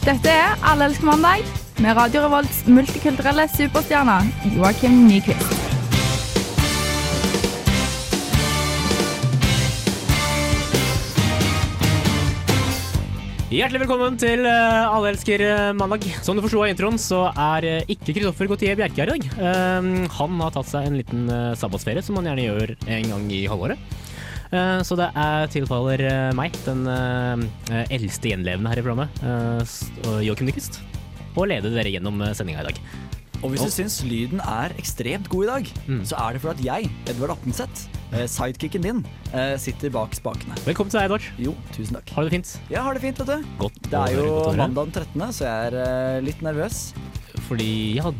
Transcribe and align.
Dette 0.00 0.32
er 0.32 0.54
Alle 0.64 0.86
elsker 0.88 1.04
mandag 1.04 1.44
med 1.84 1.92
Radio 1.92 2.22
Revolts 2.24 2.62
multikulturelle 2.64 3.44
superstjerne 3.52 4.14
Joakim 4.54 4.94
Nyquist. 5.04 5.50
Hjertelig 13.50 13.82
velkommen 13.82 14.16
til 14.16 14.48
eh, 14.48 14.88
Alle 14.88 15.12
elsker 15.12 15.44
eh, 15.44 15.68
mandag. 15.76 16.08
Som 16.24 16.38
du 16.38 16.46
forsto 16.46 16.64
av 16.64 16.72
introen, 16.72 16.96
så 16.96 17.26
er 17.34 17.68
eh, 17.68 17.92
ikke 17.92 18.14
Kristoffer 18.16 18.48
Gautier 18.48 18.80
Bjerke 18.80 19.04
her 19.04 19.12
i 19.12 19.18
dag. 19.18 19.32
Eh, 19.36 19.94
han 20.16 20.44
har 20.46 20.56
tatt 20.56 20.70
seg 20.70 20.88
en 20.88 20.96
liten 21.02 21.28
sabbatsferie, 21.60 22.00
som 22.06 22.16
han 22.16 22.30
gjerne 22.30 22.48
gjør 22.48 22.78
en 22.88 23.12
gang 23.12 23.32
i 23.36 23.44
halvåret. 23.52 23.99
Eh, 24.50 24.80
så 24.86 24.96
det 24.98 25.06
er 25.14 25.50
tilfaller 25.52 26.02
eh, 26.08 26.30
meg, 26.34 26.56
den 26.66 26.82
eh, 26.90 27.84
eldste 27.94 28.32
gjenlevende 28.32 28.72
her 28.72 28.80
i 28.80 28.84
programmet, 28.86 29.20
Joakim 30.26 30.48
Nyquist, 30.50 30.80
å 31.38 31.46
lede 31.46 31.70
dere 31.74 31.92
gjennom 31.94 32.18
sendinga 32.34 32.64
i 32.64 32.70
dag. 32.72 32.80
Og 33.40 33.54
hvis 33.54 33.62
du 33.64 33.70
syns 33.72 33.94
lyden 34.04 34.42
er 34.44 34.74
ekstremt 34.76 35.30
god 35.32 35.46
i 35.46 35.48
dag, 35.48 35.68
Mm. 35.86 36.02
så 36.04 36.18
er 36.20 36.34
det 36.36 36.42
fordi 36.42 36.58
at 36.58 36.66
jeg, 36.66 36.90
Edvard 37.08 37.32
Appenseth, 37.38 37.86
sidekicken 38.28 38.82
din, 38.84 38.98
sitter 39.56 39.88
bak 39.94 40.12
spakene. 40.18 40.58
Velkommen 40.66 40.90
til 40.92 40.98
deg, 41.00 41.06
Edvard. 41.08 41.28
Jo, 41.40 41.54
tusen 41.72 41.96
takk. 41.96 42.10
Har 42.18 42.26
du 42.26 42.28
det 42.28 42.34
fint? 42.36 42.50
Ja, 42.68 42.82
har 42.84 42.98
det 42.98 43.00
fint, 43.06 43.22
vet 43.22 43.30
du. 43.30 43.48
Godt. 43.62 43.78
Det 43.86 43.96
er 44.02 44.18
jo 44.18 44.26
mandag 44.58 44.90
den 44.90 45.06
13., 45.06 45.32
så 45.38 45.46
jeg 45.48 45.70
er 45.80 46.26
litt 46.26 46.42
nervøs. 46.44 46.82
Fordi 47.50 47.96
ja, 47.98 48.10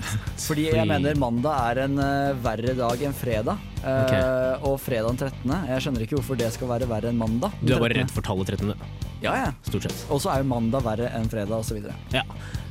Fordi 0.42 0.64
jeg 0.72 0.86
mener 0.90 1.18
mandag 1.20 1.54
er 1.70 1.84
en 1.84 1.98
uh, 2.02 2.32
verre 2.42 2.72
dag 2.74 3.02
enn 3.06 3.14
fredag. 3.14 3.60
Eh, 3.80 4.64
Og 4.66 4.74
fredag 4.82 5.14
den 5.14 5.20
13. 5.30 5.52
Jeg 5.70 5.84
skjønner 5.84 6.02
ikke 6.04 6.16
hvorfor 6.18 6.40
det 6.40 6.48
skal 6.52 6.68
være 6.72 6.88
verre 6.90 7.12
enn 7.12 7.20
mandag. 7.20 7.54
Du 7.62 7.70
er 7.76 7.78
bare 7.80 7.94
13.. 7.94 8.00
redd 8.02 8.10
for 8.16 8.26
tallet 8.26 8.50
13., 8.56 8.74
Ja, 9.22 9.34
ja. 9.36 9.52
stort 9.68 9.86
sett. 9.86 10.02
Og 10.10 10.18
så 10.24 10.32
er 10.34 10.42
jo 10.42 10.48
mandag 10.50 10.82
verre 10.84 11.12
enn 11.16 11.30
fredag, 11.30 11.62
osv. 11.62 11.78
Ja. 12.12 12.24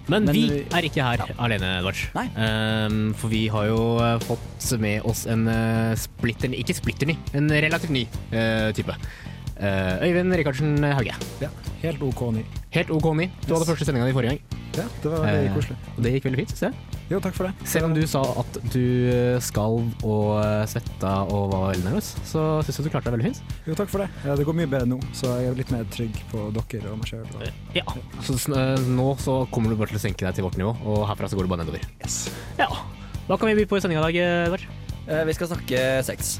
Men, 0.09 0.25
Men 0.25 0.33
vi 0.33 0.43
vi- 0.49 0.61
er 0.73 0.85
ikke 0.89 1.05
her 1.05 1.23
alene, 1.37 1.71
Edvard. 1.79 1.99
Ehm, 2.17 3.13
for 3.13 3.29
vi 3.29 3.43
har 3.53 3.67
jo 3.69 3.81
eh, 4.01 4.17
fått 4.25 4.71
med 4.81 5.05
oss 5.05 5.27
en 5.29 5.45
uh, 5.47 5.93
splitter 5.95 6.49
Ikke 6.57 6.73
splitter 6.73 7.05
ny, 7.11 7.15
en 7.37 7.47
relativt 7.49 7.93
ny 7.93 8.07
uh, 8.33 8.71
type. 8.73 8.95
Eh, 9.59 10.07
Øyvind 10.07 10.33
Rikardsen 10.39 10.77
Hauge. 10.83 11.13
Ja, 11.43 11.49
helt 11.83 12.01
OK 12.01 12.21
ny. 12.33 12.45
Helt 12.73 12.89
OK 12.95 13.11
ny. 13.15 13.29
Du 13.45 13.53
hadde 13.53 13.67
første 13.69 13.85
sendinga 13.85 14.09
di 14.09 14.15
forrige 14.17 14.37
gang. 14.37 14.58
Ja, 14.79 14.87
det 15.03 15.11
var 15.11 15.23
veldig 15.25 15.49
Eh, 15.49 15.55
koselig. 15.55 15.77
Og 15.95 15.99
det 16.05 16.11
gikk 16.15 16.25
veldig 16.29 16.39
fint, 16.41 16.53
synes 16.53 16.63
jeg. 16.67 16.99
Jo, 17.09 17.19
takk 17.23 17.35
for 17.37 17.47
det. 17.49 17.67
Selv 17.67 17.87
om 17.89 17.93
du 17.97 18.01
sa 18.07 18.21
at 18.41 18.59
du 18.73 18.83
eh, 19.11 19.39
skalv 19.43 20.05
og 20.05 20.27
eh, 20.43 20.65
svetta 20.71 21.13
og 21.27 21.49
var 21.53 21.63
veldig 21.73 21.85
nervøs, 21.89 22.09
så 22.29 22.43
syns 22.65 22.79
jeg 22.79 22.87
du 22.87 22.91
klarte 22.93 23.09
deg 23.09 23.17
veldig 23.17 23.31
fint. 23.31 23.55
Jo, 23.67 23.77
takk 23.79 23.89
for 23.93 24.03
det. 24.05 24.09
Ja, 24.25 24.35
det 24.39 24.45
går 24.47 24.57
mye 24.59 24.69
bedre 24.71 24.89
nå, 24.91 24.99
så 25.17 25.33
jeg 25.39 25.51
er 25.51 25.57
litt 25.59 25.73
mer 25.75 25.87
trygg 25.93 26.19
på 26.31 26.45
dere 26.55 26.93
og 26.93 27.01
meg 27.01 27.09
sjøl. 27.11 27.49
Ja. 27.77 27.85
Så 28.25 28.37
nå 28.89 29.09
så 29.21 29.39
kommer 29.53 29.73
du 29.73 29.79
bare 29.79 29.91
til 29.93 29.99
å 30.01 30.05
senke 30.05 30.25
deg 30.27 30.37
til 30.37 30.45
vårt 30.47 30.57
nivå, 30.61 30.75
og 30.85 31.03
herfra 31.09 31.29
så 31.31 31.39
går 31.39 31.49
du 31.49 31.53
bare 31.55 31.65
nedover. 31.65 31.83
Yes. 32.03 32.29
Ja. 32.61 32.69
Hva 33.29 33.37
kan 33.37 33.51
vi 33.51 33.59
by 33.61 33.67
på 33.69 33.77
i 33.77 33.81
sendinga 33.83 34.01
i 34.05 34.07
dag, 34.09 34.21
Edvard? 34.47 34.69
Eh, 35.09 35.25
Vi 35.25 35.33
skal 35.37 35.49
snakke 35.53 35.83
sex. 36.05 36.37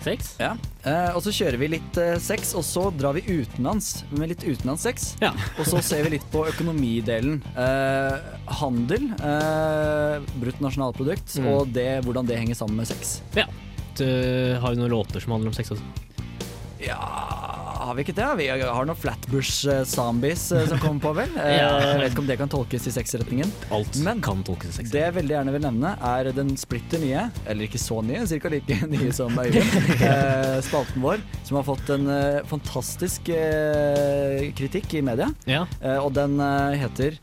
Sex? 0.00 0.34
Ja. 0.40 0.54
Eh, 0.88 1.10
og 1.12 1.20
så 1.24 1.32
kjører 1.34 1.58
vi 1.60 1.68
litt 1.74 1.98
eh, 2.00 2.14
sex, 2.22 2.54
og 2.56 2.64
så 2.64 2.86
drar 2.96 3.12
vi 3.18 3.22
utenlands 3.28 4.04
med 4.16 4.30
litt 4.32 4.44
utenlandssex. 4.46 5.10
Ja. 5.20 5.34
Og 5.60 5.66
så 5.68 5.82
ser 5.84 6.06
vi 6.06 6.14
litt 6.16 6.24
på 6.32 6.46
økonomidelen. 6.48 7.42
Eh, 7.52 8.30
handel, 8.62 9.10
eh, 9.20 10.22
bruttonasjonalprodukt, 10.40 11.36
Mm. 11.40 11.46
og 11.52 11.72
det, 11.76 11.88
hvordan 12.04 12.26
det 12.26 12.38
henger 12.40 12.54
sammen 12.56 12.76
med 12.80 12.88
sex. 12.88 13.20
Ja. 13.36 13.44
Du, 13.96 14.06
har 14.60 14.70
vi 14.72 14.80
noen 14.80 14.90
låter 14.94 15.20
som 15.20 15.32
handler 15.36 15.52
om 15.52 15.56
sex 15.56 15.70
også? 15.76 15.84
Ja 16.80 16.96
Har 17.80 17.94
vi 17.96 18.04
ikke 18.04 18.14
det? 18.16 18.26
Vi 18.38 18.46
har 18.52 18.86
noen 18.86 18.96
Flatbush-zombies 18.98 20.42
eh, 20.56 20.66
som 20.70 20.78
kommer 20.82 21.00
på, 21.02 21.12
vel? 21.16 21.30
Eh, 21.40 21.56
Jeg 21.58 21.98
vet 22.00 22.12
ikke 22.12 22.22
om 22.22 22.28
det 22.28 22.36
kan 22.40 22.50
tolkes 22.52 22.86
i 22.86 22.92
sexretningen. 22.94 23.50
Alt 23.74 23.96
Men 24.04 24.20
kan 24.24 24.42
tolkes 24.46 24.68
i 24.68 24.74
sexretningen. 24.76 24.92
Det 24.94 25.02
jeg 25.06 25.14
veldig 25.16 25.34
gjerne 25.36 25.54
vil 25.56 25.64
nevne, 25.64 25.92
er 26.10 26.30
den 26.36 26.52
splitter 26.60 27.02
nye, 27.02 27.24
eller 27.50 27.66
ikke 27.66 27.80
så 27.80 27.98
nye, 28.04 28.22
ca. 28.28 28.52
like 28.52 28.78
nye 28.94 29.10
som 29.16 29.38
Øyvind, 29.42 29.74
eh, 29.96 30.60
spalten 30.66 31.02
vår, 31.04 31.24
som 31.48 31.58
har 31.60 31.66
fått 31.66 31.90
en 31.96 32.06
fantastisk 32.50 33.32
kritikk 34.60 34.94
i 35.00 35.02
media. 35.04 35.30
Ja. 35.50 35.64
Og 36.04 36.12
den 36.16 36.36
heter 36.80 37.16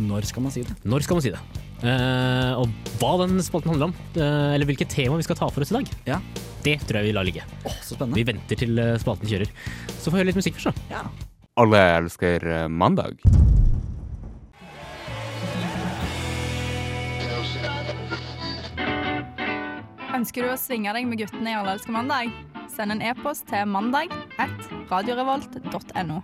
Når 0.00 0.28
skal 0.30 0.44
man 0.46 0.54
si 0.54 0.62
det? 0.66 0.76
Når 0.84 1.06
skal 1.06 1.18
man 1.20 1.24
si 1.24 1.32
det? 1.34 1.40
Og 2.60 2.68
hva 3.00 3.14
den 3.22 3.40
spalten 3.44 3.72
handler 3.72 3.90
om, 3.90 3.94
eller 4.20 4.68
hvilket 4.68 4.90
tema 4.92 5.16
vi 5.20 5.24
skal 5.26 5.38
ta 5.40 5.48
for 5.48 5.64
oss 5.64 5.72
i 5.72 5.78
dag, 5.78 5.94
Ja. 6.10 6.20
Det 6.64 6.78
tror 6.86 7.00
jeg 7.00 7.10
vi 7.10 7.16
lar 7.16 7.26
ligge. 7.26 7.44
Åh, 7.64 7.76
så 7.82 7.96
spennende. 7.96 8.18
Vi 8.18 8.26
venter 8.28 8.60
til 8.60 8.78
eh, 8.78 8.98
spalten 9.00 9.30
kjører. 9.30 9.52
Så 9.96 10.08
får 10.08 10.16
vi 10.16 10.22
høre 10.22 10.30
litt 10.30 10.40
musikk 10.40 10.58
først, 10.58 10.70
da. 10.70 11.00
Ja. 11.00 11.04
Alle 11.60 11.80
elsker 11.98 12.46
eh, 12.46 12.68
mandag. 12.68 13.20
Ønsker 20.20 20.44
du 20.44 20.52
å 20.52 20.60
svinge 20.60 20.92
deg 20.92 21.06
med 21.08 21.22
guttene 21.22 21.52
i 21.52 21.56
Alle 21.56 21.78
elsker 21.78 21.96
mandag? 21.96 22.32
Send 22.70 22.94
en 22.94 23.02
e-post 23.04 23.48
til 23.50 23.66
mandag 23.68 24.12
at 24.40 24.70
radiorevolt.no. 24.90 26.20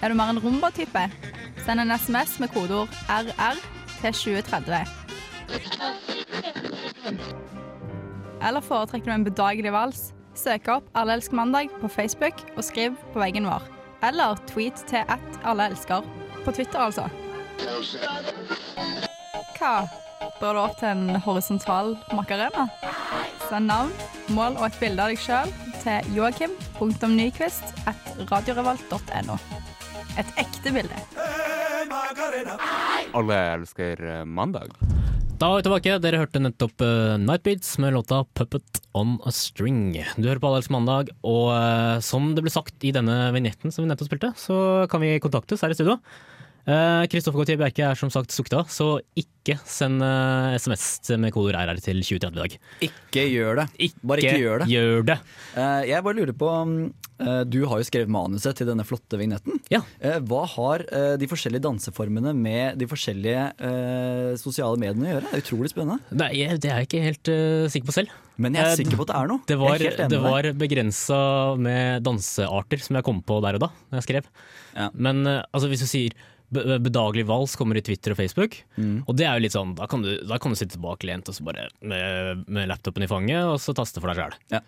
Er 0.00 0.08
du 0.08 0.16
mer 0.16 0.32
en 0.32 0.40
rumba-type? 0.40 1.02
Send 1.64 1.82
en 1.82 1.92
SMS 1.92 2.38
med 2.40 2.52
kodeord 2.54 2.88
RR 3.08 3.56
til 4.00 4.12
2030. 4.12 6.19
Eller 8.40 8.64
foretrekker 8.64 9.10
du 9.10 9.14
en 9.14 9.26
bedagelig 9.26 9.72
vals? 9.74 10.00
Søk 10.38 10.68
opp 10.72 10.86
Alle 10.96 11.18
elsker 11.18 11.36
mandag 11.36 11.72
på 11.80 11.88
Facebook 11.90 12.40
og 12.56 12.64
skriv 12.64 12.96
på 13.12 13.20
veggen 13.20 13.48
vår. 13.48 13.66
Eller 14.06 14.38
tweet 14.48 14.80
til 14.88 15.04
at 15.08 15.40
alle 15.44 15.70
elsker. 15.70 16.06
På 16.44 16.52
Twitter, 16.56 16.80
altså. 16.80 17.08
Hva? 19.58 19.74
Bør 20.40 20.56
du 20.56 20.60
opp 20.62 20.78
til 20.80 20.88
en 20.88 21.20
horisontal 21.20 21.92
makarena? 22.16 22.64
Send 23.50 23.68
navn, 23.68 23.92
mål 24.32 24.56
og 24.56 24.70
et 24.70 24.78
bilde 24.80 25.04
av 25.04 25.12
deg 25.12 25.20
sjøl 25.20 25.52
til 25.82 26.14
joakim.nyquist 26.16 27.74
at 27.90 28.08
radiorevolt.no. 28.30 29.36
Et 30.20 30.32
ekte 30.40 30.72
bilde. 30.72 31.02
Alle 33.12 33.42
elsker 33.58 34.24
mandag. 34.24 34.72
Da 35.40 35.48
er 35.48 35.62
vi 35.62 35.64
tilbake. 35.64 35.94
Dere 36.04 36.18
hørte 36.20 36.40
nettopp 36.42 36.82
uh, 36.84 37.16
Nightbeats 37.16 37.78
med 37.80 37.94
låta 37.94 38.18
'Puppet 38.36 38.82
on 38.92 39.14
a 39.24 39.30
String'. 39.32 39.94
Du 40.20 40.26
hører 40.28 40.36
på 40.42 40.50
Allelsk 40.50 40.68
mandag, 40.68 41.08
og 41.24 41.46
uh, 41.56 41.96
som 42.04 42.34
det 42.36 42.44
ble 42.44 42.52
sagt 42.52 42.84
i 42.84 42.92
denne 42.92 43.14
vignetten 43.32 43.72
som 43.72 43.86
vi 43.86 43.88
nettopp 43.88 44.10
spilte, 44.10 44.34
så 44.36 44.84
kan 44.92 45.00
vi 45.00 45.14
kontaktes 45.16 45.64
her 45.64 45.72
i 45.72 45.78
studio. 45.78 45.96
Kristoffer 46.64 47.40
Gautier 47.40 47.58
Bjerke 47.60 47.84
er 47.88 47.98
som 47.98 48.10
sagt 48.12 48.34
sukta, 48.34 48.64
så 48.70 48.98
ikke 49.18 49.56
send 49.66 50.02
eh, 50.04 50.56
SMS 50.60 50.84
med 51.18 51.32
kodeord 51.34 51.56
RR 51.56 51.80
til 51.82 52.02
2030 52.04 52.36
i 52.36 52.40
dag. 52.42 52.56
Ikke 52.90 53.24
gjør 53.32 53.62
det. 53.62 53.68
Bare 54.06 54.22
ikke 54.24 54.42
gjør 54.42 54.62
det. 54.64 54.68
Gjør 54.74 55.06
det. 55.08 55.16
Eh, 55.56 55.80
jeg 55.90 56.04
bare 56.06 56.18
lurer 56.20 56.36
på 56.36 56.50
eh, 56.60 57.40
Du 57.48 57.58
har 57.70 57.80
jo 57.80 57.88
skrevet 57.88 58.12
manuset 58.12 58.60
til 58.60 58.68
denne 58.68 58.84
flotte 58.86 59.18
vignetten. 59.20 59.58
Ja. 59.72 59.80
Eh, 60.04 60.20
hva 60.28 60.44
har 60.52 60.84
eh, 60.92 61.14
de 61.20 61.30
forskjellige 61.30 61.64
danseformene 61.66 62.34
med 62.36 62.78
de 62.80 62.88
forskjellige 62.90 63.46
eh, 63.56 64.32
sosiale 64.40 64.78
mediene 64.80 65.08
å 65.08 65.14
gjøre? 65.16 65.30
Det 65.30 65.40
er 65.40 65.46
utrolig 65.46 65.72
spennende. 65.72 66.00
Nei, 66.20 66.32
det 66.60 66.70
er 66.70 66.82
jeg 66.84 66.90
ikke 66.90 67.04
helt 67.08 67.32
eh, 67.32 67.68
sikker 67.72 67.90
på 67.90 67.96
selv. 68.02 68.18
Men 68.40 68.56
jeg 68.56 68.64
er 68.64 68.70
Eh, 68.70 68.78
sikker 68.80 69.00
på 69.00 69.04
at 69.08 69.10
det 69.10 69.18
er 69.18 69.28
noe. 69.32 69.42
Det 69.48 69.56
var, 69.60 69.82
det 70.12 70.20
var 70.22 70.46
begrensa 70.56 71.20
med 71.60 72.04
dansearter 72.06 72.80
som 72.84 72.96
jeg 73.00 73.06
kom 73.08 73.24
på 73.26 73.40
der 73.44 73.58
og 73.58 73.64
da, 73.66 73.68
når 73.90 74.00
jeg 74.00 74.06
skrev. 74.06 74.28
Ja. 74.76 74.86
Men 74.94 75.24
eh, 75.28 75.42
altså, 75.50 75.68
hvis 75.72 75.82
du 75.84 75.88
sier 75.90 76.14
bedagelig 76.50 77.26
vals 77.28 77.54
kommer 77.58 77.78
i 77.78 77.84
Twitter 77.84 78.14
og 78.14 78.20
Facebook, 78.20 78.58
Mm. 78.80 79.04
og 79.06 79.16
det 79.16 79.26
er 79.26 79.36
jo 79.38 79.44
litt 79.44 79.54
sånn, 79.54 79.74
da 79.78 79.86
kan 79.90 80.02
du, 80.02 80.10
da 80.26 80.38
kan 80.38 80.52
du 80.52 80.58
sitte 80.58 80.76
tilbakelent 80.76 81.28
og 81.28 81.36
så 81.36 81.44
bare 81.46 81.68
med, 81.82 82.44
med 82.48 82.68
laptopen 82.70 83.04
i 83.04 83.08
fanget 83.10 83.44
og 83.44 83.58
så 83.62 83.74
taste 83.76 84.00
for 84.02 84.10
deg 84.10 84.18
sjøl. 84.20 84.36
Ja. 84.54 84.60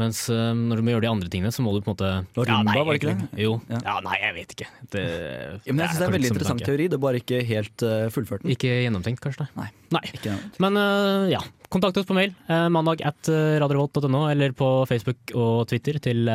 Mens 0.00 0.24
eh, 0.32 0.50
når 0.58 0.80
du 0.80 0.82
må 0.82 0.90
gjøre 0.94 1.04
de 1.06 1.10
andre 1.12 1.30
tingene, 1.30 1.52
så 1.54 1.62
må 1.62 1.70
du 1.74 1.78
på 1.84 1.92
en 1.92 1.94
måte 1.94 2.08
Rumba, 2.34 2.46
ja, 2.50 2.56
nei, 2.66 2.74
var 2.80 2.90
det 2.90 2.98
ikke 2.98 3.12
det? 3.12 3.42
Jo. 3.44 3.52
Ja. 3.70 3.78
Ja. 3.86 3.94
nei, 4.02 4.16
jeg 4.24 4.34
vet 4.40 4.54
ikke. 4.56 4.66
Det, 4.90 5.04
Ja, 5.04 5.70
men 5.70 5.84
jeg 5.84 5.92
synes 5.92 6.00
det 6.00 6.02
er 6.02 6.08
en 6.08 6.16
veldig 6.16 6.30
interessant 6.32 6.64
teori, 6.66 6.88
det 6.90 6.98
er 6.98 7.04
bare 7.04 7.20
ikke 7.22 7.42
helt 7.46 7.84
uh, 7.86 8.08
fullført 8.14 8.42
den. 8.42 8.54
Ikke 8.56 8.72
gjennomtenkt, 8.72 9.22
kanskje? 9.22 9.46
Nei. 9.54 9.68
nei. 9.94 10.02
Ikke. 10.10 10.34
Men 10.64 10.80
uh, 10.80 11.28
ja, 11.30 11.38
kontakt 11.70 12.00
oss 12.02 12.08
på 12.10 12.16
mail. 12.18 12.34
uh, 12.50 12.66
mandag 12.74 13.04
at 13.06 13.30
uh, 13.30 13.54
eller 13.54 14.56
på 14.58 14.72
Facebook 14.90 15.36
og 15.38 15.68
Twitter 15.70 16.00
til 16.02 16.26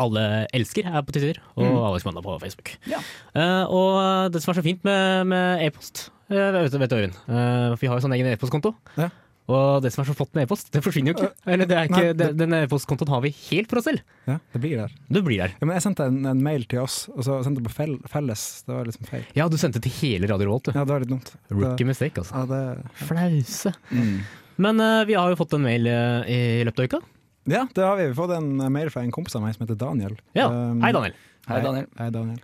alle 0.00 0.24
elsker 0.56 0.88
er 0.90 1.02
på 1.06 1.12
Twitter, 1.16 1.40
og 1.56 1.64
Mm. 1.68 1.80
Alex 1.90 2.04
Mandag 2.08 2.24
på 2.26 2.38
Facebook. 2.42 2.74
Ja. 2.90 2.98
Uh, 3.36 3.64
og 3.70 4.32
det 4.34 4.42
som 4.42 4.52
er 4.54 4.60
så 4.60 4.66
fint 4.66 4.84
med, 4.86 5.26
med 5.30 5.64
e-post, 5.68 6.08
eh, 6.30 6.50
vet, 6.56 6.72
du- 6.72 6.78
vet 6.80 6.90
du 6.90 6.96
Øyvind, 7.00 7.18
eh, 7.28 7.74
vi 7.80 7.86
har 7.90 7.98
jo 7.98 8.04
sånn 8.08 8.14
egen 8.16 8.32
e-postkonto. 8.32 8.74
Ja. 8.96 9.10
Og 9.50 9.80
det 9.82 9.90
som 9.90 10.04
er 10.04 10.06
så 10.06 10.14
flott 10.14 10.30
med 10.36 10.44
e-post, 10.46 10.68
det 10.70 10.78
forsvinner 10.84 11.10
jo 11.10 11.16
ikke. 11.24 11.30
Eller 11.50 11.66
det 11.66 11.74
er 11.74 11.88
ikke, 11.88 12.02
Nei, 12.04 12.12
det, 12.14 12.26
Den 12.38 12.52
e-postkontoen 12.54 13.08
har 13.10 13.20
vi 13.24 13.32
helt 13.50 13.66
for 13.72 13.80
oss 13.80 13.88
selv. 13.88 13.98
Ja, 14.28 14.36
det 14.54 14.60
blir 14.62 14.76
der. 14.78 14.92
Du 15.10 15.18
blir 15.26 15.40
der. 15.42 15.56
Ja, 15.58 15.66
men 15.66 15.74
jeg 15.74 15.82
sendte 15.82 16.06
en, 16.06 16.20
en 16.30 16.42
mail 16.44 16.62
til 16.70 16.78
oss, 16.84 17.08
og 17.10 17.24
så 17.26 17.40
sendte 17.42 17.58
jeg 17.58 17.66
på 17.66 17.74
fel, 17.74 17.96
felles. 18.12 18.44
Det 18.62 18.76
var 18.76 18.86
liksom 18.86 19.08
feil. 19.10 19.24
Ja, 19.34 19.48
du 19.50 19.56
sendte 19.58 19.82
til 19.82 19.90
hele 19.98 20.30
Radio 20.30 20.46
Revolt, 20.46 20.70
du. 20.70 20.70
Ja, 20.78 20.84
det 20.86 20.94
var 20.94 21.02
litt 21.02 21.10
dumt. 21.10 21.32
Rookie 21.50 21.88
mistake, 21.88 22.22
altså. 22.22 22.36
ja, 22.36 22.46
det, 22.46 22.90
Flause. 23.08 23.74
Mm. 23.90 24.20
Men 24.60 24.80
uh, 24.86 25.02
vi 25.08 25.14
har 25.18 25.32
jo 25.34 25.40
fått 25.40 25.54
en 25.58 25.66
mail 25.66 25.86
uh, 25.90 26.22
i 26.30 26.62
løpet 26.68 26.78
av 26.78 26.86
uka. 26.86 27.02
Ja, 27.50 27.66
det 27.74 27.84
har 27.84 27.98
vi. 27.98 28.06
Vi 28.08 28.12
har 28.14 28.18
fått 28.18 28.36
en 28.36 28.72
mail 28.72 28.90
fra 28.92 29.02
en 29.04 29.12
kompis 29.14 29.36
av 29.38 29.44
meg 29.44 29.56
som 29.56 29.66
heter 29.66 29.78
Daniel. 29.80 30.16
Ja, 30.38 30.48
Um, 30.50 30.80
Hei, 30.84 30.92
Daniel. 30.94 31.14
Hei, 31.48 31.60
Daniel. 31.64 31.88
Hei, 31.98 32.10
Daniel. 32.14 32.40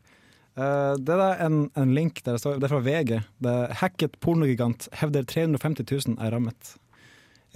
Uh, 0.56 0.94
det 0.96 1.16
er 1.20 1.44
en, 1.44 1.58
en 1.76 1.92
link 1.92 2.22
der 2.24 2.38
det 2.38 2.40
står 2.40 2.56
Det 2.62 2.68
er 2.68 2.72
fra 2.72 2.84
VG. 2.84 3.12
Det 3.44 3.52
er 3.52 3.76
Hacket 3.82 4.18
pornogigant 4.24 4.88
hevder 5.02 5.26
350 5.28 5.88
000 5.90 6.18
er 6.22 6.32
rammet. 6.32 6.76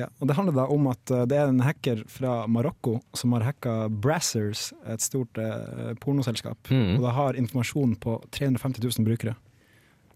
Ja, 0.00 0.08
og 0.20 0.29
Det 0.29 0.37
handler 0.37 0.56
da 0.56 0.67
om 0.73 0.87
at 0.91 1.12
eh, 1.12 1.26
det 1.29 1.37
er 1.37 1.50
en 1.50 1.61
hacker 1.64 2.05
fra 2.08 2.47
Marokko 2.49 3.00
som 3.17 3.35
har 3.37 3.44
hacka 3.44 3.75
Brassers, 3.93 4.70
et 4.88 5.02
stort 5.05 5.37
uh, 5.37 5.93
pornoselskap. 6.00 6.70
Mm. 6.70 6.97
Og 6.97 7.05
det 7.05 7.14
har 7.19 7.41
informasjon 7.43 7.97
på 8.00 8.17
350 8.32 8.81
000 8.87 9.08
brukere. 9.08 9.35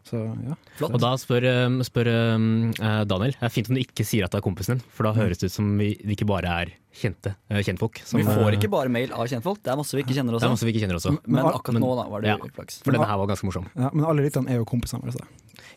Så 0.04 0.20
ja. 0.20 0.54
Og 0.84 0.98
da 1.00 1.14
spør, 1.16 1.44
um, 1.66 1.78
spør 1.80 2.08
um, 2.36 2.46
eh, 2.76 3.04
Daniel 3.08 3.32
Det 3.32 3.42
er 3.48 3.48
fint 3.54 3.70
om 3.70 3.74
du 3.74 3.80
ikke 3.80 4.04
sier 4.04 4.26
at 4.26 4.34
det 4.34 4.38
er 4.42 4.44
kompisen 4.44 4.76
din, 4.76 4.82
for 4.92 5.08
da 5.08 5.14
høres 5.16 5.38
det 5.40 5.48
ut 5.48 5.54
som 5.54 5.70
vi 5.80 5.94
vi 6.04 6.12
ikke 6.16 6.26
bare 6.28 6.44
er 6.60 6.72
kjente, 6.94 7.32
eh, 7.50 7.62
kjentfolk. 7.64 8.02
som, 8.04 8.20
Vi 8.20 8.26
får 8.28 8.52
eh, 8.52 8.58
ikke 8.58 8.68
bare 8.70 8.92
mail 8.92 9.10
av 9.16 9.24
kjentfolk, 9.26 9.62
det 9.64 9.72
er 9.72 9.76
masse 9.80 9.96
vi 9.96 10.02
ikke 10.04 10.12
kjenner 10.18 10.36
Det 10.36 10.42
er 10.42 10.44
også. 10.44 10.52
masse 10.58 10.66
vi 10.68 10.72
ikke 10.74 10.82
kjenner 10.84 10.98
også. 11.00 11.14
Men 11.24 11.40
Men- 11.40 11.54
akkurat 11.56 11.80
nå 11.80 11.94
da 11.96 12.04
var 12.12 12.20
det 12.20 12.28
Ja. 12.28 12.36
flaks. 12.54 12.82
For 12.84 12.92
denne 12.92 13.06
her 13.08 13.16
var 13.16 13.26
ganske 13.32 13.44
morsom. 13.48 13.66
ja, 13.74 13.90
Men 13.94 14.04
alle 14.04 14.20
lytterne 14.28 14.50
er 14.50 14.56
jo 14.60 14.64
kompisene 14.68 15.00
våre. 15.02 15.24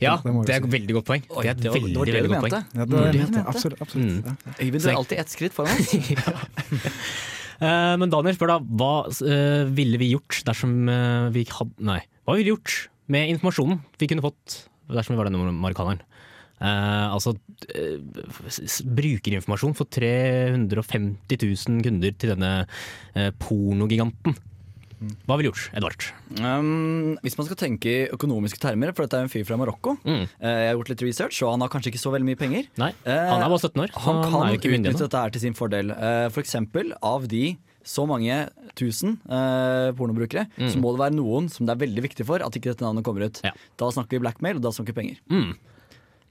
Ja, 0.01 0.18
det 0.18 0.33
det 0.45 0.56
er 0.56 0.59
et 0.65 0.69
veldig 0.75 0.94
godt 1.00 1.06
poeng. 1.07 1.23
Oi, 1.31 1.41
Det 1.44 1.47
er 1.47 1.51
et 1.51 1.57
det 1.57 1.71
var- 1.71 1.80
veldig, 1.80 1.94
det 1.94 1.97
var 1.97 2.06
veldig 2.06 2.30
godt 2.30 2.44
poeng. 2.44 2.51
Ja, 2.53 2.85
det, 2.85 2.88
Mm. 2.88 2.89
Det 2.89 3.15
helt- 3.15 3.31
mente 3.31 3.47
absolutt. 3.47 3.81
absolutt. 3.81 4.12
Mm. 4.12 4.25
Ja. 4.27 4.53
Øyvind, 4.59 4.81
du 4.83 4.89
er 4.89 4.95
alltid 5.00 5.18
ett 5.19 5.30
skritt 5.30 5.53
foran 5.53 5.71
oss. 5.71 5.94
Eh, 7.59 7.97
Men 7.97 8.12
Daniel 8.13 8.35
spør 8.38 8.51
da, 8.51 8.59
hva 8.59 9.69
ville 9.73 9.97
vi 9.97 10.12
gjort 10.13 10.44
dersom 10.45 10.85
vi 11.33 11.44
hadde 11.50 11.71
Nei, 11.81 12.01
hva 12.27 12.35
ville 12.38 12.45
vi 12.45 12.51
gjort 12.53 12.88
med 13.13 13.30
informasjonen 13.36 13.80
vi 14.01 14.07
kunne 14.12 14.24
fått 14.25 14.63
dersom 14.92 15.15
vi 15.15 15.19
var 15.21 15.30
denne 15.30 15.51
marokkaneren? 15.51 16.01
Uh, 16.57 17.13
altså 17.13 17.36
s- 18.50 18.81
brukerinformasjon 18.81 19.75
for 19.77 19.86
350 19.94 21.38
000 21.69 21.83
kunder 21.86 22.15
til 22.18 22.31
denne 22.33 22.51
uh, 22.65 23.30
pornogiganten. 23.44 24.33
Hva 24.98 25.36
ville 25.38 25.45
vi 25.45 25.51
gjort, 25.51 25.68
Edvard? 25.77 26.06
Um, 26.42 27.12
hvis 27.21 27.36
man 27.38 27.45
skal 27.45 27.59
tenke 27.62 27.92
i 27.92 28.07
økonomiske 28.15 28.57
termer, 28.63 28.89
for 28.98 29.06
dette 29.06 29.19
er 29.19 29.27
en 29.27 29.30
fyr 29.30 29.45
fra 29.45 29.59
Marokko 29.62 29.94
Mm. 30.01 30.24
Jeg 30.42 30.71
har 30.71 30.74
gjort 30.80 30.89
litt 30.95 31.04
research, 31.06 31.44
og 31.45 31.54
han 31.54 31.62
har 31.62 31.69
kanskje 31.75 31.92
ikke 31.94 32.01
så 32.01 32.15
veldig 32.15 32.31
mye 32.31 32.39
penger. 32.42 32.71
Nei, 32.81 32.89
han 33.06 33.44
er 33.45 33.51
bare 33.54 33.62
17 33.62 33.83
år, 33.86 33.94
Han 34.07 34.24
han, 34.24 34.31
kan 34.33 34.57
utnytte 34.57 34.98
dette 35.04 35.21
her 35.21 35.36
til 35.36 35.44
sin 35.45 35.54
fordel. 35.59 35.94
For 36.33 36.42
eksempel 36.42 36.95
av 37.06 37.30
de 37.30 37.44
så 37.88 38.04
mange 38.10 38.36
tusen 38.75 39.16
eh, 39.31 39.89
pornobrukere, 39.98 40.48
Mm. 40.57 40.69
så 40.74 40.81
må 40.84 40.92
det 40.94 41.00
være 41.06 41.16
noen 41.16 41.48
som 41.50 41.66
det 41.66 41.74
er 41.78 41.81
veldig 41.88 42.04
viktig 42.04 42.25
for 42.28 42.44
at 42.44 42.54
ikke 42.60 42.74
dette 42.74 42.84
navnet 42.86 43.06
kommer 43.07 43.25
ut. 43.30 43.39
Ja. 43.48 43.54
Da 43.80 43.89
snakker 43.95 44.18
vi 44.19 44.24
blackmail, 44.28 44.60
og 44.60 44.66
da 44.68 44.74
snakker 44.75 44.92
vi 44.94 45.00
penger. 45.01 45.22
Mm. 45.31 45.56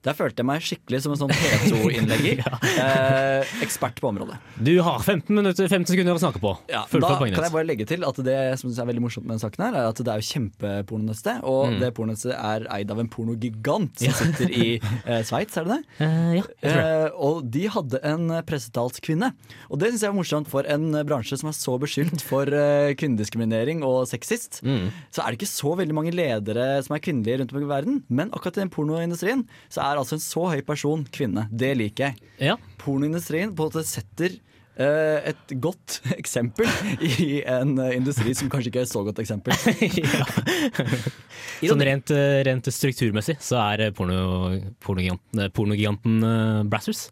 Der 0.07 0.15
følte 0.15 0.43
jeg 0.43 0.47
meg 0.47 0.63
skikkelig 0.63 1.01
som 1.03 1.15
en 1.15 1.19
sånn 1.19 1.33
P2-innlegger. 1.35 2.45
eh, 2.85 3.55
ekspert 3.65 3.99
på 4.03 4.11
området. 4.13 4.39
Du 4.63 4.73
har 4.87 5.01
15, 5.03 5.33
minutter, 5.35 5.67
15 5.67 5.91
sekunder 5.93 6.15
å 6.15 6.23
snakke 6.23 6.43
på. 6.43 6.53
Ja, 6.71 6.85
da 6.87 7.11
kan 7.19 7.33
jeg 7.33 7.55
bare 7.55 7.67
legge 7.67 7.87
til 7.91 8.07
at 8.07 8.21
det 8.27 8.39
som 8.61 8.71
er 8.71 8.89
veldig 8.93 9.03
morsomt 9.03 9.27
med 9.27 9.37
den 9.37 9.43
saken 9.43 9.67
her, 9.67 9.79
er 9.81 9.91
at 9.91 9.99
det 10.07 10.13
er 10.13 10.23
jo 10.23 10.29
kjempepornonettsted, 10.33 11.43
og 11.47 11.67
Mm. 11.67 11.79
det 11.83 11.89
pornonettsted 11.97 12.35
er 12.37 12.67
eid 12.77 12.91
av 12.95 13.01
en 13.03 13.09
pornogigant 13.11 13.99
som 13.99 14.15
sitter 14.15 14.53
i 14.55 14.67
eh, 15.11 15.23
Sveits, 15.27 15.57
er 15.59 15.67
det 15.67 15.77
det? 15.77 15.83
Uh, 15.99 16.35
ja. 16.39 16.45
Eh, 16.71 17.09
og 17.27 17.43
de 17.51 17.65
hadde 17.73 18.01
en 18.07 18.31
pressetalskvinne. 18.47 19.33
Og 19.71 19.81
det 19.81 19.91
syns 19.91 20.05
jeg 20.07 20.13
var 20.13 20.19
morsomt 20.21 20.51
for 20.53 20.69
en 20.71 20.87
bransje 21.09 21.39
som 21.41 21.51
er 21.51 21.57
så 21.59 21.75
beskyldt 21.83 22.23
for 22.25 22.47
eh, 22.55 22.95
kvinnediskriminering 22.99 23.83
og 23.87 24.05
sexist. 24.11 24.61
Mm. 24.67 24.91
Så 25.11 25.23
er 25.25 25.33
det 25.35 25.41
ikke 25.41 25.51
så 25.51 25.75
veldig 25.83 25.97
mange 25.97 26.15
ledere 26.15 26.69
som 26.87 26.95
er 26.97 27.03
kvinnelige 27.05 27.41
rundt 27.43 27.55
om 27.57 27.63
i 27.65 27.71
verden. 27.71 28.01
Men 28.09 28.31
akkurat 28.31 28.61
i 28.61 28.65
den 28.65 28.73
pornoindustrien 28.75 29.45
så 29.73 29.83
er 29.89 29.96
altså 30.01 30.17
en 30.19 30.25
så 30.25 30.49
høy 30.53 30.63
person 30.67 31.05
kvinne. 31.13 31.47
Det 31.51 31.73
liker 31.79 32.11
jeg. 32.11 32.33
Ja. 32.53 32.57
Pornoindustrien 32.83 33.55
på 33.55 33.67
en 33.67 33.73
måte 33.73 33.87
setter 33.89 34.41
Uh, 34.77 35.25
et 35.25 35.53
godt 35.65 36.03
eksempel 36.21 36.69
i 37.01 37.39
en 37.49 37.79
uh, 37.81 37.95
industri 37.97 38.35
som 38.37 38.51
kanskje 38.53 38.69
ikke 38.69 38.83
er 38.83 38.85
et 38.85 38.91
så 38.91 39.01
godt 39.07 39.23
eksempel. 39.23 39.57
Sånn 41.71 41.85
rent, 41.89 42.13
eh, 42.13 42.43
rent 42.45 42.69
strukturmessig 42.69 43.39
så 43.41 43.57
er 43.73 43.95
porno, 43.97 44.51
pornogiganten, 44.85 45.47
pornogiganten 45.57 46.19
uh, 46.21 46.61
Brazzers 46.69 47.07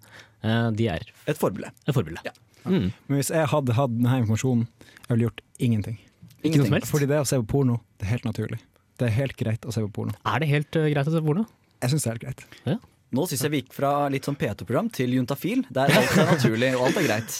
eh, 0.45 0.69
De 0.77 0.91
er 0.93 1.09
Et 1.25 1.41
forbilde. 1.41 1.73
et 1.87 1.97
forbilde. 1.97 2.21
Ja. 2.27 2.35
Mm. 2.69 2.91
Men 3.09 3.21
hvis 3.21 3.33
jeg 3.33 3.49
hadde 3.49 3.77
hatt 3.77 3.97
denne 3.97 4.21
informasjonen, 4.23 4.69
jeg 5.07 5.11
ville 5.15 5.29
gjort 5.31 5.43
ingenting. 5.59 5.99
Ingenting. 6.45 6.85
Fordi 6.89 7.09
det 7.09 7.21
å 7.21 7.27
se 7.29 7.41
på 7.41 7.49
porno, 7.57 7.81
det 7.97 8.09
er 8.09 8.17
helt 8.19 8.29
naturlig. 8.29 8.61
Det 9.01 9.09
er 9.09 9.17
helt 9.17 9.37
greit 9.41 9.65
å 9.65 9.73
se 9.73 9.83
på 9.85 9.93
porno. 10.03 10.13
Er 10.29 10.45
det 10.45 10.53
helt 10.53 10.77
greit 10.77 11.09
å 11.09 11.13
se 11.13 11.21
på 11.21 11.33
porno? 11.33 11.49
Jeg 11.85 11.93
syns 11.93 12.07
det 12.07 12.11
er 12.11 12.17
helt 12.19 12.27
greit. 12.27 12.91
Nå 13.15 13.25
syns 13.31 13.45
jeg 13.45 13.53
vi 13.53 13.61
gikk 13.61 13.75
fra 13.77 13.91
litt 14.11 14.27
sånn 14.27 14.37
P2-program 14.39 14.89
til 14.95 15.13
juntafil, 15.15 15.63
der 15.75 15.93
alt 16.01 16.17
er 16.19 16.31
naturlig 16.33 16.71
og 16.75 16.89
alt 16.89 16.99
er 16.99 17.07
greit. 17.07 17.37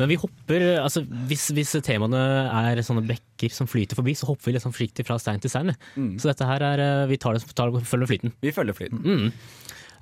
Men 0.00 0.10
vi 0.10 0.18
hopper, 0.18 0.64
eh, 0.72 0.80
altså 0.82 1.04
hvis, 1.30 1.44
hvis 1.54 1.76
temaene 1.86 2.22
er 2.48 2.82
sånne 2.82 3.04
bekker 3.06 3.54
som 3.54 3.70
flyter 3.70 3.98
forbi, 3.98 4.16
så 4.18 4.26
hopper 4.30 4.50
vi 4.50 4.56
litt 4.56 4.64
sånn 4.64 4.74
forsiktig 4.74 5.06
fra 5.06 5.20
stein 5.22 5.42
til 5.42 5.52
stein. 5.52 5.74
Mm. 5.94 6.16
Så 6.18 6.32
dette 6.32 6.48
her 6.48 6.64
er 6.72 6.82
eh, 6.82 7.04
Vi 7.12 7.20
tar 7.22 7.38
det, 7.38 7.44
tar 7.54 7.70
det 7.70 7.84
følger 7.86 8.10
flyten. 8.10 8.34
Vi 8.42 8.54
følger 8.56 8.78
flyten. 8.80 9.04
Mm. 9.04 9.30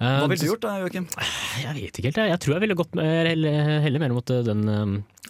Eh, 0.01 0.17
Hva 0.23 0.31
ville 0.31 0.41
du 0.41 0.49
gjort 0.49 0.65
da, 0.65 0.79
Joakim? 0.81 1.11
Jeg 1.61 1.77
vet 1.77 2.01
ikke 2.01 2.09
helt. 2.09 2.23
Jeg, 2.23 2.33
jeg 2.33 2.41
tror 2.47 2.57
jeg 2.57 2.65
ville 2.65 2.79
gått 2.81 2.97
med, 2.97 3.13
heller, 3.35 3.61
heller 3.85 4.07
mer 4.07 4.17
mot 4.17 4.35
den, 4.49 4.65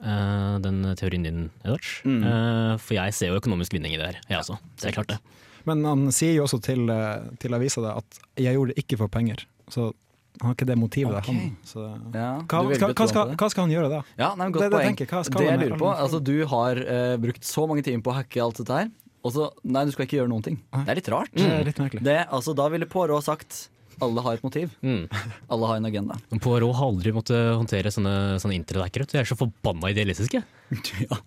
eh, 0.04 0.56
den 0.62 0.80
teorien 1.00 1.26
din, 1.26 1.44
Edvard. 1.64 1.90
Mm. 2.06 2.22
Eh, 2.30 2.72
for 2.78 3.00
jeg 3.00 3.18
ser 3.18 3.34
jo 3.34 3.42
økonomisk 3.42 3.74
vinning 3.74 3.96
i 3.96 4.00
det 4.00 4.12
her, 4.12 4.22
jeg 4.30 4.44
også. 4.44 4.60
Så 4.76 4.86
det 4.86 4.92
er 4.92 4.98
klart 5.00 5.16
det. 5.16 5.20
Men 5.68 5.84
han 5.84 6.06
sier 6.14 6.34
jo 6.38 6.46
også 6.46 6.60
til, 6.64 6.88
eh, 6.90 7.26
til 7.42 7.56
avisa 7.56 7.82
at 7.96 8.20
'jeg 8.36 8.54
gjorde 8.56 8.74
det 8.74 8.84
ikke 8.84 8.98
for 8.98 9.08
penger'. 9.08 9.44
Så 9.68 9.92
han 10.40 10.48
har 10.48 10.54
ikke 10.54 10.66
det 10.66 10.78
motivet. 10.78 11.16
okay. 11.18 11.34
Han, 11.34 11.56
så. 11.64 11.84
Ja, 12.14 12.40
Hva, 12.40 12.74
skal, 12.74 12.94
hva, 12.94 13.08
skal, 13.08 13.28
det. 13.28 13.36
hva 13.36 13.50
skal 13.50 13.62
han 13.66 13.70
gjøre 13.74 13.90
da? 13.90 14.02
Ja, 14.18 14.34
nei, 14.34 14.50
Godt 14.50 14.62
Det- 14.62 14.70
det 14.70 14.78
poeng. 14.78 14.96
tenker 14.96 15.06
hva 15.06 15.24
skal 15.24 15.40
det 15.40 15.50
jeg 15.50 15.60
lurer 15.60 15.78
på, 15.78 15.90
altså 15.98 16.22
Du 16.22 16.46
har 16.46 16.76
uh, 16.76 17.16
brukt 17.16 17.42
så 17.44 17.66
mange 17.68 17.82
timer 17.84 18.02
på 18.02 18.10
å 18.12 18.16
hacke 18.16 18.40
alt 18.42 18.56
dette 18.56 18.72
her, 18.72 18.90
og 19.24 19.32
så 19.32 19.50
Nei, 19.64 19.84
du 19.84 19.90
skal 19.92 20.06
ikke 20.06 20.16
gjøre 20.18 20.28
noen 20.30 20.42
ting. 20.42 20.62
Nei. 20.72 20.84
Det 20.84 20.90
er 20.90 20.94
litt 20.94 21.08
rart. 21.08 21.34
Det 21.34 21.44
er 21.44 21.64
litt 21.64 21.76
merkelig. 21.78 22.02
Det, 22.02 22.28
altså, 22.30 22.54
da 22.56 22.68
ville 22.68 22.86
Poirot 22.86 23.22
sagt 23.24 23.68
alle 24.00 24.22
har 24.22 24.32
et 24.38 24.42
motiv. 24.42 24.70
Mm. 24.82 25.08
Alle 25.50 25.66
har 25.66 25.76
en 25.76 25.84
agenda. 25.84 26.16
Men 26.30 26.40
Poirot 26.40 26.74
har 26.74 26.86
aldri 26.86 27.12
måttet 27.12 27.52
håndtere 27.52 27.92
sånne, 27.92 28.40
sånne 28.40 28.56
internetthackere. 28.56 29.06
De 29.10 29.18
er 29.18 29.28
så 29.28 29.36
forbanna 29.36 29.90
idealistiske. 29.92 30.40
ja. 31.04 31.18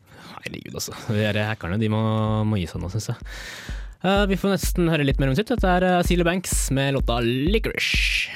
Herregud, 0.41 0.74
altså. 0.74 0.95
De 1.07 1.21
her 1.21 1.38
hackerne 1.45 1.77
de 1.79 1.88
må, 1.94 2.01
må 2.50 2.57
gi 2.57 2.65
seg 2.65 2.81
nå, 2.81 2.89
syns 2.89 3.12
jeg. 3.12 3.18
Eh, 4.03 4.25
vi 4.27 4.35
får 4.35 4.57
nesten 4.57 4.89
høre 4.91 5.05
litt 5.07 5.19
mer 5.21 5.29
om 5.31 5.35
sitt. 5.38 5.47
Dette 5.47 5.63
er 5.63 5.83
uh, 5.88 6.01
Celia 6.03 6.25
Banks 6.27 6.67
med 6.75 6.97
låta 6.97 7.21
'Licorice'. 7.23 8.33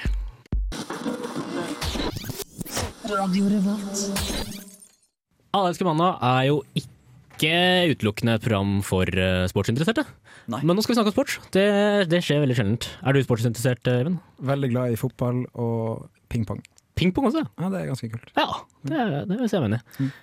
Alle 5.58 5.72
elsker 5.72 5.88
mandag 5.88 6.22
er 6.24 6.46
jo 6.48 6.62
ikke 6.80 7.52
utelukkende 7.92 8.38
et 8.38 8.46
program 8.46 8.78
for 8.84 9.12
eh, 9.12 9.44
sportsinteresserte. 9.52 10.06
Nei. 10.52 10.62
Men 10.64 10.76
nå 10.78 10.84
skal 10.84 10.94
vi 10.94 10.98
snakke 11.02 11.12
om 11.12 11.18
sport. 11.18 11.36
Det, 11.56 11.66
det 12.12 12.22
skjer 12.24 12.42
veldig 12.46 12.58
sjeldent. 12.58 12.88
Er 13.04 13.16
du 13.16 13.22
sportsinteressert, 13.26 13.92
Even? 13.92 14.18
Veldig 14.40 14.72
glad 14.72 14.96
i 14.96 15.00
fotball 15.00 15.44
og 15.52 16.08
pingpong. 16.32 16.64
Pingpong 16.96 17.28
også? 17.30 17.44
Ja, 17.60 17.74
det 17.74 17.84
er 17.84 17.92
ganske 17.92 18.12
kult. 18.16 18.32
Ja, 18.40 18.48
det, 18.88 19.04
det 19.28 19.42
vil 19.44 19.52
jeg 19.52 19.68
mene. 19.68 19.84
Hvor, 20.00 20.16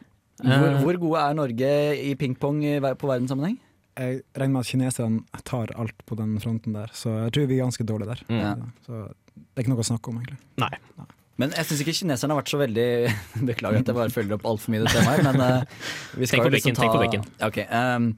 Eh, 0.44 0.80
hvor 0.82 0.96
gode 0.98 1.20
er 1.20 1.36
Norge 1.38 1.68
i 2.00 2.16
pingpong 2.18 2.64
på 2.98 3.06
verdenssammenheng? 3.06 3.60
Jeg 3.94 4.22
regner 4.34 4.54
med 4.56 4.64
at 4.64 4.70
kineserne 4.70 5.42
tar 5.46 5.70
alt 5.78 6.00
på 6.06 6.16
den 6.18 6.34
fronten 6.42 6.74
der, 6.74 6.90
så 6.96 7.12
jeg 7.24 7.34
tror 7.36 7.50
vi 7.50 7.58
er 7.58 7.66
ganske 7.68 7.86
dårlige 7.86 8.10
der. 8.10 8.24
Mm. 8.30 8.40
Ja. 8.40 8.54
Så 8.86 9.02
det 9.34 9.60
er 9.60 9.64
ikke 9.64 9.74
noe 9.74 9.84
å 9.84 9.86
snakke 9.86 10.10
om, 10.10 10.18
egentlig. 10.22 10.40
Nei. 10.62 10.72
Men 11.42 11.54
jeg 11.54 11.66
syns 11.66 11.80
ikke 11.82 11.96
kineserne 11.98 12.34
har 12.34 12.42
vært 12.42 12.52
så 12.52 12.60
veldig 12.60 12.86
Beklager 13.48 13.80
at 13.82 13.88
jeg 13.90 13.96
bare 13.96 14.14
følger 14.14 14.36
opp 14.36 14.44
altfor 14.46 14.74
mye 14.74 14.84
det 14.84 14.92
temaet 14.94 15.16
her, 15.16 15.24
men 15.26 15.40
uh, 15.42 15.64
vi 16.14 16.28
skal 16.30 16.38
Tenk 16.38 16.44
på 16.44 16.50
jo 16.50 16.54
liksom 16.54 16.70
bekken, 16.70 16.80
tenk 16.82 16.94
på 16.94 17.02
bekken. 17.02 17.26
Okay, 17.48 17.66
ok, 17.66 17.74
ehm, 17.80 18.10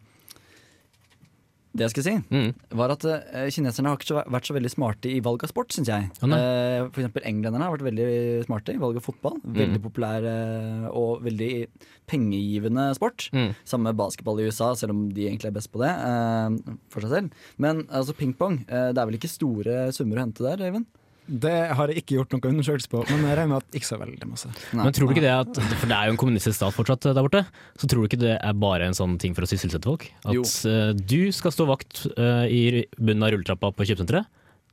det 1.76 1.87
jeg 1.87 1.92
skulle 1.95 2.06
si, 2.09 2.16
Mm. 2.33 2.54
var 2.80 2.90
at 2.95 3.04
uh, 3.04 3.47
kineserne 3.52 3.87
har 3.92 3.97
ikke 3.99 4.09
så- 4.11 4.25
vært 4.33 4.49
så 4.49 4.54
veldig 4.56 4.71
smarte 4.73 5.11
i 5.12 5.21
valg 5.21 5.45
av 5.45 5.50
sport, 5.52 5.68
syns 5.76 5.87
jeg. 5.92 6.11
Å, 6.23 6.26
uh, 6.26 6.88
for 6.90 7.02
eksempel 7.02 7.23
englenderne 7.28 7.62
har 7.68 7.76
vært 7.76 7.87
veldig 7.90 8.47
smarte 8.47 8.75
i 8.75 8.80
valg 8.80 8.97
av 8.97 9.04
fotball. 9.06 9.38
Veldig 9.45 9.80
Mm. 9.80 9.85
populær 9.87 10.25
uh, 10.25 10.88
og 10.90 11.23
veldig 11.23 11.66
pengegivende 12.11 12.95
sport. 12.97 13.28
Mm. 13.33 13.54
Samme 13.64 13.90
med 13.90 13.97
basketball 13.99 14.38
i 14.40 14.47
USA, 14.49 14.73
selv 14.75 14.90
om 14.95 15.09
de 15.12 15.26
egentlig 15.28 15.47
er 15.50 15.56
best 15.59 15.71
på 15.73 15.80
det. 15.83 15.90
eh, 15.97 16.76
for 16.90 17.00
seg 17.00 17.11
selv. 17.11 17.33
Men 17.59 17.85
altså 17.90 18.14
pingpong, 18.16 18.64
det 18.66 18.97
er 18.99 19.06
vel 19.06 19.16
ikke 19.18 19.28
store 19.30 19.92
summer 19.92 20.16
å 20.16 20.25
hente 20.26 20.42
der, 20.45 20.56
Øyvind? 20.71 20.87
Det 21.26 21.52
har 21.75 21.90
jeg 21.90 22.02
ikke 22.04 22.16
gjort 22.21 22.35
noen 22.37 22.52
undersøkelse 22.54 22.90
på, 22.92 23.00
men 23.11 23.25
jeg 23.26 23.37
regner 23.38 23.50
med 23.50 23.64
at 23.64 23.76
ikke 23.78 23.88
så 23.88 23.99
veldig 23.99 24.28
masse. 24.30 24.50
Nei. 24.71 24.85
Men 24.87 24.95
tror 24.95 25.09
du 25.11 25.14
ikke 25.16 25.25
det 25.25 25.33
at, 25.35 25.59
for 25.80 25.90
det 25.90 25.97
er 25.97 26.06
jo 26.06 26.14
en 26.14 26.21
kommunistisk 26.21 26.56
stat 26.61 26.76
fortsatt 26.76 27.09
der 27.11 27.25
borte, 27.26 27.42
så 27.80 27.88
tror 27.90 28.04
du 28.04 28.09
ikke 28.11 28.21
det 28.23 28.37
er 28.38 28.59
bare 28.62 28.87
en 28.87 28.95
sånn 28.97 29.16
ting 29.23 29.35
for 29.35 29.42
å 29.42 29.50
sysselsette 29.50 29.88
folk? 29.90 30.06
At 30.25 30.37
Jo. 30.37 30.45
eh, 30.71 30.92
du 30.95 31.33
skal 31.35 31.54
stå 31.54 31.66
vakt 31.66 32.04
eh, 32.14 32.45
i 32.47 32.62
bunnen 33.00 33.26
av 33.26 33.35
rulletrappa 33.35 33.73
på 33.75 33.88
kjøpesenteret, 33.90 34.28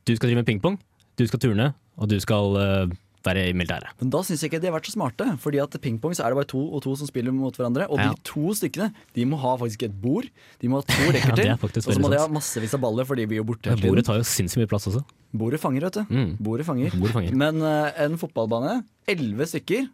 du 0.06 0.14
skal 0.14 0.30
drive 0.30 0.42
med 0.44 0.48
pingpong, 0.52 0.78
du 1.18 1.26
skal 1.26 1.42
turne, 1.42 1.72
og 1.98 2.10
du 2.12 2.18
skal 2.22 2.56
eh, 2.60 2.94
være 3.24 3.46
i 3.50 3.54
militæret. 3.56 3.90
Men 4.00 4.10
da 4.12 4.20
syns 4.26 4.42
jeg 4.44 4.50
ikke 4.52 4.60
de 4.62 4.68
har 4.70 4.76
vært 4.76 4.88
så 4.90 4.94
smarte. 4.94 5.26
Fordi 5.42 5.60
at 5.62 5.76
pingpong 5.80 6.14
så 6.16 6.24
er 6.26 6.34
det 6.34 6.38
bare 6.42 6.50
to 6.50 6.60
og 6.76 6.82
to 6.84 6.94
som 7.00 7.08
spiller 7.08 7.32
mot 7.34 7.56
hverandre. 7.56 7.86
Og 7.90 7.98
Ja. 7.98 8.10
de 8.12 8.20
to 8.28 8.52
stykkene 8.56 8.92
de 9.16 9.24
må 9.26 9.38
ha 9.40 9.56
faktisk 9.60 9.82
et 9.88 9.94
bord. 10.02 10.28
De 10.60 10.68
må 10.68 10.80
ha 10.80 10.86
to 10.88 11.08
rekker 11.16 11.36
til. 11.36 11.46
ja, 11.50 11.56
og 11.56 11.70
så 11.88 11.98
må 12.00 12.10
de 12.12 12.20
ha 12.20 12.28
massevis 12.28 12.74
av 12.76 12.80
baller, 12.84 13.04
for 13.08 13.16
de 13.16 13.26
blir 13.26 13.40
jo 13.42 13.46
borte 13.48 13.72
Men 13.72 13.80
bordet 13.80 14.04
tar 14.06 14.20
jo 14.20 14.26
sinnssykt 14.28 14.62
mye 14.64 14.70
plass 14.70 14.86
også. 14.92 15.04
Bordet 15.34 15.58
fanger, 15.60 15.88
vet 15.88 15.98
du. 15.98 16.14
Mm. 16.14 16.36
Bordet 16.38 16.66
fanger. 16.68 16.92
Bordet 16.94 17.14
fanger. 17.16 17.34
Men 17.34 17.60
uh, 17.64 17.90
en 18.04 18.16
fotballbane, 18.20 18.84
elleve 19.10 19.48
stykker, 19.50 19.88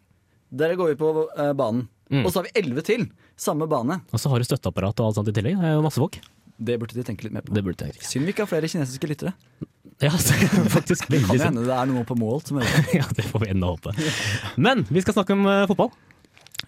der 0.50 0.74
går 0.76 0.92
vi 0.92 0.98
på 1.00 1.12
uh, 1.38 1.52
banen. 1.56 1.86
Mm. 2.10 2.24
Og 2.26 2.32
så 2.32 2.40
har 2.42 2.48
vi 2.50 2.56
elleve 2.60 2.82
til. 2.82 3.06
Samme 3.38 3.68
bane. 3.70 4.00
Og 4.12 4.18
så 4.20 4.28
har 4.28 4.42
du 4.42 4.44
støtteapparat 4.44 4.98
og 5.00 5.06
alt 5.06 5.20
sånt 5.20 5.30
i 5.30 5.32
tillegg. 5.32 5.56
Det 5.62 5.68
er 5.70 5.76
jo 5.78 5.84
masse 5.86 6.02
folk. 6.02 6.18
Det 6.60 6.76
burde 6.80 6.96
de 6.98 7.04
tenke 7.06 7.24
litt 7.26 7.32
mer 7.34 7.44
på. 7.46 7.54
Det 7.56 7.62
burde 7.64 7.78
tenke. 7.80 8.02
Synd 8.04 8.28
vi 8.28 8.34
ikke 8.34 8.44
har 8.44 8.50
flere 8.52 8.68
kinesiske 8.70 9.10
lyttere. 9.10 9.34
Ja, 10.00 10.08
faktisk. 10.72 11.10
Det 11.12 11.18
kan 11.26 11.36
hende 11.42 11.66
det 11.66 11.74
er 11.76 11.88
noe 11.90 12.06
på 12.08 12.14
Mål 12.16 12.38
som 12.48 12.56
hører. 12.56 12.86
Ja, 13.02 13.04
det 13.16 13.24
får 13.28 13.42
vi 13.42 13.50
ennå 13.52 13.74
håpe. 13.74 13.92
Men 14.56 14.86
vi 14.88 15.02
skal 15.04 15.12
snakke 15.18 15.34
om 15.36 15.42
uh, 15.44 15.66
fotball. 15.68 15.90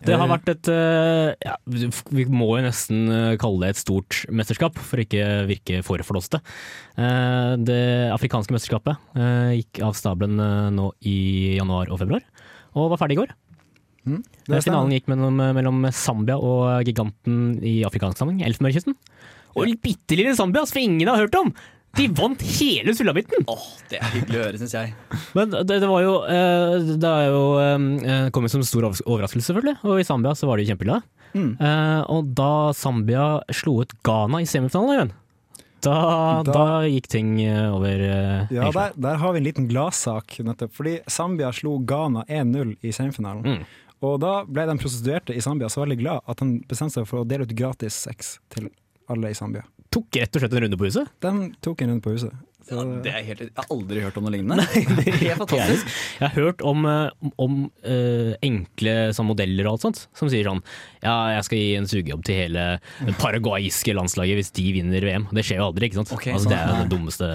Det 0.04 0.12
har 0.18 0.26
Eh. 0.26 0.32
vært 0.34 0.50
et 0.52 0.68
eh, 0.72 1.30
ja, 1.46 1.54
Vi 1.68 2.25
må 2.28 2.49
jo 2.58 2.64
nesten 2.66 3.06
kalle 3.40 3.61
det 3.62 3.70
et 3.72 3.80
stort 3.80 4.22
mesterskap, 4.28 4.76
for 4.76 5.00
ikke 5.00 5.25
virke 5.49 5.80
for 5.87 6.00
forlåste. 6.04 6.40
Det 6.96 7.80
afrikanske 8.12 8.52
mesterskapet 8.56 8.99
gikk 9.61 9.80
av 9.87 9.96
stabelen 9.96 10.40
nå 10.76 10.90
i 11.06 11.56
januar 11.58 11.92
og 11.92 12.00
februar, 12.02 12.25
og 12.75 12.90
var 12.92 13.00
ferdig 13.04 13.16
i 13.16 13.22
går. 13.22 13.32
Det 14.04 14.58
Eh. 14.58 14.64
Finalen 14.64 14.90
gikk 14.96 15.06
mellom, 15.12 15.37
mellom 15.54 15.84
Zambia 15.94 16.34
og 16.37 16.82
giganten 16.88 17.62
i 17.62 17.84
afrikansk 17.87 18.18
sammenheng, 18.18 18.42
Elfenbenskysten. 18.49 18.96
Og 19.56 19.71
bitte 19.85 20.16
lille 20.18 20.35
Zambia, 20.38 20.64
som 20.68 20.80
ingen 20.82 21.09
har 21.09 21.21
hørt 21.25 21.35
om! 21.38 21.52
De 21.92 22.06
vant 22.16 22.40
hele 22.56 22.94
sulamitten! 22.97 23.44
Åh, 23.52 23.64
det 23.90 23.99
er 24.00 24.12
hyggelig 24.14 24.38
å 24.38 24.44
høre, 24.47 24.61
syns 24.62 24.73
jeg. 24.78 24.94
Men 25.37 25.50
det, 25.52 25.76
det 25.82 25.88
var 25.90 26.00
jo 26.00 26.14
eh, 26.25 26.87
Det 26.97 27.11
er 27.11 27.26
jo 27.28 27.42
eh, 27.61 28.28
kom 28.32 28.47
jo 28.49 28.52
som 28.54 28.62
stor 28.64 28.87
overraskelse, 28.88 29.44
selvfølgelig. 29.50 29.75
Og 29.85 30.00
i 30.00 30.06
Zambia 30.09 30.32
så 30.38 30.49
var 30.49 30.56
de 30.56 30.64
kjempeglade. 30.71 31.04
Mm. 31.37 31.50
Eh, 31.61 32.00
og 32.12 32.32
da 32.37 32.49
Zambia 32.76 33.26
slo 33.52 33.82
ut 33.85 33.92
Ghana 34.09 34.40
i 34.40 34.49
semifinalen, 34.49 35.12
da, 35.82 35.94
da, 36.47 36.52
Da- 36.54 36.88
gikk 36.88 37.09
ting 37.11 37.35
eh, 37.42 37.68
over 37.75 38.00
Ja, 38.54 38.68
der, 38.73 38.92
der 38.97 39.16
har 39.21 39.32
vi 39.35 39.40
en 39.42 39.47
liten 39.50 39.68
gladsak, 39.68 40.38
nettopp. 40.47 40.73
Fordi 40.78 40.97
Zambia 41.11 41.52
slo 41.52 41.76
Ghana 41.85 42.25
1-0 42.28 42.76
i 42.87 42.92
semifinalen. 42.94 43.42
Mm. 43.44 43.64
Og 44.02 44.16
da 44.23 44.38
ble 44.49 44.64
de 44.66 44.78
prostituerte 44.80 45.35
i 45.37 45.42
Zambia 45.44 45.68
så 45.71 45.85
veldig 45.85 45.99
glad 46.00 46.25
at 46.26 46.40
de 46.40 46.56
bestemte 46.71 46.97
seg 46.97 47.04
for 47.11 47.21
å 47.21 47.26
dele 47.28 47.44
ut 47.44 47.52
gratis 47.59 48.00
sex 48.09 48.38
til 48.54 48.71
alle 49.11 49.32
i 49.32 49.37
Zambia. 49.37 49.66
Tok 49.92 50.16
rett 50.21 50.37
og 50.37 50.42
slett 50.42 50.56
en 50.56 50.66
runde 50.66 50.78
på 50.80 50.88
huset. 50.88 51.12
De 51.23 51.52
tok 51.64 51.85
en 51.85 51.92
runde 51.92 52.04
på 52.04 52.14
huset. 52.14 52.32
Så, 52.62 52.76
Ja, 52.78 52.82
det 53.02 53.11
er 53.11 53.25
helt, 53.26 53.40
jeg 53.42 53.59
har 53.59 53.71
aldri 53.75 54.02
hørt 54.04 54.18
om 54.21 54.26
noe 54.26 54.32
lignende. 54.37 54.62
det 54.99 55.02
er 55.11 55.16
helt 55.18 55.40
fantastisk. 55.40 55.88
Jeg 56.21 56.23
har 56.23 56.37
hørt 56.37 56.62
om, 56.62 56.85
eh, 56.87 57.11
om, 57.18 57.32
om 57.42 57.56
eh, 57.82 58.37
enkle 58.47 58.94
sånn, 59.16 59.26
modeller 59.32 59.66
og 59.66 59.75
alt 59.75 59.87
sånt, 59.88 60.02
som 60.14 60.30
sier 60.30 60.47
sånn 60.47 60.62
Ja, 61.02 61.16
jeg 61.35 61.49
skal 61.49 61.59
gi 61.59 61.73
en 61.80 61.90
sugejobb 61.90 62.23
til 62.28 62.38
hele 62.44 62.66
det 63.02 63.16
paraguayske 63.18 63.97
landslaget 63.99 64.38
hvis 64.38 64.54
de 64.54 64.66
vinner 64.78 65.09
VM. 65.09 65.26
Det 65.35 65.44
skjer 65.49 65.59
jo 65.59 65.71
aldri, 65.73 65.90
ikke 65.90 66.02
sant. 66.04 66.14
Okay, 66.14 66.37
altså, 66.37 66.47
sånn. 66.47 66.54
det 66.54 66.61
er 66.62 66.85
det 66.85 66.92
dummeste 66.94 67.32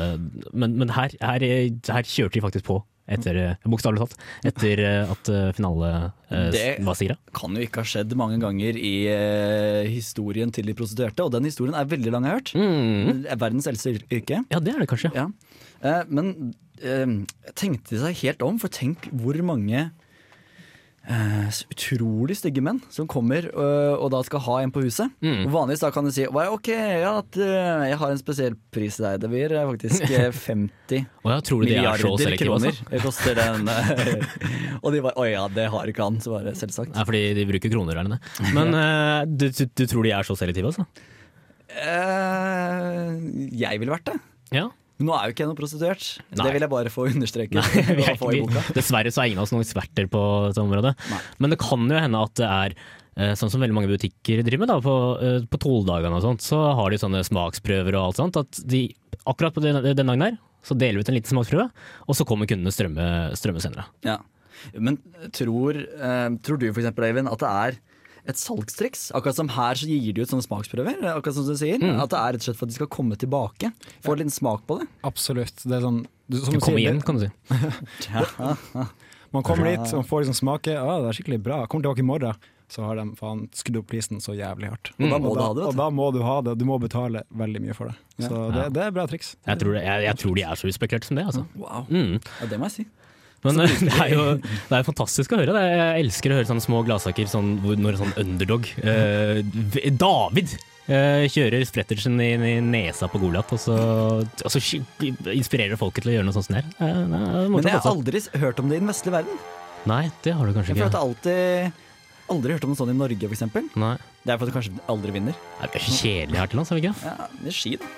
Men, 0.53 0.77
men 0.79 0.95
her, 0.95 1.17
her, 1.19 1.47
her 1.91 2.07
kjørte 2.07 2.39
de 2.39 2.45
faktisk 2.47 2.69
på, 2.71 2.79
etter, 3.07 3.37
eh, 3.39 3.55
bokstavelig 3.71 4.01
talt, 4.03 4.15
etter 4.49 4.81
eh, 4.83 5.11
at 5.13 5.29
eh, 5.31 5.51
finale 5.57 5.91
eh, 6.29 6.49
Det- 6.51 6.83
var 6.85 6.95
sigra. 6.99 7.15
Kan 7.33 7.55
jo 7.55 7.61
ikke 7.63 7.83
ha 7.83 7.87
skjedd 7.87 8.15
mange 8.19 8.39
ganger 8.41 8.75
i 8.77 8.93
eh, 9.11 9.87
historien 9.91 10.51
til 10.51 10.65
de 10.67 10.75
prostituerte, 10.77 11.23
og 11.23 11.31
den 11.31 11.47
historien 11.47 11.75
er 11.79 11.85
veldig 11.87 12.11
lang, 12.11 12.23
jeg 12.27 12.31
har 12.35 12.41
hørt. 12.41 12.53
Mm. 12.57 13.25
Er 13.31 13.39
verdens 13.41 13.67
eldste 13.71 13.95
yrke. 14.11 14.43
Ja, 14.51 14.59
det 14.59 14.75
er 14.75 14.79
det 14.83 14.89
kanskje. 14.91 15.13
Ja. 15.15 15.27
Eh, 15.83 16.03
men 16.09 16.53
eh, 16.83 17.05
tenkte 17.55 17.99
seg 18.01 18.15
helt 18.23 18.41
om, 18.45 18.59
for 18.59 18.67
tenk 18.73 19.07
hvor 19.13 19.39
mange 19.45 19.87
så 21.07 21.67
utrolig 21.71 22.35
stygge 22.35 22.59
menn 22.63 22.81
som 22.91 23.07
kommer 23.07 23.45
uh, 23.55 23.95
og 23.95 24.09
da 24.11 24.19
skal 24.27 24.41
ha 24.43 24.57
en 24.63 24.73
på 24.75 24.81
huset. 24.83 25.13
Mm. 25.23 25.45
Vanligvis 25.53 25.83
da 25.85 25.91
kan 25.95 26.07
du 26.07 26.11
si 26.11 26.25
ok, 26.27 26.69
ja, 26.73 27.13
at, 27.21 27.37
uh, 27.39 27.85
jeg 27.87 27.99
har 28.01 28.11
en 28.11 28.19
spesiell 28.19 28.57
pris 28.75 28.97
til 28.99 29.07
deg. 29.07 29.21
Det 29.23 29.29
blir 29.31 29.55
faktisk 29.55 30.03
øh, 30.09 30.25
50 30.35 31.05
Og 31.23 31.31
jeg 31.31 31.45
tror 31.47 31.63
du 31.63 31.67
de 31.69 31.77
er 31.77 32.01
så 32.01 32.11
milliarder 32.11 32.41
kroner. 32.41 32.81
Det 32.91 33.03
koster 33.03 33.39
den. 33.39 33.69
og 34.83 34.89
de 34.93 35.03
bare 35.05 35.15
å 35.15 35.27
ja, 35.29 35.45
det 35.51 35.69
har 35.71 35.91
ikke 35.91 36.09
han. 36.09 36.19
Så 36.23 36.33
bare 36.35 36.55
selvsagt. 36.59 36.91
Er 36.91 37.07
fordi 37.07 37.23
de 37.37 37.45
bruker 37.53 37.71
kroner 37.71 38.01
der 38.01 38.09
nede. 38.09 38.19
Men 38.57 38.75
du, 39.39 39.47
du, 39.47 39.63
du 39.63 39.85
tror 39.87 40.07
de 40.07 40.15
er 40.17 40.27
så 40.27 40.35
selektive, 40.39 40.73
altså? 40.73 40.87
Jeg 43.57 43.79
ville 43.79 43.95
vært 43.95 44.11
det. 44.11 44.19
Ja. 44.55 44.67
Men 44.97 45.09
nå 45.09 45.15
er 45.15 45.27
jo 45.27 45.35
ikke 45.35 45.43
jeg 45.43 45.51
noe 45.51 45.57
prostituert. 45.59 46.05
Nei. 46.31 46.43
Det 46.43 46.53
vil 46.55 46.65
jeg 46.65 46.71
bare 46.71 46.91
få 46.93 47.07
understreket. 47.11 47.57
Nei, 47.59 48.13
få. 48.21 48.31
Dessverre 48.73 49.11
så 49.13 49.21
er 49.21 49.31
ingen 49.31 49.41
av 49.41 49.45
oss 49.45 49.53
noen 49.53 49.65
eksperter 49.65 50.07
på 50.09 50.21
dette 50.47 50.63
området. 50.63 50.95
Nei. 51.11 51.19
Men 51.43 51.53
det 51.53 51.59
kan 51.61 51.83
jo 51.85 51.99
hende 52.01 52.23
at 52.25 52.33
det 52.39 52.47
er 52.47 52.75
eh, 52.77 53.33
sånn 53.37 53.51
som 53.53 53.61
veldig 53.61 53.77
mange 53.77 53.91
butikker 53.91 54.41
driver 54.47 54.63
med. 54.65 54.71
Da, 54.73 54.79
på, 54.81 54.95
eh, 55.21 55.37
på 55.51 55.61
toldagene 55.61 56.17
og 56.17 56.25
sånt, 56.25 56.45
så 56.45 56.63
har 56.79 56.93
de 56.93 57.01
sånne 57.01 57.21
smaksprøver 57.27 57.97
og 57.97 58.07
alt 58.07 58.21
sånt. 58.23 58.41
At 58.41 58.63
de, 58.65 58.87
akkurat 59.29 59.53
på 59.57 59.65
den, 59.65 59.81
den 59.85 60.01
dagen 60.01 60.25
der, 60.25 60.39
så 60.65 60.75
deler 60.77 60.99
vi 60.99 61.05
ut 61.05 61.11
en 61.13 61.19
liten 61.19 61.35
smaksprøve, 61.35 61.69
og 62.09 62.17
så 62.17 62.25
kommer 62.27 62.49
kundene 62.49 62.73
strømme, 62.73 63.05
strømme 63.37 63.61
senere. 63.63 63.85
Ja. 64.07 64.17
Men 64.73 64.97
tror, 65.35 65.77
eh, 65.77 66.29
tror 66.41 66.57
du 66.57 66.71
eksempel, 66.71 67.05
Eivind, 67.11 67.29
at 67.29 67.43
det 67.45 67.53
er 67.53 67.77
et 68.27 68.39
salgstriks? 68.39 69.07
Akkurat 69.17 69.37
som 69.37 69.49
her 69.55 69.79
så 69.79 69.87
gir 69.89 70.13
de 70.17 70.23
ut 70.25 70.31
sånne 70.33 70.45
smaksprøver. 70.45 70.99
Akkurat 71.13 71.37
som 71.37 71.47
du 71.47 71.55
sier. 71.59 71.79
Mm. 71.81 71.99
At 72.03 72.11
det 72.13 72.19
er 72.19 72.35
rett 72.35 72.43
og 72.43 72.47
slett 72.49 72.59
for 72.59 72.67
at 72.67 72.73
de 72.73 72.77
skal 72.81 72.91
komme 72.91 73.15
tilbake. 73.19 73.71
Få 74.05 74.13
en 74.15 74.21
liten 74.23 74.33
smak 74.35 74.65
på 74.67 74.81
det. 74.81 74.87
absolutt. 75.07 75.63
Det 75.63 75.77
er 75.79 75.85
sånn, 75.87 76.03
du, 76.27 76.37
som 76.43 76.53
Du 76.53 76.59
kommer 76.59 76.81
sier, 76.81 76.83
igjen, 76.85 77.01
kan 77.07 77.17
du 77.17 77.25
si. 77.27 77.31
man 79.35 79.43
kommer 79.47 79.71
dit 79.71 79.93
og 79.97 80.05
får 80.07 80.25
liksom 80.25 80.37
smake. 80.41 80.75
Ah, 80.79 80.99
det 81.03 81.11
er 81.11 81.17
skikkelig 81.19 81.41
bra. 81.43 81.63
Kommer 81.67 81.87
tilbake 81.87 82.03
i 82.05 82.07
morgen. 82.07 82.45
Så 82.67 82.83
har 82.83 82.97
de 82.99 83.05
faen 83.15 83.45
skrudd 83.55 83.77
opp 83.79 83.87
prisen 83.87 84.19
så 84.19 84.33
jævlig 84.35 84.67
hardt. 84.73 84.89
Og 84.99 85.05
da 85.07 85.17
må 85.23 85.31
du 85.31 85.39
ha 85.39 85.51
det, 85.55 85.63
Og 85.69 85.71
du. 85.71 85.77
da 85.79 85.85
må 86.01 86.09
du 86.11 86.19
ha 86.25 86.33
det. 86.43 86.57
Du 86.59 86.65
må 86.67 86.75
betale 86.83 87.21
veldig 87.31 87.61
mye 87.63 87.75
for 87.77 87.87
det. 87.87 87.95
Ja. 88.19 88.27
Så 88.27 88.41
det, 88.51 88.65
det 88.75 88.81
er 88.83 88.91
bra 88.97 89.05
triks. 89.07 89.29
Jeg 89.47 89.61
tror, 89.61 89.77
det, 89.77 89.83
jeg, 89.87 90.03
jeg 90.09 90.19
tror 90.23 90.35
de 90.35 90.43
er 90.43 90.59
så 90.59 90.67
uspekulerte 90.67 91.07
som 91.07 91.15
det, 91.19 91.23
altså. 91.31 91.45
Wow. 91.55 91.85
Mm. 91.87 92.17
Ja, 92.41 92.49
det 92.51 92.59
må 92.59 92.67
jeg 92.67 92.75
si. 92.75 92.85
Men 93.47 93.63
det 93.87 93.93
er 93.95 94.13
jo 94.13 94.23
det 94.37 94.79
er 94.79 94.87
fantastisk 94.87 95.33
å 95.33 95.41
høre. 95.41 95.55
Det. 95.55 95.65
Jeg 95.71 96.05
elsker 96.05 96.33
å 96.33 96.39
høre 96.39 96.49
sånne 96.49 96.65
små 96.65 96.81
gladsaker 96.87 97.29
sånn, 97.31 97.53
når 97.63 97.97
en 97.97 98.01
sånn 98.05 98.17
underdog 98.23 98.67
eh, 98.83 99.41
David 99.97 100.55
eh, 100.87 101.25
kjører 101.31 101.65
sprettersen 101.67 102.19
i, 102.23 102.31
i 102.35 102.55
nesa 102.63 103.09
på 103.11 103.21
Goliat, 103.21 103.51
og 103.55 103.61
så, 103.61 103.77
og 104.23 104.53
så 104.53 104.61
inspirerer 105.33 105.79
folket 105.79 106.05
til 106.05 106.13
å 106.13 106.17
gjøre 106.17 106.29
noe 106.29 106.37
sånt 106.37 106.51
det 106.51 106.61
her. 106.61 106.71
Eh, 106.79 107.01
nei, 107.11 107.23
Men 107.55 107.69
jeg 107.71 107.79
har 107.79 107.91
aldri 107.91 108.23
hørt 108.43 108.63
om 108.63 108.71
det 108.71 108.79
i 108.79 108.83
den 108.83 108.93
vestlige 108.93 109.17
verden. 109.19 109.43
Nei, 109.87 110.05
det 110.25 110.33
har 110.35 110.47
du 110.47 110.55
kanskje 110.55 110.73
Jeg 110.73 110.81
ikke. 110.81 110.89
jeg 110.91 111.03
alltid 111.05 111.83
Aldri 112.27 112.57
hørt 112.57 112.65
om 112.67 112.73
noe 112.73 112.75
sånt 112.75 112.91
i 112.91 112.97
Norge, 112.97 113.27
eksempel. 113.31 113.69
Det 113.71 114.33
er 114.33 114.39
for 114.39 114.43
at 114.43 114.49
du 114.49 114.55
kanskje 114.57 114.81
aldri 114.91 115.13
vinner. 115.15 115.37
Det 115.61 115.79
er 115.79 115.85
kjedelig 115.85 116.41
her 116.41 116.49
til 116.51 116.59
lands, 116.59 116.73
er 116.73 116.75
vi 116.75 116.83
ikke? 116.83 117.07
Ja, 117.07 117.27
det 117.39 117.53
er 117.53 117.55
ski, 117.55 117.77
da. 117.79 117.91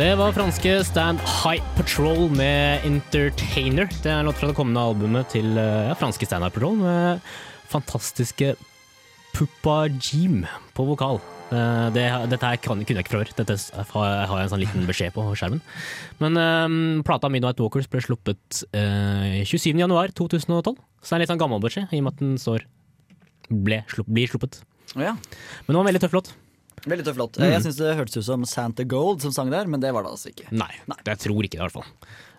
Det 0.00 0.14
var 0.16 0.32
franske 0.32 0.70
Stand 0.88 1.20
High 1.20 1.60
Patrol 1.76 2.30
med 2.32 2.86
Entertainer. 2.88 3.84
Det 4.00 4.08
er 4.08 4.22
en 4.22 4.30
låt 4.30 4.38
fra 4.40 4.48
det 4.48 4.56
kommende 4.56 4.80
albumet 4.80 5.28
til 5.34 5.58
eh, 5.60 5.90
ja, 5.90 5.96
franske 5.98 6.24
Stand 6.24 6.46
High 6.46 6.54
Patrol 6.54 6.78
med 6.78 7.26
fantastiske 7.68 8.54
Puppa 9.34 9.90
Jim 9.90 10.46
på 10.72 10.86
vokal. 10.88 11.20
Eh, 11.52 11.90
det, 11.92 12.06
dette 12.32 12.48
her 12.48 12.62
kan, 12.64 12.80
kunne 12.80 12.96
jeg 12.96 13.04
ikke 13.04 13.12
fra 13.12 13.20
før. 13.26 13.34
Dette 13.42 13.58
har 13.92 14.24
har 14.30 14.40
jeg 14.40 14.48
en 14.48 14.52
sånn 14.54 14.64
liten 14.64 14.88
beskjed 14.88 15.12
på 15.18 15.26
skjermen. 15.34 15.60
Men 16.22 16.40
um, 16.40 16.80
plata 17.04 17.28
Midnight 17.28 17.60
Walkers 17.60 17.90
ble 17.92 18.00
sluppet 18.00 18.64
uh, 18.72 19.44
27.1.2012, 19.44 19.84
så 20.24 20.64
det 20.64 21.12
er 21.12 21.18
en 21.18 21.26
litt 21.26 21.34
sånn 21.34 21.44
gammel 21.44 21.60
beskjed, 21.60 21.92
i 21.92 22.00
og 22.00 22.08
med 22.08 22.16
at 22.16 22.24
den 22.24 22.38
står 22.40 22.64
ble, 23.52 23.84
slupp, 23.92 24.08
blir 24.08 24.32
sluppet. 24.32 24.62
Oh, 24.96 25.04
ja. 25.04 25.18
Men 25.66 25.74
det 25.74 25.76
var 25.76 25.84
en 25.84 25.92
veldig 25.92 26.08
tøff 26.08 26.22
låt. 26.22 26.38
Veldig 26.88 27.06
tøff 27.06 27.20
låt. 27.20 27.38
Mm. 27.40 27.50
Jeg 27.52 27.64
syns 27.66 27.78
det 27.80 27.94
hørtes 27.98 28.20
ut 28.20 28.26
som 28.26 28.44
Santa 28.48 28.86
Gold 28.88 29.24
som 29.24 29.34
sang 29.36 29.52
der, 29.52 29.68
men 29.70 29.82
det 29.82 29.92
var 29.92 30.06
det 30.06 30.14
altså 30.14 30.32
ikke. 30.32 30.48
Nei, 30.54 30.72
jeg 31.04 31.22
tror 31.26 31.44
ikke 31.44 31.58
det, 31.58 31.60
i 31.60 31.64
hvert 31.66 31.76
fall. 31.76 31.88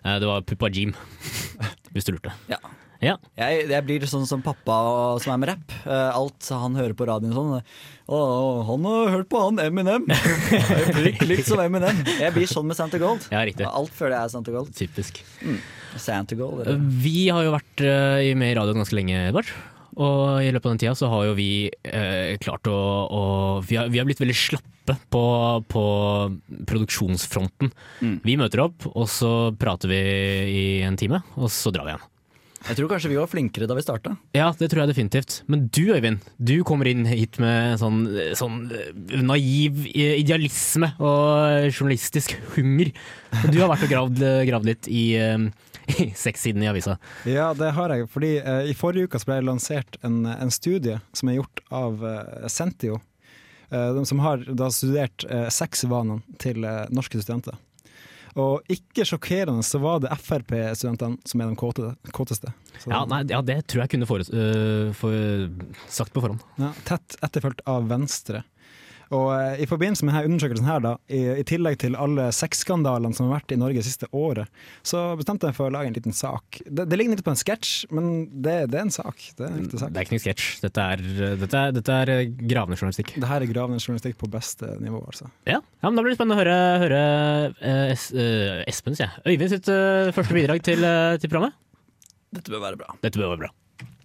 Eh, 0.02 0.16
det 0.22 0.30
var 0.30 0.46
Puppa 0.46 0.70
Jim, 0.74 0.94
hvis 1.94 2.08
du 2.08 2.16
lurte. 2.16 2.34
Ja. 2.50 2.58
Ja. 3.02 3.16
Jeg, 3.34 3.64
jeg 3.66 3.82
blir 3.82 4.04
sånn 4.06 4.28
som 4.30 4.44
pappa 4.46 4.74
som 5.22 5.32
er 5.34 5.40
med 5.42 5.50
rapp. 5.50 5.72
Eh, 5.82 6.10
alt 6.14 6.46
han 6.54 6.78
hører 6.78 6.94
på 6.94 7.08
radioen 7.08 7.34
sånn 7.34 7.56
Å, 7.58 8.18
han 8.68 8.86
har 8.86 9.10
hørt 9.16 9.28
på 9.32 9.40
han 9.42 9.58
Eminem! 9.58 10.06
Litt, 11.02 11.24
litt 11.26 11.48
som 11.48 11.58
Eminem. 11.64 11.98
Jeg 12.20 12.30
blir 12.36 12.46
sånn 12.50 12.68
med 12.70 12.78
Santa 12.78 13.00
Gold. 13.02 13.26
Ja, 13.34 13.42
riktig. 13.48 13.66
Alt 13.66 13.94
føler 13.96 14.20
jeg 14.20 14.28
er 14.28 14.34
Santa 14.36 14.54
Gold. 14.54 14.70
Typisk. 14.78 15.18
Santa 15.98 16.38
Gold 16.38 16.62
eller? 16.62 16.78
Vi 17.02 17.26
har 17.34 17.42
jo 17.48 17.56
vært 17.56 17.82
eh, 17.82 18.30
med 18.38 18.54
i 18.54 18.56
radioen 18.60 18.84
ganske 18.84 18.98
lenge, 19.00 19.18
Edvard. 19.32 19.50
Og 20.00 20.40
i 20.40 20.52
løpet 20.52 20.68
av 20.68 20.74
den 20.74 20.82
tida 20.82 20.94
så 20.96 21.10
har 21.12 21.26
jo 21.28 21.34
vi 21.36 21.50
eh, 21.68 22.36
klart 22.42 22.68
å, 22.70 22.76
å 23.06 23.24
vi, 23.66 23.76
har, 23.76 23.90
vi 23.92 24.00
har 24.00 24.08
blitt 24.08 24.22
veldig 24.22 24.36
slappe 24.38 24.96
på, 25.12 25.24
på 25.68 25.84
produksjonsfronten. 26.68 27.74
Mm. 28.00 28.16
Vi 28.24 28.38
møter 28.40 28.64
opp, 28.64 28.88
og 28.92 29.04
så 29.12 29.52
prater 29.58 29.92
vi 29.92 30.00
i 30.52 30.64
en 30.86 30.96
time, 31.00 31.22
og 31.36 31.52
så 31.52 31.74
drar 31.74 31.88
vi 31.88 31.94
igjen. 31.94 32.08
Jeg 32.62 32.78
tror 32.78 32.92
kanskje 32.92 33.10
vi 33.10 33.18
var 33.18 33.30
flinkere 33.30 33.66
da 33.66 33.74
vi 33.74 33.82
starta. 33.82 34.12
Ja, 34.38 34.52
det 34.54 34.68
tror 34.70 34.84
jeg 34.84 34.92
definitivt. 34.92 35.40
Men 35.50 35.64
du 35.74 35.82
Øyvind, 35.96 36.22
du 36.38 36.54
kommer 36.66 36.86
inn 36.86 37.02
hit 37.10 37.40
med 37.42 37.80
sånn, 37.80 38.04
sånn 38.38 38.60
naiv 39.26 39.82
idealisme 39.90 40.92
og 41.02 41.72
journalistisk 41.72 42.36
hunger. 42.54 42.92
Du 43.50 43.58
har 43.58 43.72
vært 43.72 43.88
og 43.88 43.92
gravd, 43.92 44.22
gravd 44.46 44.70
litt 44.70 44.90
i, 44.92 45.04
eh, 45.86 46.02
i 46.06 46.12
sexsiden 46.16 46.62
i 46.62 46.68
avisa. 46.70 46.98
Ja, 47.28 47.52
det 47.54 47.72
har 47.76 47.94
jeg. 47.94 48.08
Fordi 48.12 48.36
eh, 48.40 48.70
I 48.70 48.76
forrige 48.78 49.10
uke 49.10 49.22
ble 49.26 49.40
det 49.40 49.48
lansert 49.48 49.98
en, 50.02 50.22
en 50.26 50.52
studie 50.54 51.00
som 51.12 51.30
er 51.32 51.40
gjort 51.40 51.64
av 51.70 52.06
eh, 52.06 52.46
Sentio. 52.52 53.00
eh, 53.70 53.90
de 53.94 54.06
som 54.06 54.22
har 54.24 54.46
da 54.48 54.70
studert 54.70 55.24
eh, 55.30 55.48
sexvanene 55.48 56.22
til 56.42 56.64
eh, 56.64 56.86
norske 56.90 57.20
studenter. 57.22 57.58
Og 58.40 58.62
ikke 58.72 59.04
sjokkerende 59.04 59.60
så 59.66 59.76
var 59.82 59.98
det 60.00 60.12
Frp-studentene 60.16 61.20
som 61.28 61.42
er 61.42 61.50
de 61.50 61.56
kåte, 61.60 61.90
kåteste. 62.16 62.52
Ja, 62.86 63.02
nei, 63.04 63.26
ja, 63.28 63.42
det 63.44 63.58
tror 63.68 63.82
jeg 63.84 63.92
kunne 63.92 64.08
fore, 64.08 64.24
uh, 64.32 64.88
for, 64.96 65.50
sagt 65.92 66.14
på 66.14 66.22
forhånd. 66.24 66.40
ja, 66.56 66.70
tett 66.88 67.18
etterfulgt 67.20 67.60
av 67.68 67.90
Venstre. 67.90 68.40
Og 69.12 69.28
eh, 69.34 69.62
i 69.64 69.68
forbindelse 69.68 70.06
med 70.06 70.14
denne 70.14 70.30
undersøkelsen 70.30 70.68
her, 70.68 70.80
da, 70.84 70.92
i, 71.12 71.20
i 71.42 71.44
tillegg 71.48 71.78
til 71.82 71.96
alle 72.00 72.30
sexskandalene 72.34 73.16
som 73.16 73.28
har 73.28 73.40
vært 73.40 73.54
i 73.54 73.58
Norge 73.60 73.82
det 73.82 73.86
siste 73.86 74.08
året, 74.16 74.48
så 74.86 75.04
bestemte 75.18 75.50
jeg 75.50 75.58
for 75.58 75.68
å 75.68 75.74
lage 75.74 75.90
en 75.90 75.96
liten 75.96 76.16
sak. 76.16 76.62
Det, 76.64 76.86
det 76.88 76.98
ligner 76.98 77.18
litt 77.18 77.26
på 77.26 77.34
en 77.34 77.40
sketsj, 77.40 77.72
men 77.92 78.10
det, 78.32 78.56
det 78.72 78.80
er 78.80 78.86
en 78.86 78.94
sak. 78.94 79.20
Det 79.38 79.48
er 79.48 79.58
en 79.58 79.68
sak. 79.70 79.92
Det 79.92 80.00
er 80.00 80.08
ikke 80.08 80.16
noen 80.16 80.24
sketsj. 80.26 80.48
Dette 80.64 80.88
er, 80.94 81.04
dette 81.42 81.62
er, 81.62 81.76
dette 81.76 81.98
er 82.04 82.14
gravende 82.40 82.80
journalistikk. 82.80 83.14
Det 83.20 83.30
her 83.30 83.44
er 83.44 83.52
gravende 83.52 83.82
journalistikk 83.82 84.18
på 84.22 84.30
beste 84.32 84.76
nivå, 84.82 85.02
altså. 85.12 85.28
Ja, 85.48 85.60
ja 85.60 85.90
men 85.90 86.00
Da 86.00 86.06
blir 86.06 86.14
det 86.14 86.20
spennende 86.20 86.38
å 86.38 86.42
høre, 86.42 86.58
høre 86.86 87.02
eh, 87.60 87.88
es, 87.92 88.08
eh, 88.16 88.62
Espen, 88.70 88.96
sier 88.96 89.10
jeg. 89.10 89.26
Øyvind 89.34 89.52
sitt 89.52 89.68
eh, 89.72 90.12
første 90.16 90.36
bidrag 90.36 90.64
til, 90.64 90.84
eh, 90.88 91.18
til 91.20 91.32
programmet. 91.32 91.58
Dette 92.32 92.52
bør 92.52 92.64
være 92.64 92.80
bra. 92.80 92.94
Dette 93.02 93.20
bør 93.20 93.34
være 93.34 93.44
bra. 93.44 93.52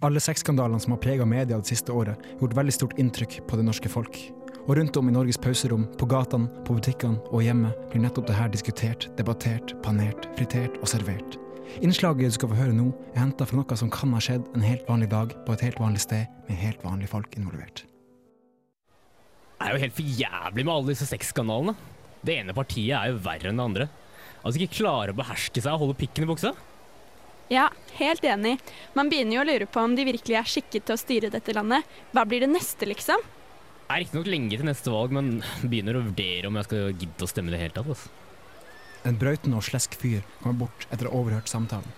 Alle 0.06 0.22
sexskandalene 0.22 0.82
som 0.82 0.94
har 0.94 1.00
prega 1.02 1.26
media 1.26 1.58
det 1.58 1.70
siste 1.72 1.94
året, 1.96 2.20
har 2.22 2.44
gjort 2.44 2.58
veldig 2.60 2.76
stort 2.76 3.00
inntrykk 3.02 3.40
på 3.50 3.58
det 3.58 3.66
norske 3.66 3.90
folk. 3.90 4.20
Og 4.68 4.76
rundt 4.76 4.98
om 5.00 5.08
i 5.08 5.14
Norges 5.16 5.40
pauserom, 5.40 5.86
på 5.96 6.08
gatene, 6.12 6.50
på 6.68 6.76
butikkene 6.76 7.22
og 7.32 7.44
hjemme 7.46 7.72
blir 7.88 8.02
nettopp 8.04 8.28
det 8.28 8.36
her 8.36 8.50
diskutert, 8.52 9.08
debattert, 9.16 9.72
panert, 9.84 10.28
fritert 10.36 10.76
og 10.82 10.90
servert. 10.92 11.38
Innslaget 11.84 12.34
du 12.34 12.36
skal 12.36 12.52
få 12.52 12.58
høre 12.60 12.76
nå, 12.76 12.90
er 13.14 13.22
henta 13.22 13.48
fra 13.48 13.60
noe 13.62 13.78
som 13.80 13.92
kan 13.92 14.12
ha 14.16 14.20
skjedd 14.24 14.48
en 14.56 14.66
helt 14.68 14.84
vanlig 14.88 15.08
dag 15.14 15.32
på 15.48 15.56
et 15.56 15.64
helt 15.64 15.80
vanlig 15.80 16.04
sted, 16.04 16.28
med 16.50 16.60
helt 16.60 16.84
vanlige 16.84 17.12
folk 17.12 17.38
involvert. 17.40 17.86
Det 19.58 19.66
er 19.66 19.74
jo 19.74 19.82
helt 19.86 19.96
for 19.98 20.18
jævlig 20.20 20.66
med 20.66 20.74
alle 20.74 20.92
disse 20.92 21.08
sexskandalene. 21.10 21.78
Det 22.28 22.36
ene 22.36 22.56
partiet 22.58 22.98
er 22.98 23.14
jo 23.14 23.24
verre 23.24 23.52
enn 23.52 23.60
det 23.60 23.68
andre. 23.70 23.88
Altså 24.44 24.60
ikke 24.60 24.82
klare 24.82 25.16
å 25.16 25.18
beherske 25.18 25.64
seg 25.64 25.74
og 25.74 25.86
holde 25.86 25.98
pikken 26.02 26.28
i 26.28 26.30
buksa. 26.30 26.52
Ja, 27.48 27.70
helt 27.96 28.26
enig. 28.28 28.58
Man 29.00 29.08
begynner 29.08 29.40
jo 29.40 29.44
å 29.46 29.48
lure 29.48 29.72
på 29.72 29.80
om 29.80 29.96
de 29.96 30.06
virkelig 30.08 30.36
er 30.36 30.52
skikket 30.52 30.90
til 30.90 30.98
å 30.98 31.00
styre 31.00 31.32
dette 31.32 31.56
landet. 31.56 31.88
Hva 32.12 32.28
blir 32.28 32.44
det 32.44 32.52
neste, 32.52 32.90
liksom? 32.90 33.24
Er 33.88 34.02
riktignok 34.04 34.28
lenge 34.28 34.58
til 34.60 34.68
neste 34.68 34.92
valg, 34.92 35.14
men 35.16 35.38
begynner 35.64 35.96
å 35.96 36.04
vurdere 36.10 36.50
om 36.50 36.58
jeg 36.60 36.68
skal 36.68 36.90
gidde 36.92 37.24
å 37.24 37.30
stemme 37.32 37.54
i 37.54 37.56
det 37.56 37.62
hele 37.62 37.76
tatt. 37.76 37.88
Altså. 37.88 38.10
En 39.08 39.20
brautende 39.20 39.60
og 39.60 39.64
slesk 39.64 39.96
fyr 40.02 40.26
kommer 40.42 40.66
bort 40.66 40.88
etter 40.92 41.08
å 41.08 41.14
ha 41.14 41.22
overhørt 41.22 41.48
samtalen. 41.48 41.94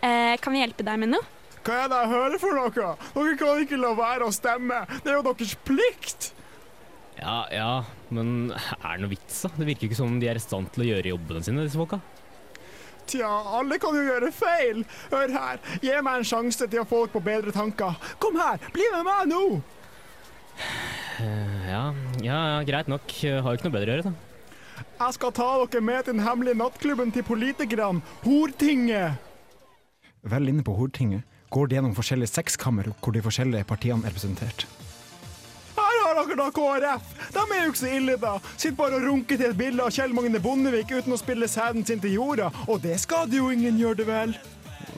Eh, 0.00 0.36
kan 0.40 0.54
vi 0.54 0.62
hjelpe 0.62 0.86
deg 0.86 1.02
med 1.02 1.12
noe? 1.12 1.28
Hva 1.66 1.82
er 1.82 1.90
det 1.90 1.98
jeg 1.98 2.12
hører 2.14 2.40
for 2.40 2.56
noe? 2.56 2.88
Dere 3.18 3.36
kan 3.42 3.62
ikke 3.66 3.80
la 3.82 3.92
være 3.98 4.30
å 4.30 4.32
stemme. 4.32 4.80
Det 5.02 5.12
er 5.12 5.18
jo 5.18 5.26
deres 5.26 5.54
plikt. 5.66 6.30
Ja, 7.16 7.36
ja, 7.52 7.70
men 8.12 8.52
er 8.54 8.96
det 8.96 9.02
noe 9.02 9.12
vits, 9.12 9.40
da? 9.44 9.52
Det 9.56 9.68
virker 9.68 9.88
ikke 9.88 9.98
som 9.98 10.12
om 10.12 10.20
de 10.20 10.28
er 10.30 10.40
i 10.40 10.44
stand 10.44 10.72
til 10.72 10.84
å 10.84 10.88
gjøre 10.90 11.12
jobbene 11.12 11.44
sine, 11.44 11.64
disse 11.66 11.80
folka. 11.80 12.00
Tja, 13.06 13.28
alle 13.58 13.78
kan 13.82 13.94
jo 13.96 14.02
gjøre 14.08 14.32
feil. 14.34 14.82
Hør 15.12 15.32
her, 15.36 15.60
gi 15.84 15.94
meg 16.00 16.20
en 16.20 16.28
sjanse 16.32 16.64
til 16.64 16.82
å 16.82 16.88
få 16.88 17.04
folk 17.04 17.16
på 17.18 17.24
bedre 17.28 17.52
tanker. 17.54 17.98
Kom 18.22 18.38
her, 18.40 18.62
bli 18.72 18.88
med 18.94 19.04
meg 19.06 19.28
nå. 19.30 19.42
Eh, 21.20 21.68
ja, 21.70 21.84
ja, 22.20 22.40
ja, 22.52 22.62
greit 22.68 22.88
nok. 22.92 23.12
Jeg 23.22 23.42
Har 23.42 23.54
jo 23.54 23.60
ikke 23.60 23.68
noe 23.70 23.76
bedre 23.78 23.92
å 23.92 23.96
gjøre, 23.96 24.10
da. 24.10 24.82
Jeg 24.96 25.16
skal 25.16 25.32
ta 25.32 25.46
dere 25.64 25.84
med 25.84 26.04
til 26.04 26.16
den 26.16 26.24
hemmelige 26.24 26.58
nattklubben 26.60 27.12
til 27.12 27.24
politikerne, 27.24 28.02
Hortinget. 28.24 29.22
Vel 30.26 30.50
inne 30.50 30.64
på 30.66 30.74
Hortinget 30.76 31.24
går 31.54 31.68
de 31.68 31.78
gjennom 31.78 31.94
forskjellige 31.96 32.34
sexkammer 32.34 32.90
hvor 33.00 33.14
de 33.14 33.22
forskjellige 33.24 33.68
partiene 33.68 34.04
er 34.04 34.12
representert. 34.12 34.66
Her 35.76 36.00
har 36.02 36.18
dere 36.18 36.36
da 36.40 36.48
KrF. 36.56 37.14
De 37.36 37.44
er 37.44 37.62
jo 37.62 37.70
ikke 37.72 37.82
så 37.82 37.92
ille, 37.92 38.18
da. 38.20 38.34
Sitter 38.56 38.76
bare 38.76 38.98
og 38.98 39.06
runker 39.06 39.40
til 39.40 39.52
et 39.52 39.58
bilde 39.58 39.84
av 39.84 39.94
Kjell 39.94 40.16
Magne 40.16 40.42
Bondevik 40.42 40.92
uten 40.92 41.14
å 41.14 41.20
spille 41.20 41.48
sæden 41.48 41.86
sin 41.86 42.02
til 42.02 42.16
jorda. 42.18 42.50
Og 42.66 42.82
det 42.84 42.98
skader 43.04 43.38
jo 43.38 43.48
ingen, 43.54 43.78
gjør 43.80 44.00
det 44.00 44.08
vel? 44.10 44.36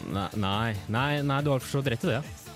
Nei, 0.08 0.28
nei, 0.40 0.74
nei, 0.88 1.10
nei 1.26 1.40
du 1.44 1.52
har 1.52 1.62
forstått 1.62 1.92
rett 1.92 2.06
i 2.06 2.12
det. 2.14 2.20
ja. 2.22 2.47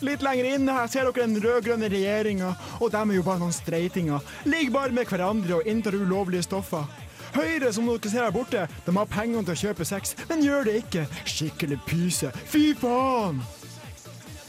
Litt 0.00 0.22
lenger 0.24 0.46
inne 0.54 0.72
her 0.72 0.88
ser 0.88 1.08
dere 1.08 1.26
den 1.26 1.42
rød-grønne 1.44 1.90
regjeringa, 1.92 2.54
og 2.80 2.92
dem 2.94 3.12
er 3.12 3.18
jo 3.18 3.24
bare 3.26 3.42
noen 3.42 3.52
streitinger. 3.52 4.24
Ligger 4.48 4.72
bare 4.78 4.96
med 4.96 5.08
hverandre 5.10 5.58
og 5.58 5.68
inntar 5.68 5.96
ulovlige 5.98 6.46
stoffer. 6.48 6.88
Høyre, 7.34 7.68
som 7.72 7.86
dere 7.86 8.10
ser 8.10 8.24
her 8.24 8.34
borte, 8.34 8.64
de 8.86 8.96
har 8.96 9.10
pengene 9.12 9.44
til 9.46 9.54
å 9.54 9.60
kjøpe 9.66 9.86
sex, 9.86 10.16
men 10.30 10.42
gjør 10.46 10.70
det 10.70 10.78
ikke. 10.80 11.04
Skikkelig 11.28 11.78
pyse. 11.86 12.32
Fy 12.48 12.70
faen! 12.80 13.42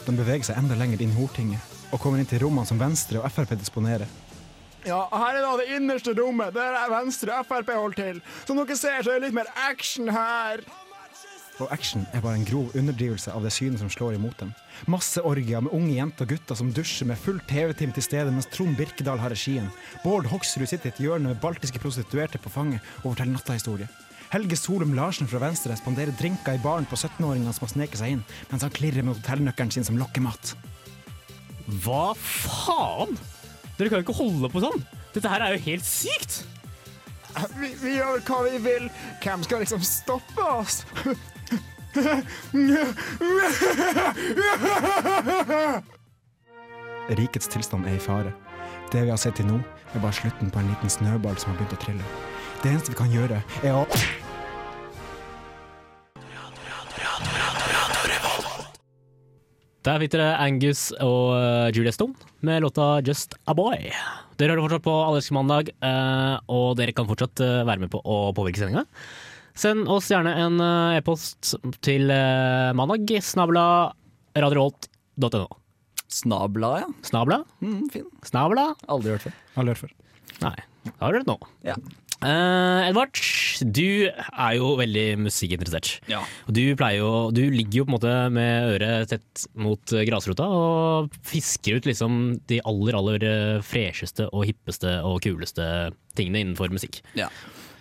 De 0.02 0.16
beveger 0.16 0.48
seg 0.48 0.58
enda 0.58 0.74
lenger 0.78 1.04
inn 1.04 1.12
i 1.12 1.20
Hortinget 1.20 1.68
og 1.92 2.00
kommer 2.00 2.18
inn 2.18 2.26
til 2.26 2.40
rommene 2.42 2.66
som 2.66 2.80
Venstre 2.80 3.20
og 3.20 3.28
Frp 3.30 3.52
disponerer. 3.60 4.08
Ja, 4.82 5.04
her 5.12 5.36
er 5.36 5.44
da 5.44 5.52
det 5.60 5.68
innerste 5.76 6.14
rommet. 6.16 6.54
Der 6.56 6.74
er 6.74 6.90
Venstre 6.90 7.36
og 7.38 7.46
Frp 7.46 7.70
holdt 7.76 8.00
til. 8.00 8.22
Som 8.48 8.58
dere 8.58 8.78
ser, 8.78 9.04
så 9.04 9.12
er 9.12 9.20
det 9.20 9.28
litt 9.28 9.36
mer 9.36 9.50
action 9.68 10.10
her. 10.10 10.64
Og 11.62 11.70
action 11.70 12.02
er 12.10 12.22
bare 12.24 12.40
en 12.40 12.46
grov 12.46 12.72
underdrivelse 12.74 13.30
av 13.30 13.44
det 13.46 13.52
synet 13.54 13.78
som 13.78 13.90
slår 13.92 14.16
imot 14.16 14.34
dem. 14.40 14.50
Masse 14.90 15.22
orgier 15.22 15.62
med 15.62 15.74
unge 15.76 15.94
jenter 15.94 16.26
og 16.26 16.32
gutter 16.32 16.58
som 16.58 16.72
dusjer 16.74 17.06
med 17.06 17.20
full 17.22 17.38
TV-team 17.46 17.92
til 17.94 18.02
stede 18.02 18.32
mens 18.34 18.48
Trond 18.50 18.74
Birkedal 18.78 19.20
har 19.22 19.30
regien. 19.30 19.68
Bård 20.02 20.26
Hoksrud 20.32 20.66
sitter 20.66 20.90
i 20.90 20.94
et 20.96 21.02
hjørne 21.04 21.30
med 21.30 21.42
baltiske 21.42 21.78
prostituerte 21.82 22.40
på 22.42 22.50
fanget 22.50 22.82
og 23.02 23.12
forteller 23.12 23.36
nattahistorie. 23.36 23.90
Helge 24.32 24.56
Solum 24.56 24.94
Larsen 24.96 25.28
fra 25.28 25.42
Venstre 25.42 25.76
spanderer 25.76 26.14
drinker 26.18 26.56
i 26.56 26.62
baren 26.62 26.88
på 26.88 26.96
17-åringene 26.96 27.52
som 27.52 27.66
har 27.66 27.72
sneket 27.74 28.00
seg 28.00 28.14
inn, 28.16 28.22
mens 28.50 28.64
han 28.64 28.72
klirrer 28.72 29.04
med 29.04 29.20
hotellnøkkelen 29.20 29.74
sin 29.74 29.86
som 29.86 30.00
lokkemat. 30.00 30.54
Hva 31.84 32.14
faen? 32.18 33.12
Dere 33.76 33.92
kan 33.92 34.00
jo 34.00 34.06
ikke 34.06 34.18
holde 34.18 34.50
på 34.50 34.64
sånn! 34.64 34.82
Dette 35.12 35.28
her 35.28 35.44
er 35.44 35.54
jo 35.54 35.66
helt 35.68 35.86
sykt! 35.86 36.42
Vi, 37.56 37.70
vi 37.80 37.94
gjør 37.96 38.24
hva 38.26 38.40
vi 38.44 38.58
vil. 38.64 38.88
Hvem 39.22 39.44
skal 39.46 39.62
liksom 39.64 39.84
stoppe 39.86 40.48
oss? 40.58 40.82
Rikets 47.12 47.48
tilstand 47.52 47.84
er 47.86 47.94
i 47.98 48.00
fare. 48.00 48.32
Det 48.92 49.02
vi 49.04 49.10
har 49.12 49.20
sett 49.20 49.36
til 49.36 49.46
nå, 49.48 49.58
er 49.92 50.00
bare 50.00 50.16
slutten 50.16 50.50
på 50.52 50.58
en 50.60 50.68
liten 50.72 50.90
snøball 50.92 51.36
som 51.40 51.48
har 51.52 51.58
begynt 51.60 51.76
å 51.76 51.82
trille. 51.82 52.04
Det 52.62 52.68
eneste 52.70 52.92
vi 52.92 53.00
kan 53.00 53.12
gjøre, 53.12 53.38
er 53.64 53.72
å 53.76 53.86
Der 59.82 59.98
fikk 59.98 60.12
dere 60.12 60.38
Angus 60.38 60.92
og 61.02 61.32
eh, 61.34 61.72
Julia 61.74 61.90
Stone 61.90 62.14
med 62.46 62.62
låta 62.62 63.00
Just 63.02 63.34
a 63.50 63.52
Boy. 63.58 63.90
Dere 64.38 64.54
hører 64.54 64.62
fortsatt 64.62 64.84
på 64.84 64.94
Allerske 64.94 65.34
mandag, 65.34 65.72
eh, 65.74 66.36
og 66.54 66.76
dere 66.78 66.94
kan 66.94 67.08
fortsatt 67.08 67.42
eh, 67.42 67.64
være 67.66 67.82
med 67.82 67.90
på 67.90 67.98
å 67.98 68.30
påvirke 68.36 68.62
sendinga. 68.62 68.86
Send 69.58 69.88
oss 69.92 70.08
gjerne 70.08 70.32
en 70.40 70.60
eh, 70.64 70.98
e-post 71.00 71.54
til 71.84 72.12
eh, 72.12 72.70
mandag, 72.76 73.10
snabla 73.20 73.64
radiorevolt.no. 74.32 75.48
Snabla, 76.12 76.70
ja. 76.82 76.92
Snabla? 77.04 77.42
Mm, 77.64 77.88
fin. 77.92 78.06
Snabla? 78.24 78.72
Aldri 78.92 79.14
hørt 79.14 79.26
før. 79.26 79.36
Aldri 79.60 79.74
hørt 79.74 79.82
før. 79.86 79.92
Nei, 80.42 80.56
det 80.86 80.94
har 81.00 81.12
du 81.12 81.20
hørt 81.20 81.28
nå. 81.28 81.36
Ja. 81.68 81.76
Uh, 82.22 82.86
Edvard, 82.86 83.18
du 83.74 84.06
er 84.06 84.52
jo 84.54 84.72
veldig 84.78 85.06
musikkinteressert. 85.24 85.96
Ja. 86.10 86.20
Du, 86.46 86.60
jo, 86.62 87.08
du 87.34 87.42
ligger 87.50 87.80
jo 87.80 87.86
på 87.88 87.90
en 87.90 87.96
måte 87.96 88.12
med 88.32 88.76
øret 88.76 89.10
tett 89.10 89.46
mot 89.58 89.94
grasrota 90.06 90.46
og 90.46 91.16
fisker 91.26 91.80
ut 91.80 91.88
liksom 91.90 92.20
de 92.48 92.60
aller, 92.68 92.98
aller 93.00 93.64
fresheste 93.66 94.28
og 94.30 94.46
hippeste 94.48 95.00
og 95.08 95.18
kuleste 95.26 95.66
tingene 96.16 96.44
innenfor 96.44 96.72
musikk. 96.72 97.02
Ja. 97.18 97.26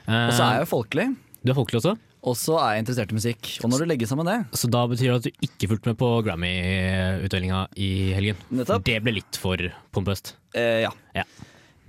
Og 0.09 0.33
så 0.33 0.41
er 0.41 0.57
jeg 0.57 0.65
jo 0.65 0.71
folkelig, 0.73 1.11
Du 1.41 1.49
er 1.49 1.57
folkelig 1.57 1.79
også, 1.79 1.95
og 2.21 2.35
så 2.37 2.57
er 2.61 2.75
jeg 2.75 2.83
interessert 2.83 3.11
i 3.13 3.15
musikk. 3.17 3.47
Og 3.65 3.71
når 3.71 3.81
du 3.81 3.89
legger 3.89 4.09
sammen 4.09 4.27
det 4.29 4.35
så 4.59 4.67
da 4.69 4.83
betyr 4.89 5.07
det 5.09 5.15
at 5.15 5.25
du 5.25 5.47
ikke 5.47 5.69
fulgte 5.71 5.89
med 5.89 5.97
på 5.97 6.09
Grammy-utdelinga 6.27 7.63
i 7.81 7.87
helgen. 8.13 8.43
Nettopp. 8.53 8.83
Det 8.85 8.99
ble 9.01 9.15
litt 9.17 9.39
for 9.41 9.63
pompøst. 9.95 10.35
eh, 10.53 10.83
ja. 10.83 10.91
Ja. 11.17 11.25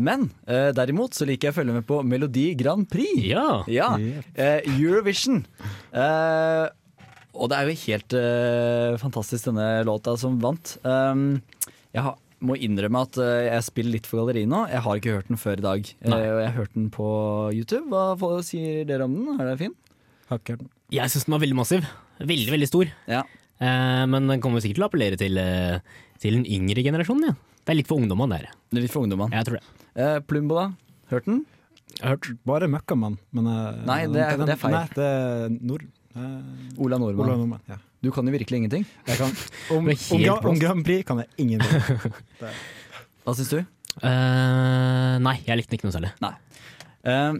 Men 0.02 0.30
eh, 0.48 0.70
derimot 0.74 1.12
så 1.14 1.26
liker 1.28 1.50
jeg 1.50 1.52
å 1.54 1.58
følge 1.60 1.74
med 1.76 1.84
på 1.86 1.98
Melodi 2.08 2.46
Grand 2.58 2.88
Prix. 2.90 3.12
Ja! 3.28 3.60
Ja, 3.68 3.90
eh, 4.00 4.64
Eurovision. 4.72 5.42
Eh, 5.92 6.64
og 7.36 7.48
det 7.52 7.58
er 7.58 7.68
jo 7.68 7.76
helt 7.84 8.16
eh, 8.16 8.96
fantastisk 9.00 9.50
denne 9.50 9.68
låta 9.88 10.16
som 10.20 10.40
vant. 10.40 10.78
Um, 10.84 11.42
jeg 11.92 12.04
har, 12.08 12.16
må 12.42 12.56
innrømme 12.58 13.02
at 13.06 13.16
eh, 13.22 13.46
jeg 13.52 13.64
spiller 13.68 13.94
litt 13.96 14.08
for 14.10 14.20
galleri 14.22 14.42
nå. 14.50 14.64
Jeg 14.72 14.82
har 14.84 14.98
ikke 15.00 15.14
hørt 15.16 15.28
den 15.30 15.38
før 15.40 15.60
i 15.62 15.64
dag. 15.66 15.92
Eh, 16.02 16.10
Nei. 16.10 16.18
jeg 16.26 16.46
har 16.48 16.56
hørt 16.58 16.74
den 16.74 16.88
på 16.94 17.06
YouTube. 17.54 17.88
Hva 18.18 18.32
sier 18.46 18.84
dere 18.88 19.06
om 19.06 19.14
den? 19.14 19.40
Er 19.40 19.52
den 19.52 19.60
fin? 19.60 19.76
Har 20.30 20.40
ikke 20.42 20.56
hørt 20.56 20.64
den. 20.66 20.72
Jeg 20.92 21.12
syns 21.14 21.24
den 21.28 21.36
var 21.36 21.42
veldig 21.44 21.58
massiv. 21.60 21.86
Veldig, 22.22 22.50
veldig 22.56 22.68
stor. 22.68 22.90
Ja. 23.08 23.22
Eh, 23.62 24.02
men 24.10 24.26
den 24.28 24.42
kommer 24.44 24.60
sikkert 24.64 24.80
til 24.80 24.86
å 24.86 24.90
appellere 24.90 25.18
til, 25.20 25.38
til 26.22 26.38
den 26.40 26.46
yngre 26.58 26.82
generasjonen. 26.84 27.30
Ja. 27.32 27.38
Det 27.62 27.70
er 27.76 27.78
litt 27.78 27.86
for 27.92 28.02
ungdommene 28.02 28.40
der. 28.40 28.50
Det 28.72 28.80
er 28.80 28.86
litt 28.88 28.92
for 28.94 29.06
ungdommene. 29.06 29.32
Jeg 29.38 29.46
tror 29.46 29.60
det. 29.60 29.64
Eh, 30.02 30.18
Plumbo, 30.26 30.58
da? 30.58 30.66
Hørt 31.12 31.28
den? 31.30 31.44
Jeg 31.92 32.02
har 32.08 32.16
hørt 32.16 32.28
Bare 32.48 32.66
Møkkamann, 32.72 33.18
men 33.36 33.44
Nei, 33.86 34.00
det 34.10 34.22
er- 34.24 34.36
den- 34.40 34.46
det 34.48 34.54
er 34.56 34.60
feil. 34.62 34.72
Nei, 34.74 34.86
det 34.96 35.06
er 35.06 35.48
Nord... 35.60 35.82
eh, 36.16 36.78
Ola 36.82 36.98
Nordmann. 36.98 37.26
Ola 37.28 37.36
Nordmann. 37.36 37.60
Ja. 37.68 37.76
Du 38.02 38.10
kan 38.10 38.26
jo 38.26 38.32
virkelig 38.34 38.58
ingenting. 38.62 38.84
Jeg 39.06 39.16
kan, 39.20 39.30
om, 39.76 39.86
om, 39.86 40.48
om. 40.50 40.58
Grand 40.58 40.84
Prix 40.86 41.06
kan 41.06 41.22
jeg 41.22 41.28
ingenting. 41.38 42.02
Hva 43.24 43.34
syns 43.38 43.52
du? 43.54 43.60
Uh, 44.02 45.16
nei, 45.22 45.36
jeg 45.46 45.58
likte 45.60 45.70
den 45.74 45.78
ikke 45.78 45.88
noe 45.90 45.94
særlig. 45.94 46.10
Eh, 47.02 47.36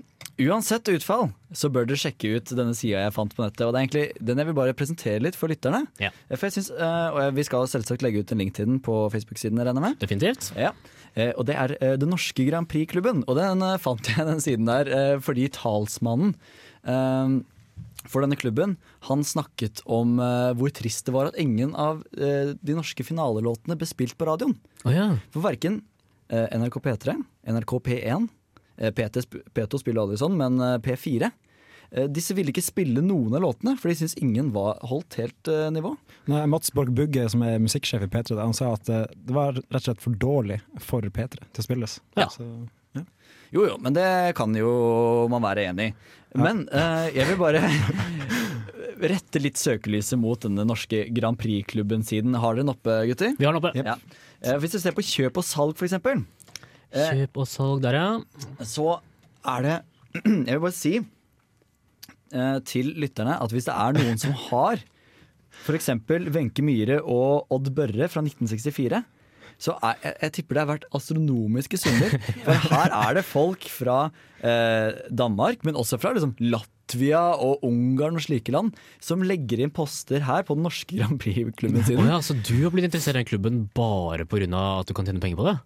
uansett 0.47 0.89
utfall, 0.93 1.29
så 1.55 1.71
bør 1.73 1.87
dere 1.89 1.99
sjekke 2.03 2.33
ut 2.37 2.53
denne 2.59 2.75
sida 2.79 3.03
jeg 3.05 3.15
fant 3.17 3.35
på 3.35 3.43
nettet. 3.45 3.65
Og 3.67 3.73
det 3.75 3.79
er 3.81 3.85
egentlig 3.87 4.27
den 4.31 4.43
jeg 4.43 4.49
vil 4.51 4.57
bare 4.59 4.75
presentere 4.79 5.23
litt 5.25 5.39
for 5.39 5.51
lytterne. 5.53 5.85
Ja. 6.03 6.11
Eh, 6.29 6.37
For 6.39 6.47
jeg 6.49 6.57
synes, 6.59 6.71
uh, 6.79 7.09
og 7.15 7.21
jeg- 7.25 7.35
Vi 7.41 7.47
skal 7.49 7.67
selvsagt 7.75 8.03
legge 8.07 8.23
ut 8.23 8.33
en 8.33 8.39
link 8.43 8.55
til 8.55 8.67
den 8.71 8.81
på 8.81 8.97
Facebook-siden, 9.15 9.59
regner 9.59 9.81
jeg 9.81 9.87
med. 9.89 9.99
Definitivt. 10.03 10.53
Ja. 10.57 10.73
Eh, 11.17 11.33
og 11.37 11.45
det 11.47 11.57
er 11.59 11.77
eh, 11.81 11.97
Den 12.01 12.11
norske 12.15 12.47
Grand 12.49 12.69
Prix-klubben. 12.69 13.25
Og 13.29 13.37
den 13.37 13.63
eh, 13.63 13.79
fant 13.79 14.07
jeg 14.09 14.27
den 14.27 14.41
siden 14.41 14.67
der 14.71 14.87
eh, 14.89 15.19
fordi 15.21 15.49
talsmannen 15.53 16.35
eh, 16.87 17.41
for 18.09 18.25
denne 18.25 18.39
klubben 18.39 18.77
han 19.09 19.25
snakket 19.27 19.85
om 19.87 20.19
uh, 20.23 20.51
hvor 20.59 20.73
trist 20.75 21.07
det 21.07 21.15
var 21.15 21.31
at 21.31 21.39
ingen 21.41 21.77
av 21.79 22.03
uh, 22.19 22.53
de 22.55 22.77
norske 22.77 23.07
finalelåtene 23.07 23.79
ble 23.79 23.89
spilt 23.89 24.19
på 24.19 24.29
radioen. 24.29 24.57
Oh, 24.83 24.93
ja. 24.95 25.09
For 25.35 25.45
verken 25.45 25.83
uh, 26.33 26.47
NRK 26.59 26.81
P3, 26.83 27.17
NRK 27.53 27.79
P1, 27.87 28.29
eh, 28.77 28.93
P2, 28.93 29.79
spiller 29.79 30.05
aldri 30.05 30.19
sånn, 30.21 30.37
men 30.39 30.61
eh, 30.63 30.77
P4 30.83 31.29
eh, 31.29 32.09
disse 32.11 32.37
ville 32.37 32.53
ikke 32.53 32.65
spille 32.65 33.05
noen 33.05 33.37
av 33.37 33.45
låtene, 33.45 33.77
for 33.81 33.91
de 33.91 33.99
syntes 34.01 34.19
ingen 34.23 34.53
var 34.55 34.81
holdt 34.89 35.19
helt 35.21 35.51
uh, 35.51 35.69
nivå. 35.75 35.95
Nei, 36.31 36.45
Mats 36.51 36.73
Borg 36.75 36.95
Bugge, 36.97 37.29
som 37.33 37.45
er 37.47 37.61
musikksjef 37.63 38.07
i 38.07 38.13
P3, 38.13 38.39
han 38.41 38.57
sa 38.57 38.73
at 38.77 38.91
uh, 38.93 39.05
det 39.13 39.37
var 39.37 39.59
rett 39.59 39.83
og 39.83 39.89
slett 39.89 40.05
for 40.05 40.23
dårlig 40.23 40.63
for 40.83 41.05
P3 41.05 41.43
til 41.43 41.65
å 41.65 41.67
spilles. 41.67 41.99
Ja. 42.19 42.31
Så, 42.33 42.49
Jo 43.53 43.67
jo, 43.69 43.77
men 43.85 43.95
det 43.97 44.09
kan 44.39 44.55
jo 44.57 44.73
man 45.33 45.45
være 45.45 45.69
enig 45.71 45.91
i. 45.91 45.95
Men 46.41 46.65
eh, 46.73 47.11
jeg 47.13 47.29
vil 47.29 47.41
bare 47.41 47.61
rette 49.13 49.41
litt 49.43 49.61
søkelyset 49.61 50.17
mot 50.21 50.41
denne 50.41 50.65
norske 50.65 51.05
Grand 51.13 51.37
Prix-klubben-siden. 51.41 52.39
Har 52.41 52.57
dere 52.57 52.65
den 52.65 52.73
oppe, 52.73 52.97
gutter? 53.11 53.35
Vi 53.37 53.45
har 53.45 53.53
den 53.53 53.61
oppe. 53.61 53.75
Ja. 53.77 53.99
Eh, 54.41 54.57
hvis 54.63 54.73
du 54.75 54.81
ser 54.81 54.97
på 54.97 55.05
kjøp 55.05 55.43
og 55.43 55.47
salg, 55.47 55.77
for 55.77 55.89
eksempel, 55.89 56.25
eh, 56.91 57.13
Kjøp 57.21 57.43
og 57.45 57.51
salg 57.51 57.83
der, 57.85 57.99
ja. 57.99 58.65
så 58.65 59.01
er 59.53 59.67
det 59.67 59.77
Jeg 60.23 60.57
vil 60.57 60.65
bare 60.65 60.77
si 60.77 60.95
eh, 61.01 62.59
til 62.69 62.93
lytterne 63.01 63.39
at 63.41 63.53
hvis 63.53 63.69
det 63.69 63.77
er 63.77 63.97
noen 63.97 64.21
som 64.21 64.35
har 64.49 64.83
f.eks. 65.63 65.91
Wenche 66.33 66.65
Myhre 66.65 67.03
og 67.05 67.53
Odd 67.53 67.71
Børre 67.77 68.09
fra 68.09 68.25
1964 68.25 69.03
så 69.63 69.77
er, 69.79 69.99
jeg, 70.03 70.15
jeg 70.25 70.35
tipper 70.39 70.59
det 70.59 70.63
har 70.65 70.71
vært 70.73 70.87
astronomiske 70.99 71.79
summer. 71.79 72.17
For 72.43 72.69
her 72.73 72.95
er 72.99 73.19
det 73.21 73.25
folk 73.29 73.67
fra 73.71 73.99
eh, 74.43 75.03
Danmark, 75.23 75.63
men 75.69 75.79
også 75.79 76.01
fra 76.03 76.11
liksom, 76.17 76.35
Latvia 76.43 77.23
og 77.39 77.63
Ungarn 77.69 78.19
og 78.19 78.25
slike 78.27 78.55
land, 78.55 78.73
som 79.03 79.23
legger 79.23 79.63
inn 79.63 79.71
poster 79.75 80.25
her 80.27 80.43
på 80.49 80.59
den 80.59 80.67
norske 80.67 80.99
Grand 80.99 81.21
Prix-klubben 81.23 81.87
sin. 81.87 82.03
Oh 82.03 82.11
ja, 82.11 82.19
så 82.25 82.35
du 82.35 82.57
har 82.65 82.75
blitt 82.75 82.89
interessert 82.91 83.15
i 83.17 83.23
den 83.23 83.31
klubben 83.31 83.63
bare 83.79 84.27
pga. 84.27 84.49
at 84.81 84.91
du 84.91 84.97
kan 84.99 85.07
tjene 85.07 85.23
penger 85.23 85.39
på 85.39 85.47
det? 85.53 85.61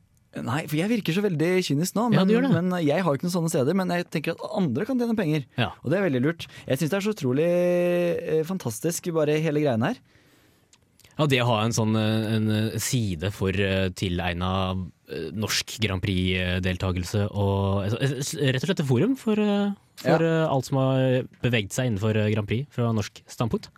Nei, 0.44 0.66
for 0.68 0.76
jeg 0.76 0.90
virker 0.90 1.16
så 1.16 1.22
veldig 1.24 1.48
kynisk 1.64 1.96
nå, 1.96 2.10
men, 2.12 2.28
ja, 2.28 2.40
det. 2.44 2.50
men 2.52 2.74
jeg 2.84 3.00
har 3.00 3.08
jo 3.08 3.16
ikke 3.16 3.24
noen 3.24 3.36
sånne 3.38 3.52
steder. 3.52 3.76
Men 3.78 3.92
jeg 3.94 4.04
tenker 4.12 4.34
at 4.34 4.42
andre 4.58 4.84
kan 4.84 5.00
tjene 5.00 5.16
penger, 5.16 5.46
Ja. 5.56 5.70
og 5.80 5.88
det 5.88 5.96
er 5.96 6.04
veldig 6.10 6.20
lurt. 6.26 6.44
Jeg 6.66 6.80
syns 6.82 6.92
det 6.92 6.98
er 6.98 7.06
så 7.06 7.14
utrolig 7.16 7.46
eh, 7.48 8.42
fantastisk, 8.44 9.08
bare 9.16 9.38
hele 9.40 9.62
greien 9.64 9.86
her. 9.86 9.96
Ja, 11.16 11.26
det 11.30 11.40
å 11.40 11.48
ha 11.48 11.62
en 11.64 11.74
sånn 11.76 11.96
eh, 11.96 12.28
en 12.36 12.50
eh, 12.52 12.76
side 12.82 13.30
for 13.32 13.56
uh, 13.56 13.88
tilegna 13.96 14.50
eh, 15.08 15.30
norsk 15.32 15.78
Grand 15.80 16.04
Prix-deltakelse 16.04 17.24
og 17.32 17.96
eh, 17.96 18.14
rett 18.52 18.60
og 18.60 18.68
slett 18.68 18.84
et 18.84 18.90
forum 18.90 19.16
for, 19.20 19.40
eh, 19.40 19.72
for 20.02 20.26
ja. 20.26 20.44
alt 20.50 20.68
som 20.68 20.80
har 20.82 21.24
beveget 21.44 21.76
seg 21.76 21.90
innenfor 21.90 22.20
eh, 22.20 22.30
Grand 22.34 22.48
Prix 22.50 22.68
fra 22.76 22.92
norsk 22.92 23.24
standpunkt. 23.32 23.70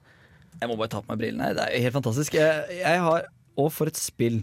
Jeg 0.59 0.71
må 0.71 0.75
bare 0.81 0.91
ta 0.97 1.05
på 1.05 1.13
meg 1.13 1.23
brillene. 1.23 1.55
Det 1.55 1.69
er 1.71 1.87
helt 1.87 1.99
fantastisk. 2.01 2.35
Jeg, 2.35 2.81
jeg 2.81 3.03
har 3.07 3.29
Og 3.59 3.73
for 3.75 3.91
et 3.91 3.99
spill. 3.99 4.43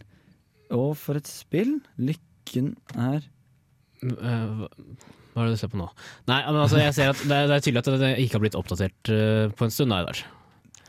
Og 0.72 0.94
for 1.00 1.20
et 1.20 1.28
spill. 1.28 1.82
Lykken 2.00 2.74
er 2.96 3.26
Eh, 4.04 4.66
hva 5.36 5.44
er 5.44 5.50
det 5.50 5.58
du 5.58 5.60
ser 5.60 5.72
på 5.72 5.80
nå? 5.80 5.88
Nei, 6.30 6.40
men 6.48 6.62
altså, 6.62 6.80
jeg 6.80 6.96
ser 6.96 7.12
at 7.12 7.22
det 7.24 7.42
det 7.50 7.58
er 7.58 7.64
tydelig 7.64 7.84
at 7.84 7.92
det 8.02 8.12
ikke 8.24 8.38
har 8.38 8.44
blitt 8.46 8.58
oppdatert 8.60 9.12
eh, 9.12 9.46
på 9.56 9.68
en 9.68 9.74
stund. 9.74 9.92
Nei, 9.92 10.04
der. 10.08 10.24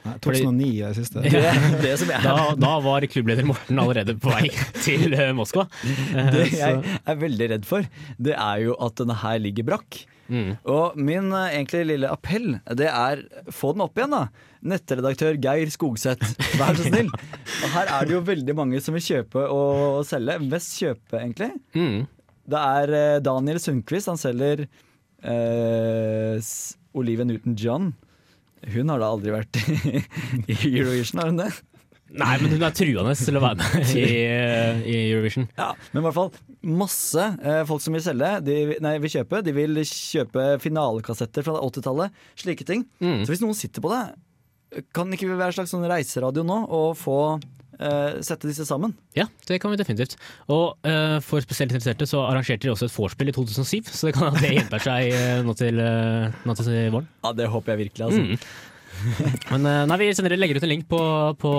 Nei, 0.07 0.17
2009 0.25 0.71
er 0.73 0.95
det 0.95 0.97
siste. 1.03 1.23
det, 1.37 1.55
det 1.85 1.95
som 2.03 2.13
er. 2.17 2.27
Da, 2.27 2.49
da 2.63 2.73
var 2.85 3.07
klubbleder 3.11 3.49
Morten 3.49 3.83
allerede 3.83 4.17
på 4.23 4.33
vei 4.33 4.51
til 4.87 5.15
eh, 5.17 5.33
Moskva. 5.37 5.69
Eh, 5.85 6.35
det 6.35 6.51
jeg 6.55 6.99
er 6.99 7.23
veldig 7.23 7.51
redd 7.55 7.69
for, 7.69 7.89
det 8.19 8.37
er 8.37 8.67
jo 8.67 8.77
at 8.87 8.99
denne 9.03 9.19
her 9.23 9.41
ligger 9.43 9.73
brakk. 9.75 10.05
Mm. 10.27 10.57
Og 10.73 10.97
min 10.99 11.31
eh, 11.31 11.55
egentlig 11.61 11.85
lille 11.93 12.11
appell, 12.11 12.57
det 12.79 12.89
er 12.91 13.23
få 13.55 13.73
den 13.75 13.85
opp 13.85 13.99
igjen, 13.99 14.15
da. 14.15 14.53
Nettredaktør 14.67 15.39
Geir 15.39 15.71
Skogseth, 15.71 16.33
vær 16.59 16.79
så 16.79 16.89
snill. 16.89 17.13
Og 17.63 17.69
her 17.77 17.93
er 17.99 18.09
det 18.09 18.17
jo 18.17 18.25
veldig 18.27 18.57
mange 18.59 18.81
som 18.83 18.97
vil 18.97 19.05
kjøpe 19.05 19.45
og 19.53 20.01
selge. 20.09 20.41
Mest 20.43 20.75
kjøpe, 20.81 21.21
egentlig. 21.21 21.53
Mm. 21.77 22.07
Det 22.47 22.65
er 22.81 22.97
eh, 22.99 23.21
Daniel 23.25 23.61
Sundquist, 23.63 24.11
han 24.11 24.21
selger 24.21 24.67
eh, 24.67 26.43
Oliven 26.97 26.97
Olivia 26.97 27.29
Newton-John. 27.29 27.93
Hun 28.75 28.93
har 28.93 29.03
da 29.03 29.09
aldri 29.15 29.35
vært 29.35 29.59
i 30.53 30.57
Eurovision, 30.73 31.21
har 31.23 31.33
hun 31.33 31.43
det? 31.45 31.51
Nei, 32.17 32.37
men 32.39 32.53
hun 32.55 32.63
er 32.63 32.75
truende 32.75 33.15
til 33.19 33.37
å 33.37 33.43
være 33.43 33.59
med 33.61 33.91
i, 33.99 34.05
i 34.87 34.99
Eurovision. 35.11 35.49
Ja, 35.59 35.73
men 35.91 36.01
i 36.01 36.05
hvert 36.07 36.17
fall 36.17 36.31
masse 36.67 37.25
eh, 37.43 37.63
folk 37.69 37.83
som 37.83 37.97
vil 37.97 38.05
selge, 38.05 38.31
de, 38.47 38.57
nei, 38.83 38.95
vil 39.03 39.13
kjøpe. 39.19 39.43
De 39.45 39.55
vil 39.57 39.83
kjøpe 39.91 40.47
finalekassetter 40.63 41.47
fra 41.47 41.59
80-tallet. 41.67 42.23
Slike 42.39 42.67
ting. 42.69 42.87
Mm. 43.03 43.25
Så 43.25 43.35
hvis 43.35 43.43
noen 43.43 43.59
sitter 43.59 43.85
på 43.85 43.91
det, 43.93 44.05
kan 44.95 45.13
ikke 45.13 45.29
vi 45.29 45.37
være 45.37 45.53
en 45.53 45.59
slags 45.61 45.75
sånn 45.75 45.87
reiseradio 45.89 46.45
nå 46.47 46.63
og 46.75 46.97
få 46.99 47.19
eh, 47.81 48.19
sette 48.27 48.49
disse 48.49 48.67
sammen? 48.69 48.95
Ja, 49.17 49.27
det 49.49 49.59
kan 49.63 49.73
vi 49.73 49.81
definitivt. 49.81 50.17
Og 50.53 50.77
uh, 50.87 51.19
for 51.25 51.45
spesielt 51.45 51.73
interesserte 51.73 52.09
så 52.09 52.23
arrangerte 52.27 52.67
de 52.67 52.73
også 52.73 52.89
et 52.89 52.95
vorspiel 52.95 53.33
i 53.33 53.35
2007, 53.37 53.91
så 53.91 54.09
det 54.09 54.15
kan 54.17 54.31
at 54.31 54.41
det 54.43 54.55
hjelper 54.55 54.87
seg 54.87 55.13
uh, 55.13 55.43
nå, 55.47 55.57
til, 55.59 55.83
nå 55.83 56.57
til 56.59 56.73
våren. 56.95 57.11
Ja, 57.27 57.35
det 57.37 57.51
håper 57.53 57.75
jeg 57.75 57.87
virkelig. 57.87 58.09
Altså. 58.09 58.25
Mm. 58.25 58.65
Men 59.53 59.91
nei, 59.91 59.97
vi 60.01 60.09
sender, 60.17 60.33
legger 60.41 60.57
ut 60.57 60.65
en 60.65 60.71
link 60.73 60.87
på, 60.89 60.99
på 61.37 61.51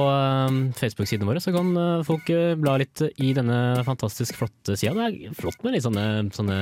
Facebook-sidene 0.79 1.27
våre, 1.29 1.43
så 1.43 1.53
kan 1.53 1.69
folk 2.07 2.31
bla 2.57 2.79
litt 2.81 3.03
i 3.21 3.29
denne 3.37 3.83
fantastisk 3.85 4.39
flotte 4.39 4.73
sida. 4.73 4.95
Det 4.97 5.05
er 5.05 5.37
flott 5.37 5.61
med 5.61 5.75
litt 5.75 5.85
sånne, 5.85 6.07
sånne 6.33 6.57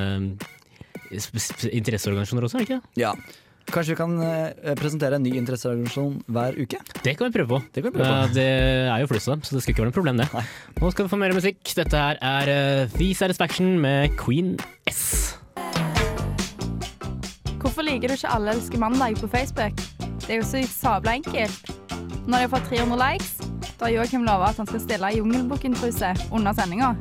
interesseorganisasjoner 1.15 2.49
også, 2.49 2.59
er 2.59 2.65
det 2.65 2.67
ikke? 2.67 2.81
Ja. 2.99 3.13
Kanskje 3.65 3.95
vi 3.95 3.97
kan 3.97 4.13
eh, 4.21 4.75
presentere 4.77 5.17
en 5.17 5.23
ny 5.25 5.33
interesseorganisasjon 5.39 6.19
hver 6.31 6.57
uke? 6.59 6.79
Det 7.01 7.15
kan 7.17 7.27
vi 7.27 7.33
prøve 7.33 7.49
på. 7.49 7.61
Det 7.73 7.81
kan 7.83 7.91
vi 7.91 7.97
prøve 7.97 8.09
på. 8.09 8.27
Eh, 8.27 8.33
det 8.35 8.49
er 8.91 8.99
jo 9.01 9.07
flust 9.09 9.29
av 9.29 9.35
dem, 9.35 9.45
så 9.47 9.55
det 9.55 9.63
skal 9.63 9.73
ikke 9.73 9.83
være 9.83 9.89
noe 9.89 9.97
problem, 9.97 10.21
det. 10.21 10.27
Nå 10.81 10.91
skal 10.93 11.07
vi 11.07 11.13
få 11.13 11.19
mer 11.21 11.33
musikk. 11.35 11.61
Dette 11.79 12.03
her 12.03 12.19
er 12.21 12.51
uh, 12.85 12.93
The 12.93 13.09
Satisfaction 13.17 13.79
med 13.81 14.13
Queen 14.21 14.53
S. 14.91 15.35
Hvorfor 17.59 17.81
liker 17.83 18.07
du 18.07 18.13
ikke 18.15 18.29
Alle 18.31 18.53
elsker 18.53 18.79
mandag 18.79 19.17
på 19.19 19.27
Facebook? 19.27 19.81
Det 20.21 20.29
er 20.29 20.39
jo 20.39 20.45
så 20.47 20.61
sabla 20.69 21.17
enkelt. 21.17 21.73
Når 22.25 22.37
de 22.37 22.43
har 22.45 22.53
fått 22.53 22.69
300 22.69 23.01
likes, 23.01 23.33
da 23.79 23.85
har 23.87 23.95
Joakim 23.97 24.23
lova 24.25 24.53
at 24.53 24.61
han 24.61 24.69
skal 24.69 24.81
stille 24.85 25.11
i 25.11 25.19
Jungelbukken-truse 25.19 26.13
under 26.31 26.55
sendinga. 26.57 26.93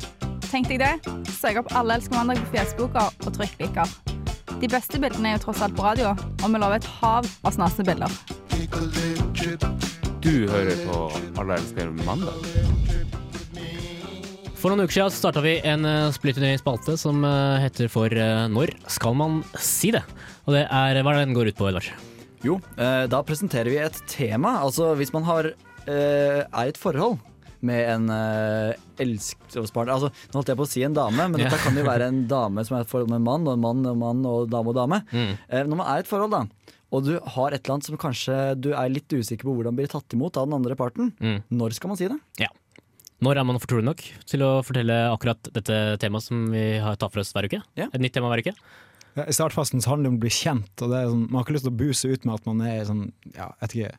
Tenk 0.48 0.72
deg 0.72 0.82
det. 0.82 1.14
Søk 1.36 1.62
opp 1.62 1.72
Alle 1.76 2.00
elsker 2.00 2.16
mandag 2.16 2.42
på 2.42 2.56
Facebook 2.56 2.98
og 3.04 3.30
trykk 3.30 3.56
liker. 3.62 4.03
De 4.62 4.68
beste 4.70 5.00
bildene 5.02 5.32
er 5.32 5.38
jo 5.38 5.46
tross 5.48 5.62
alt 5.64 5.74
på 5.76 5.84
radio, 5.84 6.12
og 6.14 6.46
vi 6.46 6.60
lover 6.60 6.78
et 6.78 6.86
hav 7.00 7.26
av 7.26 7.54
snasende 7.56 7.86
bilder. 7.88 8.12
Du 10.24 10.46
hører 10.48 10.78
på 10.86 11.00
Alle 11.42 11.58
elsker 11.58 11.90
mandag. 12.06 12.48
For 14.56 14.72
noen 14.72 14.86
uker 14.86 14.94
siden 14.96 15.12
starta 15.12 15.42
vi 15.44 15.58
en 15.68 15.84
uh, 15.84 16.12
splitter 16.14 16.40
ny 16.44 16.54
spalte 16.56 16.94
som 16.96 17.20
eh, 17.28 17.60
heter 17.66 17.90
for 17.92 18.08
eh, 18.08 18.46
Når 18.48 18.72
skal 18.88 19.12
man 19.18 19.42
si 19.60 19.90
det? 19.92 20.00
Og 20.46 20.56
det 20.56 20.62
er 20.64 21.02
hva 21.02 21.12
er 21.12 21.18
det 21.18 21.26
den 21.26 21.36
går 21.36 21.50
ut 21.52 21.58
på, 21.58 21.68
Edvard? 21.68 21.90
Jo, 22.44 22.56
eh, 22.80 23.04
da 23.12 23.20
presenterer 23.24 23.68
vi 23.68 23.82
et 23.82 24.00
tema. 24.08 24.58
Altså 24.64 24.94
hvis 24.96 25.12
man 25.12 25.24
har, 25.28 25.50
eh, 25.84 26.40
er 26.44 26.64
i 26.64 26.72
et 26.72 26.80
forhold 26.80 27.18
med 27.66 27.88
en 27.94 28.04
uh, 28.12 28.72
elskovspartner 29.02 29.94
Altså, 29.94 30.10
nå 30.30 30.38
holdt 30.38 30.52
jeg 30.52 30.58
på 30.60 30.66
å 30.66 30.70
si 30.70 30.82
en 30.86 30.96
dame, 30.96 31.28
men 31.30 31.40
dette 31.40 31.58
kan 31.62 31.76
jo 31.78 31.84
være 31.86 32.08
en 32.12 32.22
dame 32.30 32.64
som 32.66 32.76
er 32.78 32.84
i 32.84 32.86
et 32.86 32.90
forhold 32.92 33.10
med 33.12 33.20
en 33.22 33.26
mann, 33.28 33.46
og 33.48 33.56
en 33.56 33.64
mann 33.64 33.84
og 33.86 33.92
en 33.96 34.02
mann 34.04 34.24
og 34.30 34.50
dame 34.52 34.72
og 34.72 34.78
dame. 34.78 35.00
Mm. 35.12 35.32
Uh, 35.50 35.62
når 35.70 35.80
man 35.80 35.86
er 35.90 36.00
i 36.00 36.04
et 36.04 36.10
forhold, 36.10 36.34
da, 36.36 36.42
og 36.94 37.06
du 37.08 37.14
har 37.18 37.54
et 37.56 37.64
eller 37.64 37.74
annet 37.76 37.88
som 37.88 37.98
kanskje 37.98 38.36
du 38.62 38.70
er 38.76 38.92
litt 38.92 39.10
usikker 39.10 39.48
på 39.48 39.54
hvordan 39.56 39.74
blir 39.78 39.90
tatt 39.90 40.14
imot 40.14 40.36
av 40.38 40.46
den 40.46 40.58
andre 40.60 40.76
parten, 40.78 41.10
Mm. 41.20 41.40
når 41.50 41.74
skal 41.74 41.90
man 41.90 41.98
si 41.98 42.06
det? 42.10 42.18
Ja. 42.42 42.50
Når 43.24 43.38
er 43.40 43.46
man 43.48 43.58
fortrolig 43.62 43.86
nok 43.86 44.02
til 44.28 44.42
å 44.44 44.50
fortelle 44.66 44.94
akkurat 45.08 45.48
dette 45.54 45.76
temaet 46.02 46.26
som 46.26 46.44
vi 46.52 46.64
har 46.82 46.96
tatt 47.00 47.12
for 47.14 47.22
oss 47.22 47.32
hver 47.34 47.46
uke? 47.48 47.62
Ja. 47.78 47.86
Et 47.90 48.02
nytt 48.02 48.12
tema 48.14 48.28
hver 48.30 48.42
uke? 48.44 48.52
Ja, 49.14 49.24
I 49.30 49.34
startfasen 49.34 49.80
så 49.80 49.92
handler 49.92 50.08
det 50.08 50.12
om 50.12 50.18
å 50.18 50.22
bli 50.26 50.32
kjent, 50.34 50.72
og 50.82 50.90
det 50.90 50.98
er 50.98 51.10
sånn, 51.12 51.22
man 51.30 51.38
har 51.38 51.44
ikke 51.46 51.54
lyst 51.56 51.66
til 51.68 51.72
å 51.72 51.78
buse 51.78 52.10
ut 52.10 52.24
med 52.26 52.34
at 52.34 52.46
man 52.50 52.62
er 52.66 52.80
sånn 52.88 53.04
Ja, 53.32 53.46
jeg 53.54 53.60
vet 53.62 53.76
ikke 53.78 53.92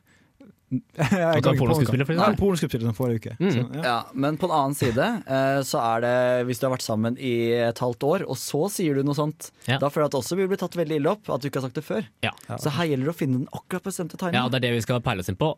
er 0.66 1.12
Nei, 1.14 1.36
eksempel? 1.38 2.82
som 2.82 2.96
forrige 2.98 3.20
uke. 3.22 3.34
Mm. 3.38 3.50
Så, 3.54 3.60
ja. 3.76 3.82
Ja, 3.86 3.96
Men 4.18 4.38
på 4.40 4.48
en 4.48 4.54
annen 4.56 4.74
side 4.74 5.04
eh, 5.22 5.60
så 5.62 5.78
er 5.78 6.02
det 6.02 6.14
hvis 6.48 6.58
du 6.58 6.66
har 6.66 6.74
vært 6.74 6.86
sammen 6.86 7.18
i 7.22 7.34
et 7.68 7.78
halvt 7.78 8.06
år, 8.08 8.24
og 8.26 8.38
så 8.40 8.64
sier 8.74 8.98
du 8.98 9.06
noe 9.06 9.14
sånt, 9.14 9.52
Ja. 9.68 9.78
da 9.82 9.90
føler 9.92 10.06
jeg 10.06 10.10
at 10.10 10.16
det 10.16 10.22
også 10.24 10.40
vil 10.40 10.50
bli 10.50 10.58
tatt 10.58 10.74
veldig 10.80 10.98
ille 10.98 11.12
opp 11.12 11.30
at 11.30 11.44
du 11.44 11.48
ikke 11.50 11.62
har 11.62 11.68
sagt 11.68 11.78
det 11.78 11.86
før. 11.86 12.08
Ja. 12.26 12.34
Så 12.58 12.74
her 12.74 12.90
gjelder 12.90 13.12
det 13.12 13.14
å 13.14 13.18
finne 13.20 13.38
den 13.44 13.48
akkurat 13.54 13.86
bestemte 13.86 14.18
ja, 14.32 14.42
og 14.44 14.50
det 14.50 14.58
er 14.58 14.66
det 14.66 14.74
vi 14.80 14.82
skal 14.88 15.00
peile 15.06 15.22
oss 15.22 15.30
inn 15.30 15.38
på. 15.38 15.52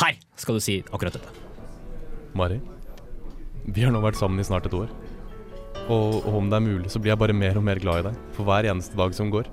Her 0.00 0.16
skal 0.40 0.56
du 0.56 0.64
si 0.64 0.80
akkurat 0.88 1.12
dette. 1.18 1.28
Mari, 2.38 2.58
vi 3.68 3.84
har 3.84 3.92
nå 3.92 4.00
vært 4.00 4.16
sammen 4.16 4.40
i 4.40 4.46
snart 4.48 4.66
et 4.68 4.76
år. 4.76 4.88
Og, 5.88 6.24
og 6.24 6.34
om 6.40 6.48
det 6.50 6.56
er 6.56 6.64
mulig, 6.64 6.90
så 6.92 7.00
blir 7.00 7.12
jeg 7.12 7.20
bare 7.20 7.36
mer 7.36 7.56
og 7.60 7.64
mer 7.64 7.80
glad 7.80 8.00
i 8.00 8.08
deg 8.10 8.18
for 8.36 8.48
hver 8.48 8.68
eneste 8.68 8.96
dag 8.96 9.12
som 9.16 9.30
går. 9.32 9.48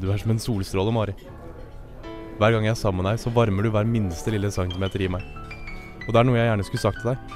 Du 0.00 0.06
er 0.12 0.20
som 0.20 0.32
en 0.32 0.40
solstråle, 0.40 0.92
Mari. 0.94 1.16
Hver 2.40 2.54
gang 2.54 2.64
jeg 2.64 2.72
er 2.72 2.78
sammen 2.80 3.04
med 3.04 3.10
deg, 3.10 3.20
så 3.20 3.30
varmer 3.36 3.66
du 3.66 3.68
hver 3.68 3.84
minste 3.84 4.32
lille 4.32 4.48
centimeter 4.48 5.02
i 5.04 5.10
meg. 5.12 5.26
Og 6.06 6.14
det 6.14 6.22
er 6.22 6.24
noe 6.24 6.38
jeg 6.38 6.48
gjerne 6.48 6.64
skulle 6.64 6.80
sagt 6.86 7.02
til 7.02 7.10
deg. 7.10 7.34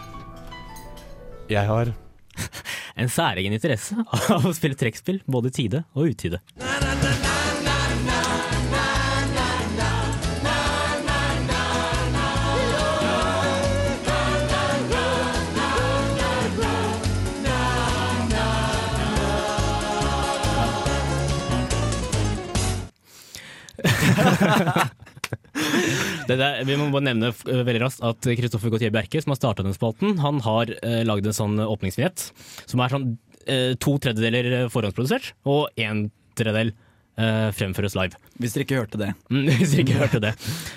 Jeg 1.53 1.69
har 1.69 1.93
En 3.03 3.11
særegen 3.13 3.53
interesse 3.53 3.99
av 4.33 4.47
å 4.49 4.55
spille 4.57 4.79
trekkspill, 4.81 5.21
både 5.29 5.53
i 5.53 5.57
tide 5.59 5.85
og 5.93 6.15
utide. 6.15 6.41
Det 6.57 6.94
der, 26.29 26.63
vi 26.67 26.79
må 26.79 26.89
bare 26.93 27.07
nevne 27.11 27.31
eh, 27.33 27.63
veldig 27.67 27.83
raskt 27.85 28.05
at 28.07 28.31
Kristoffer 28.39 28.73
Gautier 28.73 28.95
Bjerke, 28.95 29.23
som 29.23 29.35
har 29.35 29.41
starta 29.41 29.67
den 29.67 29.77
spalten, 29.77 30.19
han 30.23 30.41
har 30.45 30.73
uh, 30.81 31.03
lagd 31.07 31.29
en 31.29 31.37
sånn 31.37 31.61
åpningsvinjett 31.65 32.29
som 32.65 32.83
er 32.83 32.95
sånn 32.95 33.07
eh, 33.47 33.73
to 33.81 33.97
tredjedeler 34.03 34.69
forhåndsprodusert, 34.73 35.35
og 35.49 35.69
en 35.81 36.09
tredjedel 36.39 36.75
eh, 37.21 37.49
fremføres 37.55 37.97
live. 37.99 38.19
Hvis 38.41 38.55
dere 38.57 38.67
ikke 38.67 38.79
hørte 38.81 39.01
det. 39.01 39.11
Hvis 39.61 39.75
dere 39.75 39.85
ikke 39.85 39.99
hørte 40.01 40.21
det. 40.23 40.33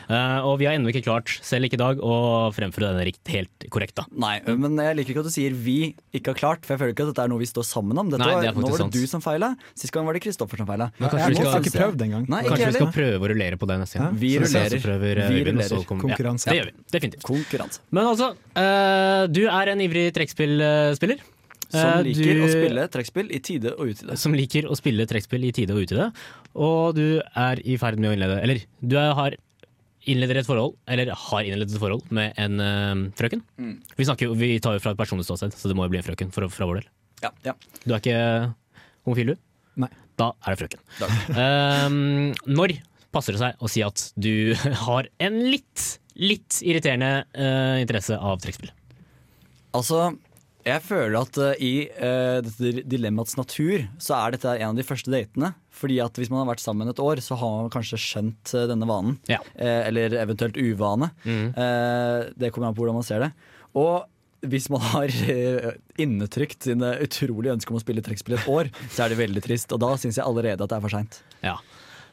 Uh, 0.10 0.46
og 0.48 0.58
vi 0.62 0.68
har 0.70 0.78
ennå 0.78 0.92
ikke 0.92 1.04
klart, 1.08 1.32
selv 1.46 1.68
ikke 1.68 1.78
i 1.80 1.82
dag, 1.82 2.02
å 2.04 2.50
fremføre 2.56 2.92
denne 2.92 3.06
rikt, 3.08 3.24
helt 3.34 3.68
korrekt. 3.74 3.96
da. 3.98 4.08
Nei, 4.14 4.38
men 4.48 4.78
jeg 4.82 5.00
liker 5.00 5.16
ikke 5.16 5.26
at 5.26 5.30
du 5.30 5.34
sier 5.34 5.56
'vi 5.56 5.96
ikke 6.14 6.34
har 6.34 6.40
klart', 6.42 6.66
for 6.66 6.76
jeg 6.76 6.82
føler 6.84 6.94
ikke 6.96 7.08
at 7.08 7.14
dette 7.14 7.26
er 7.26 7.32
noe 7.32 7.42
vi 7.42 7.50
står 7.50 7.66
sammen 7.68 7.98
om. 7.98 8.12
Dette 8.12 8.24
Nei, 8.24 8.34
det 8.42 8.52
er 8.52 8.58
nå 8.58 8.66
var 8.66 8.76
det 8.76 8.84
sant. 8.86 8.98
du 8.98 9.08
som 9.10 9.24
feila, 9.24 9.54
sist 9.76 9.94
gang 9.94 10.06
var 10.08 10.18
det 10.18 10.24
Kristoffer 10.26 10.62
som 10.62 10.70
feila. 10.70 10.92
Men 10.98 11.10
kanskje 11.10 11.28
Jeg 11.28 11.38
har 11.38 11.52
skal, 11.52 11.66
ikke 11.66 11.78
prøvd 11.78 12.06
engang. 12.08 12.28
Nei, 12.30 12.44
ikke 12.46 12.60
vi 12.66 12.78
skal 12.78 12.94
prøve 12.94 13.22
å 13.22 13.32
rullere 13.34 13.58
på 13.58 13.70
det 13.70 13.80
neste 13.84 14.02
gang. 14.02 14.18
Vi 14.18 14.34
rullerer. 14.42 14.78
Så 14.78 14.84
prøver 14.84 15.24
eh, 15.24 15.32
Vi 15.32 15.46
rullerer. 15.48 15.88
Konkurranse. 15.88 16.48
Ja, 16.48 16.54
det 16.54 16.60
gjør 16.60 16.70
vi. 16.72 16.86
Definitivt. 16.98 17.26
Konkurranse. 17.28 17.82
Men 17.92 18.12
altså, 18.12 18.34
uh, 18.58 19.24
du 19.32 19.44
er 19.48 19.74
en 19.74 19.84
ivrig 19.84 20.10
trekkspillspiller. 20.16 21.26
Som 21.70 22.00
Eh, 22.00 22.04
liker 22.08 22.34
du- 22.34 22.44
å 22.46 22.48
spille 22.52 22.88
trekkspill 22.94 23.32
i 23.36 23.40
tide 23.44 23.74
og 23.76 23.90
utide. 23.92 24.18
Som 24.18 24.34
liker 24.34 24.70
å 24.70 24.76
spille 24.78 25.06
trekkspill 25.06 25.44
i 25.44 25.52
tide 25.52 25.76
og 25.76 25.84
utide. 25.84 26.12
Og 26.56 26.96
du 26.96 27.22
er 27.36 27.60
i 27.66 27.76
ferd 27.78 28.00
med 28.00 28.12
å 28.12 28.16
innlede 28.16 28.42
Eller 28.42 28.62
du 28.82 28.96
er, 28.98 29.14
har 29.14 29.36
innleder 30.08 30.40
et 30.40 30.48
forhold, 30.48 30.78
eller 30.88 31.12
har 31.12 31.44
innledet 31.44 31.76
et 31.76 31.82
forhold 31.82 32.06
med 32.16 32.34
en 32.40 32.60
uh, 32.64 33.12
frøken. 33.20 33.42
Mm. 33.60 33.74
Vi, 33.98 34.06
snakker 34.08 34.32
vi 34.40 34.60
tar 34.64 34.78
jo 34.78 34.80
fra 34.80 34.92
et 34.96 34.98
personlig 34.98 35.28
ståsted, 35.28 35.52
så 35.52 35.68
det 35.68 35.76
må 35.76 35.84
jo 35.84 35.92
bli 35.92 36.00
en 36.00 36.08
frøken 36.08 36.32
for, 36.32 36.48
fra 36.48 36.66
vår 36.70 36.80
del. 36.80 36.88
Ja, 37.26 37.32
ja. 37.44 37.54
Du 37.84 37.92
er 37.94 38.00
ikke 38.00 38.54
homofil, 39.04 39.34
du? 39.34 39.36
Nei. 39.84 39.90
Da 40.18 40.32
er 40.46 40.56
det 40.56 40.62
frøken. 40.64 40.80
Um, 41.36 42.34
når 42.60 42.78
passer 43.12 43.36
det 43.36 43.42
seg 43.44 43.60
å 43.60 43.70
si 43.72 43.84
at 43.86 44.08
du 44.16 44.54
har 44.88 45.10
en 45.20 45.38
litt, 45.52 46.00
litt 46.16 46.62
irriterende 46.64 47.26
uh, 47.36 47.76
interesse 47.82 48.16
av 48.16 48.40
trekkspill? 48.44 48.72
Altså, 49.76 50.14
jeg 50.68 50.84
føler 50.84 51.18
at 51.20 51.38
uh, 51.40 51.54
i 51.64 51.88
uh, 51.98 52.40
dette 52.44 52.84
dilemmaets 52.90 53.38
natur, 53.40 53.86
så 54.02 54.18
er 54.18 54.36
dette 54.36 54.56
en 54.58 54.74
av 54.74 54.80
de 54.80 54.86
første 54.88 55.14
datene. 55.14 55.54
Fordi 55.78 56.00
at 56.04 56.18
hvis 56.18 56.32
man 56.34 56.42
har 56.42 56.52
vært 56.52 56.64
sammen 56.64 56.90
et 56.90 57.02
år, 57.02 57.22
så 57.24 57.38
har 57.40 57.56
man 57.64 57.72
kanskje 57.74 58.00
skjønt 58.02 58.54
uh, 58.58 58.66
denne 58.70 58.90
vanen. 58.90 59.18
Ja. 59.30 59.40
Eller 59.56 60.16
eventuelt 60.20 60.58
uvane. 60.58 61.12
Mm. 61.24 61.50
Det 62.38 62.50
kommer 62.54 62.70
an 62.70 62.78
på 62.78 62.84
hvordan 62.84 62.98
man 62.98 63.06
ser 63.06 63.22
det. 63.28 63.32
Og 63.78 64.08
hvis 64.48 64.70
man 64.74 64.82
har 64.94 65.14
innetrykt 66.02 66.68
sine 66.70 66.94
utrolige 67.04 67.56
ønsker 67.58 67.74
om 67.74 67.80
å 67.80 67.84
spille 67.84 68.04
trekkspill 68.06 68.38
et 68.38 68.50
år, 68.52 68.70
så 68.90 69.06
er 69.06 69.14
det 69.14 69.22
veldig 69.22 69.44
trist. 69.46 69.74
Og 69.74 69.82
da 69.82 69.94
syns 70.02 70.20
jeg 70.20 70.26
allerede 70.26 70.66
at 70.66 70.72
det 70.72 70.78
er 70.78 70.86
for 70.86 70.94
seint. 70.94 71.22
Ja. 71.46 71.58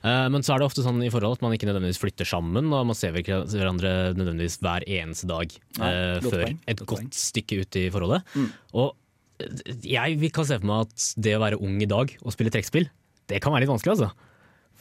Eh, 0.05 0.27
Men 0.33 0.45
så 0.45 0.55
er 0.55 0.61
det 0.61 0.69
ofte 0.69 0.85
sånn 0.85 1.01
i 1.05 1.11
forhold 1.13 1.39
at 1.39 1.45
man 1.45 1.55
ikke 1.57 1.69
nødvendigvis 1.71 2.01
flytter 2.03 2.29
sammen, 2.29 2.69
og 2.73 2.91
man 2.91 2.99
ser 2.99 3.15
hverandre 3.17 4.13
nødvendigvis 4.19 4.59
hver 4.65 4.85
eneste 4.85 5.29
dag 5.31 5.55
Nei, 5.81 5.89
eh, 5.89 6.21
før 6.25 6.45
et 6.53 6.85
godt 6.85 7.17
stykke 7.17 7.63
ut 7.63 7.81
i 7.81 7.87
forholdet. 7.95 8.37
Mm. 8.37 8.51
Og 8.83 8.93
eh, 9.41 9.81
jeg 9.95 10.33
kan 10.35 10.49
se 10.49 10.61
for 10.61 10.71
meg 10.71 10.87
at 10.89 11.09
det 11.25 11.37
å 11.39 11.43
være 11.45 11.61
ung 11.65 11.81
i 11.81 11.91
dag 11.91 12.13
og 12.21 12.37
spille 12.37 12.53
trekkspill, 12.53 12.91
det 13.33 13.41
kan 13.41 13.55
være 13.55 13.65
litt 13.65 13.73
vanskelig, 13.73 13.97
altså. 13.97 14.31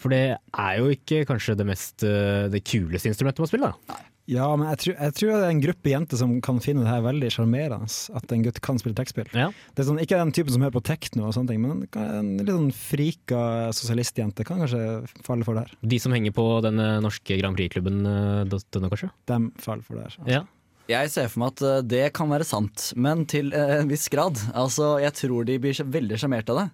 For 0.03 0.11
det 0.11 0.23
er 0.35 0.79
jo 0.81 0.89
ikke 0.91 1.21
kanskje 1.29 1.55
det 1.55 1.67
mest 1.69 2.03
det 2.03 2.59
kuleste 2.65 3.07
instrumentet 3.07 3.39
man 3.39 3.47
spiller. 3.47 3.75
Da. 3.77 3.99
Ja, 4.31 4.47
men 4.55 4.69
jeg 4.71 4.79
tror, 4.79 4.93
jeg 4.95 5.15
tror 5.17 5.31
det 5.33 5.39
er 5.43 5.51
en 5.51 5.63
gruppe 5.63 5.91
jenter 5.91 6.19
som 6.19 6.33
kan 6.45 6.61
finne 6.63 6.85
det 6.85 6.91
her 6.91 7.03
veldig 7.03 7.31
sjarmerende. 7.35 7.89
At 8.15 8.31
en 8.31 8.45
gutt 8.45 8.61
kan 8.63 8.79
spille 8.79 8.95
trekkspill. 8.95 9.27
Ja. 9.35 9.49
Det 9.75 9.83
er 9.83 9.89
sånn, 9.89 9.99
ikke 10.03 10.19
den 10.21 10.31
typen 10.35 10.55
som 10.55 10.63
hører 10.63 10.77
på 10.77 10.83
tekno, 10.87 11.27
og 11.27 11.35
sånne 11.35 11.51
ting, 11.51 11.63
men 11.63 11.83
en 11.99 12.31
litt 12.39 12.53
sånn 12.53 12.71
frika 12.77 13.43
sosialistjente 13.75 14.47
kan 14.47 14.63
kanskje 14.63 14.81
falle 15.27 15.47
for 15.47 15.59
det 15.59 15.65
her. 15.65 15.77
De 15.93 15.99
som 15.99 16.15
henger 16.15 16.35
på 16.35 16.47
den 16.63 16.79
eh, 16.79 17.01
norske 17.03 17.39
Grand 17.41 17.59
Prix-klubben, 17.59 17.99
eh, 18.07 18.43
denne, 18.47 18.91
kanskje? 18.93 19.11
De 19.29 19.39
faller 19.63 19.87
for 19.87 19.99
det 19.99 20.07
her. 20.07 20.19
Ja. 20.39 20.43
Jeg 20.91 21.11
ser 21.13 21.29
for 21.31 21.39
meg 21.43 21.53
at 21.53 21.61
eh, 21.63 21.81
det 21.93 22.01
kan 22.17 22.27
være 22.31 22.43
sant, 22.47 22.89
men 22.99 23.21
til 23.31 23.53
eh, 23.55 23.77
en 23.79 23.87
viss 23.91 24.09
grad. 24.11 24.35
Altså, 24.51 24.97
Jeg 25.03 25.13
tror 25.15 25.45
de 25.47 25.55
blir 25.63 25.77
veldig 25.79 26.17
sjarmert 26.19 26.49
av 26.51 26.57
det 26.59 26.65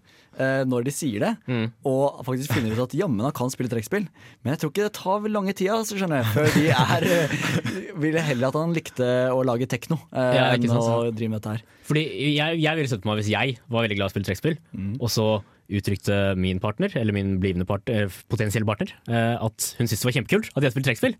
eh, 0.41 0.63
når 0.65 0.87
de 0.87 0.93
sier 0.95 1.21
det, 1.21 1.29
Mm. 1.49 1.67
og 1.85 2.23
faktisk 2.25 2.55
finner 2.55 2.73
ut 2.73 2.81
at 2.87 2.95
jammen 2.97 3.21
han 3.27 3.35
kan 3.37 3.51
spille 3.53 3.69
trekkspill. 3.69 4.07
Men 4.41 4.55
jeg 4.55 4.61
tror 4.63 4.71
ikke 4.73 4.87
det 4.87 4.93
tar 4.97 5.29
lange 5.29 5.53
tida 5.53 5.77
så 5.85 5.99
skjønner 5.99 6.23
jeg, 6.23 6.33
før 6.33 6.49
de 6.57 6.65
er 6.73 7.93
Ville 7.99 8.21
heller 8.23 8.49
at 8.49 8.57
han 8.57 8.73
likte 8.73 9.11
å 9.35 9.43
lage 9.45 9.67
tekno 9.69 9.99
Ja, 10.13 10.49
enn 10.55 10.65
å 10.73 11.11
drive 11.13 11.29
med 11.29 11.41
dette 11.41 11.53
her. 11.57 11.63
Fordi 11.89 12.03
jeg, 12.33 12.59
jeg 12.65 12.79
ville 12.81 12.89
sett 12.89 13.03
på 13.05 13.11
meg 13.11 13.21
hvis 13.21 13.29
jeg 13.33 13.57
var 13.69 13.85
veldig 13.85 13.97
glad 13.99 14.07
i 14.07 14.09
å 14.09 14.15
spille 14.15 14.29
trekkspill, 14.31 14.57
og 14.97 15.09
så 15.13 15.29
uttrykte 15.69 16.15
min 16.39 16.59
partner, 16.59 16.89
eller 16.97 17.13
min 17.13 17.35
blivende 17.41 17.65
part, 17.69 17.87
eh, 17.93 18.07
potensielle 18.31 18.65
partner, 18.65 18.91
eh, 19.07 19.35
at 19.37 19.67
hun 19.77 19.87
syntes 19.87 20.01
det 20.01 20.07
var 20.09 20.15
kjempekult 20.17 20.49
at 20.55 20.65
jeg 20.65 20.73
spilte 20.73 20.89
trekkspill. 20.89 21.15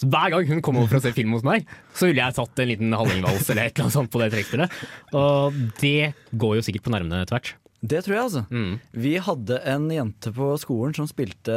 Så 0.00 0.08
hver 0.08 0.30
gang 0.32 0.46
hun 0.48 0.62
kom 0.64 0.78
over 0.80 0.88
for 0.88 1.00
å 1.00 1.04
se 1.04 1.12
film 1.12 1.32
hos 1.36 1.44
meg, 1.44 1.66
så 1.94 2.08
ville 2.08 2.22
jeg 2.24 2.36
tatt 2.38 2.62
en 2.64 2.70
liten 2.70 2.92
hallingvals 2.96 3.50
eller 3.50 3.66
et 3.68 3.74
eller 3.74 3.84
annet 3.88 3.96
sånt 3.98 4.10
på 4.14 4.22
det 4.22 4.30
trekkspillet. 4.32 4.78
Og 5.12 5.58
det 5.82 6.14
går 6.32 6.56
jo 6.56 6.64
sikkert 6.64 6.86
på 6.86 6.94
nervene 6.94 7.20
etter 7.24 7.36
hvert. 7.36 7.52
Det 7.80 8.02
tror 8.04 8.14
jeg, 8.16 8.24
altså. 8.24 8.42
Mm. 8.52 8.72
Vi 8.92 9.14
hadde 9.24 9.60
en 9.72 9.86
jente 9.92 10.32
på 10.36 10.50
skolen 10.60 10.96
som 10.96 11.06
spilte 11.08 11.54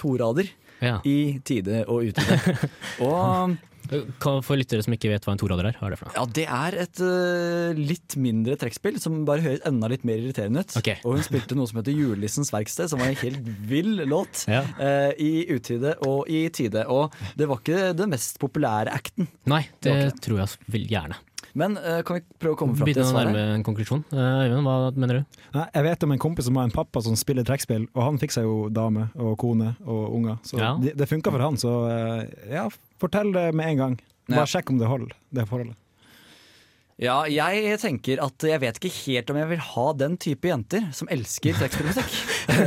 torader 0.00 0.48
Ja. 0.84 0.98
i 1.04 1.38
tide 1.44 1.84
og 1.88 2.04
utide. 2.10 2.40
og 3.06 3.56
For 3.88 4.56
lyttere 4.58 4.84
som 4.84 4.94
ikke 4.96 5.10
vet 5.12 5.26
hva 5.26 5.34
en 5.34 5.40
torader 5.40 5.68
er, 5.70 5.78
hva 5.80 5.88
er 5.88 5.94
det 5.94 6.00
for 6.00 6.08
noe? 6.08 6.16
Ja, 6.16 6.24
det 6.38 6.46
er 6.46 6.76
et 6.84 7.02
uh, 7.04 7.76
litt 7.76 8.16
mindre 8.20 8.56
trekkspill 8.60 9.00
som 9.02 9.22
bare 9.28 9.44
høres 9.44 9.64
enda 9.68 9.90
litt 9.92 10.06
mer 10.08 10.22
irriterende 10.22 10.64
ut. 10.64 10.76
Okay. 10.80 11.00
Og 11.04 11.18
hun 11.18 11.26
spilte 11.26 11.58
noe 11.58 11.70
som 11.70 11.80
heter 11.80 11.96
Julelissens 11.96 12.52
verksted, 12.54 12.90
som 12.92 13.02
var 13.02 13.12
en 13.12 13.20
helt 13.20 13.52
vill 13.68 13.96
låt. 14.08 14.46
Ja. 14.50 14.64
Uh, 14.78 15.12
I 15.20 15.46
utide 15.52 15.96
og 16.06 16.30
i 16.32 16.46
tide. 16.54 16.86
Og 16.90 17.14
det 17.38 17.48
var 17.50 17.62
ikke 17.62 17.92
den 17.98 18.14
mest 18.14 18.40
populære 18.42 18.94
acten. 18.94 19.28
Nei, 19.50 19.64
det 19.84 19.94
Det 20.04 20.10
tror 20.24 20.44
jeg 20.44 20.74
vil 20.74 20.88
gjerne. 20.90 21.20
Men 21.54 21.76
eh, 21.78 22.00
kan 22.06 22.16
vi 22.18 22.22
prøve 22.42 22.56
å 22.56 22.58
komme 22.58 22.74
fram 22.74 22.88
til 22.88 22.96
Begynne 22.98 23.12
å 23.14 23.20
nærme 23.28 23.42
en 23.54 23.62
konklusjon. 23.66 24.00
Eh, 24.10 24.40
Øyvind, 24.48 24.66
hva 24.66 24.90
mener 24.98 25.20
du? 25.20 25.38
Nei, 25.54 25.66
jeg 25.76 25.86
vet 25.86 26.06
om 26.06 26.14
en 26.16 26.22
kompis 26.24 26.48
som 26.48 26.58
har 26.58 26.66
en 26.66 26.74
pappa 26.74 27.02
som 27.06 27.14
spiller 27.18 27.46
trekkspill, 27.46 27.86
og 27.94 28.02
han 28.02 28.18
fikk 28.18 28.34
seg 28.34 28.48
jo 28.48 28.56
dame 28.74 29.06
og 29.14 29.36
kone 29.38 29.76
og 29.86 30.16
unger. 30.18 30.40
Så 30.42 30.58
Ja. 30.58 30.72
det, 30.82 30.96
det 30.98 31.06
funka 31.10 31.30
for 31.30 31.38
han, 31.46 31.56
så 31.60 31.74
eh, 31.92 32.26
ja, 32.56 32.66
fortell 32.98 33.30
det 33.36 33.52
med 33.54 33.70
en 33.70 33.76
gang. 33.84 33.96
Ja. 34.26 34.40
Bare 34.40 34.50
sjekk 34.50 34.70
om 34.74 34.78
det 34.82 34.88
holder, 34.90 35.14
det 35.36 35.46
forholdet. 35.46 35.76
Ja, 37.02 37.24
jeg 37.26 37.74
tenker 37.82 38.20
at 38.22 38.44
jeg 38.46 38.60
vet 38.62 38.76
ikke 38.78 38.90
helt 39.08 39.30
om 39.32 39.38
jeg 39.40 39.48
vil 39.50 39.62
ha 39.66 39.84
den 39.98 40.12
type 40.22 40.46
jenter 40.46 40.84
som 40.94 41.08
elsker 41.10 41.56
trekkspillmusikk. 41.58 42.12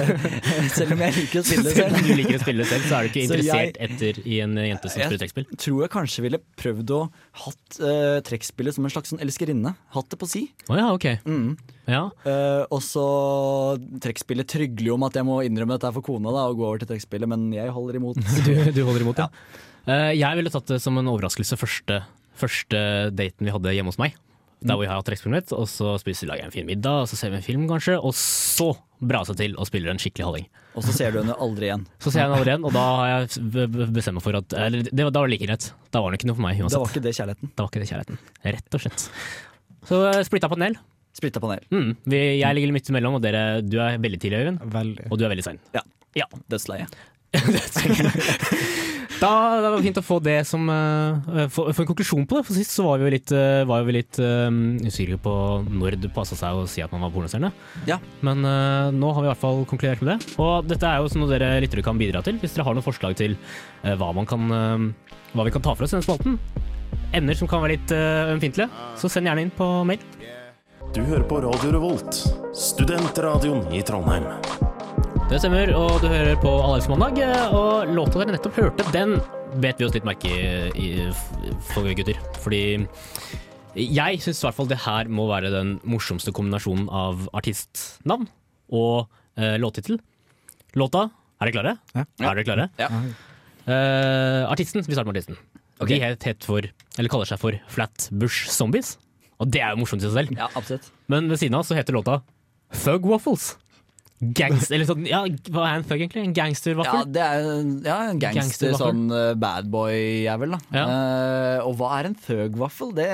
Selv 0.75 0.95
om 0.97 1.03
jeg 1.05 1.13
liker 1.15 1.39
å 1.39 1.43
spille 1.47 1.63
det 1.63 1.75
Selv 1.77 1.95
om 1.95 2.03
du 2.03 2.11
liker 2.17 2.35
å 2.35 2.41
spille 2.41 2.65
selv, 2.67 2.87
så 2.89 2.97
er 2.97 3.05
du 3.05 3.09
ikke 3.11 3.23
interessert 3.23 3.77
jeg- 3.77 3.87
etter 3.87 4.19
i 4.27 4.39
en 4.43 4.57
jente 4.59 4.89
som 4.91 4.99
Jeg- 4.99 5.07
spiller 5.07 5.21
trekkspill? 5.23 5.45
Tror 5.63 5.79
jeg 5.85 5.91
kanskje 5.93 6.25
ville 6.25 6.39
prøvd 6.59 6.91
å 6.97 6.99
hatt 7.45 7.79
uh, 7.79 8.17
trekkspillet 8.27 8.75
som 8.75 8.83
en 8.89 8.91
slags 8.97 9.13
sånn 9.13 9.23
elskerinne. 9.23 9.75
Hatt 9.95 10.09
det 10.11 10.19
på 10.19 10.27
si. 10.27 10.43
Oh, 10.67 10.75
ja, 10.75 10.89
ok. 10.91 11.07
Mm. 11.23 11.55
Ja. 11.87 12.03
Uh, 12.27 12.65
og 12.67 12.83
så 12.83 13.05
trekkspillet 14.03 14.49
trygler 14.51 14.91
jo 14.91 14.97
om 14.99 15.07
at 15.07 15.15
jeg 15.15 15.23
må 15.27 15.39
innrømme 15.47 15.77
dette 15.77 15.87
er 15.87 15.95
for 15.95 16.03
kona 16.03 16.33
da, 16.35 16.49
og 16.51 16.59
gå 16.59 16.67
over 16.67 16.83
til 16.83 16.91
trekkspillet, 16.91 17.31
men 17.31 17.47
jeg 17.55 17.71
holder 17.71 18.01
imot. 18.01 18.19
Du, 18.47 18.51
du 18.75 18.83
holder 18.83 19.07
imot, 19.07 19.23
ja. 19.23 19.29
Eh, 19.87 20.11
jeg 20.19 20.35
ville 20.35 20.51
tatt 20.51 20.67
det 20.67 20.81
som 20.83 20.97
en 20.99 21.07
overraskelse 21.07 21.55
første, 21.59 22.01
første 22.39 22.79
daten 23.17 23.47
vi 23.47 23.53
hadde 23.53 23.73
hjemme 23.77 23.91
hos 23.93 23.99
meg. 24.01 24.15
Der 24.65 24.73
hvor 24.73 24.81
jeg 24.87 24.89
har 24.89 24.97
hatt 24.97 25.05
trekkspillet 25.05 25.35
mitt, 25.43 25.51
og 25.53 25.67
så 25.69 25.91
spiser 26.01 26.25
vi 26.25 26.31
lager 26.31 26.47
en 26.47 26.53
fin 26.55 26.65
middag, 26.65 27.03
og 27.03 27.09
så 27.11 27.17
ser 27.19 27.29
vi 27.29 27.37
en 27.37 27.45
film 27.45 27.67
kanskje, 27.69 27.93
og 28.01 28.15
så 28.17 28.71
brase 29.05 29.35
til 29.37 29.53
og 29.61 29.67
spiller 29.69 29.91
en 29.93 29.99
skikkelig 30.01 30.25
halling. 30.25 30.47
Og 30.77 30.81
så 30.87 30.95
ser 30.97 31.13
du 31.13 31.19
henne 31.21 31.35
aldri 31.41 31.67
igjen. 31.69 31.83
Så 32.01 32.09
ser 32.09 32.23
jeg 32.23 32.25
henne 32.25 32.39
aldri 32.39 32.51
igjen, 32.55 32.65
og 32.65 32.73
da 32.73 32.85
har 32.97 33.07
jeg 33.11 33.43
be- 33.53 33.67
be- 33.69 33.87
bestemt 33.93 34.17
meg 34.17 34.25
for 34.25 34.37
at 34.39 34.53
Eller 34.57 34.83
det, 34.89 34.97
var- 35.05 35.13
da 35.13 35.21
var 35.21 35.29
det 35.29 35.35
like 35.35 35.45
greit. 35.49 35.67
Da 35.93 36.01
var 36.01 36.09
det 36.13 36.19
ikke 36.19 36.29
noe 36.31 36.37
for 36.39 36.45
meg 36.47 36.57
Da 36.63 36.81
var 36.81 36.89
ikke 36.89 37.03
det 37.05 37.13
kjærligheten. 37.17 37.51
Da 37.53 37.65
var 37.65 37.69
ikke 37.71 37.81
det 37.83 37.89
kjærligheten. 37.91 38.19
Rett 38.57 38.77
og 38.77 38.83
slett. 38.87 39.05
Så 39.89 40.01
eh, 40.09 40.19
splitta 40.25 40.49
panel. 40.53 40.77
Splitta 41.17 41.41
panel. 41.41 41.61
Mm. 41.73 41.91
Vi, 42.13 42.21
jeg 42.41 42.57
ligger 42.57 42.73
midt 42.77 42.89
imellom, 42.93 43.17
og 43.17 43.23
dere, 43.25 43.45
du 43.65 43.77
er 43.81 43.97
veldig 44.01 44.19
tidlig, 44.25 44.41
Øyvind. 44.43 44.65
Veldig. 44.73 45.07
Og 45.09 45.17
du 45.21 45.25
er 45.25 45.33
veldig 45.33 45.45
sein. 45.49 45.61
Ja. 45.77 45.85
Ja. 46.17 46.29
Dødsleie. 46.49 46.89
Da, 49.17 49.29
det 49.63 49.69
var 49.73 49.81
fint 49.81 49.97
å 49.97 50.03
få 50.05 50.19
det 50.21 50.35
som 50.45 50.67
uh, 50.69 51.47
få, 51.49 51.71
få 51.73 51.83
en 51.83 51.89
konklusjon 51.89 52.27
på 52.29 52.37
det. 52.37 52.43
For 52.45 52.57
sist 52.57 52.75
så 52.75 52.85
var 52.85 52.99
vi 53.01 53.07
jo 53.07 53.13
litt, 53.15 53.33
uh, 53.33 53.63
var 53.69 53.87
vi 53.87 53.95
litt 53.95 54.19
eh, 54.21 54.59
usikre 54.85 55.17
på 55.21 55.33
når 55.65 55.97
det 56.03 56.11
passa 56.13 56.37
seg 56.37 56.59
å 56.59 56.67
si 56.69 56.83
at 56.85 56.93
man 56.93 57.01
var 57.07 57.13
pornostjerne. 57.15 57.49
Ja. 57.89 57.97
Men 58.25 58.45
uh, 58.45 58.93
nå 58.93 59.09
har 59.15 59.23
vi 59.23 59.29
i 59.29 59.31
hvert 59.31 59.41
fall 59.41 59.65
konkludert 59.69 60.03
med 60.05 60.13
det. 60.13 60.37
Og 60.43 60.69
dette 60.69 60.85
er 60.85 61.01
jo 61.01 61.09
noe 61.17 61.31
dere 61.33 61.57
lyttere 61.63 61.85
kan 61.85 61.97
bidra 61.97 62.21
til, 62.25 62.37
hvis 62.41 62.53
dere 62.53 62.67
har 62.69 62.77
noen 62.77 62.85
forslag 62.85 63.17
til 63.17 63.33
hva, 63.81 64.11
man 64.13 64.27
kan, 64.29 64.49
hva 65.33 65.45
vi 65.47 65.53
kan 65.53 65.63
ta 65.65 65.73
for 65.73 65.87
oss 65.87 65.93
i 65.93 65.97
denne 65.97 66.05
spalten. 66.05 66.37
Emner 67.17 67.37
som 67.39 67.49
kan 67.49 67.63
være 67.63 67.77
litt 67.77 67.93
uh, 67.95 68.33
ømfintlige, 68.35 68.69
så 68.99 69.09
send 69.09 69.29
gjerne 69.29 69.47
inn 69.47 69.53
på 69.57 69.67
mail. 69.87 70.03
Du 70.93 71.01
hører 71.01 71.25
på 71.27 71.41
Radio 71.43 71.73
Revolt, 71.73 72.23
studentradioen 72.55 73.65
i 73.75 73.83
Trondheim. 73.85 74.27
Det 75.27 75.41
stemmer, 75.43 75.67
og 75.75 75.97
du 75.99 76.05
hører 76.07 76.37
på 76.39 76.51
mandag. 76.87 77.17
Og 77.51 77.89
låta 77.91 78.21
dere 78.21 78.31
nettopp 78.37 78.55
hørte, 78.61 78.85
den 78.95 79.17
vet 79.59 79.75
vi 79.75 79.83
oss 79.83 79.91
litt 79.91 80.05
merke 80.07 80.29
i, 80.31 80.45
i 80.71 80.87
for 81.67 81.83
gutter. 81.83 82.15
Fordi 82.39 82.61
jeg 83.75 84.21
syns 84.23 84.39
i 84.39 84.45
hvert 84.47 84.55
fall 84.55 84.69
det 84.71 84.79
her 84.85 85.11
må 85.11 85.25
være 85.27 85.51
den 85.51 85.73
morsomste 85.83 86.31
kombinasjonen 86.31 86.87
av 86.87 87.27
artistnavn 87.35 88.29
og 88.71 89.11
eh, 89.35 89.59
låttittel. 89.59 89.99
Låta, 90.79 91.09
er 91.41 91.51
dere 91.51 91.57
klare? 91.59 91.75
Ja. 91.91 92.07
Er 92.23 92.31
dere 92.31 92.47
klare? 92.47 92.69
Ja. 92.79 92.89
Eh, 93.67 94.47
artisten, 94.47 94.87
vi 94.87 94.95
starter 94.95 95.11
med 95.11 95.19
artisten. 95.19 95.43
Okay. 95.75 95.97
De 95.99 96.01
het, 96.07 96.23
het 96.31 96.47
for, 96.47 96.71
eller 96.95 97.11
kaller 97.11 97.27
seg 97.27 97.43
for 97.43 97.59
Flatbush 97.75 98.47
Zombies. 98.55 98.95
Og 99.43 99.51
det 99.51 99.59
er 99.59 99.75
jo 99.75 99.83
morsomt 99.83 99.99
i 99.99 100.07
seg 100.07 100.21
selv. 100.21 100.39
Ja, 100.39 100.47
absolutt. 100.55 100.87
Men 101.11 101.27
ved 101.27 101.43
siden 101.43 101.59
av 101.59 101.67
så 101.67 101.75
heter 101.75 101.99
låta 101.99 102.21
Thug 102.71 103.11
Waffles. 103.11 103.57
Gangster, 104.17 104.73
eller 104.73 104.87
sånn, 104.89 105.03
ja, 105.05 105.19
hva 105.53 105.65
er 105.69 105.75
en 105.77 105.83
thug 105.85 105.99
egentlig? 106.01 106.23
En 106.25 106.33
Ja, 106.33 107.03
det 107.05 107.21
er 107.21 107.43
ja, 107.85 107.97
en 108.09 108.17
gangster, 108.17 108.71
gangster 108.71 108.73
sånn 108.79 109.03
uh, 109.13 109.35
badboy-jævel. 109.37 110.55
Ja. 110.73 110.85
Uh, 110.89 111.67
og 111.67 111.75
hva 111.77 111.91
er 111.99 112.09
en 112.09 112.15
thug-waffle? 112.17 112.89
Det, 112.97 113.05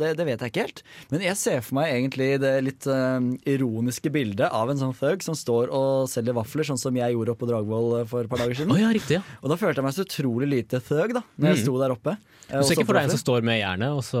det, 0.00 0.14
det 0.16 0.26
vet 0.30 0.40
jeg 0.46 0.54
ikke 0.54 0.64
helt. 0.64 0.82
Men 1.12 1.26
jeg 1.26 1.36
ser 1.36 1.60
for 1.66 1.76
meg 1.76 1.92
egentlig 1.92 2.30
det 2.40 2.54
litt 2.64 2.88
uh, 2.88 3.20
ironiske 3.44 4.08
bildet 4.14 4.48
av 4.48 4.72
en 4.72 4.80
sånn 4.80 4.96
thug 4.96 5.24
som 5.26 5.36
står 5.36 5.68
og 5.76 6.08
selger 6.08 6.36
vafler, 6.40 6.64
sånn 6.72 6.80
som 6.80 6.96
jeg 6.96 7.12
gjorde 7.12 7.34
oppe 7.34 7.44
på 7.44 7.50
Dragvoll 7.50 8.00
eh, 8.00 8.06
for 8.08 8.24
et 8.24 8.30
par 8.32 8.40
dager 8.40 8.56
siden. 8.56 8.72
siden. 8.72 8.80
ja, 8.86 8.92
riktig. 8.96 9.18
ja. 9.20 9.38
Og 9.44 9.52
da 9.52 9.58
følte 9.60 9.82
jeg 9.82 9.88
meg 9.90 9.96
så 9.98 10.06
utrolig 10.08 10.48
lite 10.48 10.80
thug 10.80 11.18
da 11.18 11.22
Når 11.36 11.50
jeg 11.52 11.54
Mm. 11.54 11.62
sto 11.66 11.74
der 11.78 11.92
oppe. 11.92 12.16
Uh, 12.50 12.58
Du 12.60 12.64
ser 12.64 12.76
ikke 12.76 12.86
for 12.88 12.96
deg 12.98 13.06
en 13.06 13.12
som 13.14 13.20
står 13.20 13.44
med 13.46 13.56
jernet 13.60 13.92
og 13.92 14.02
så 14.04 14.20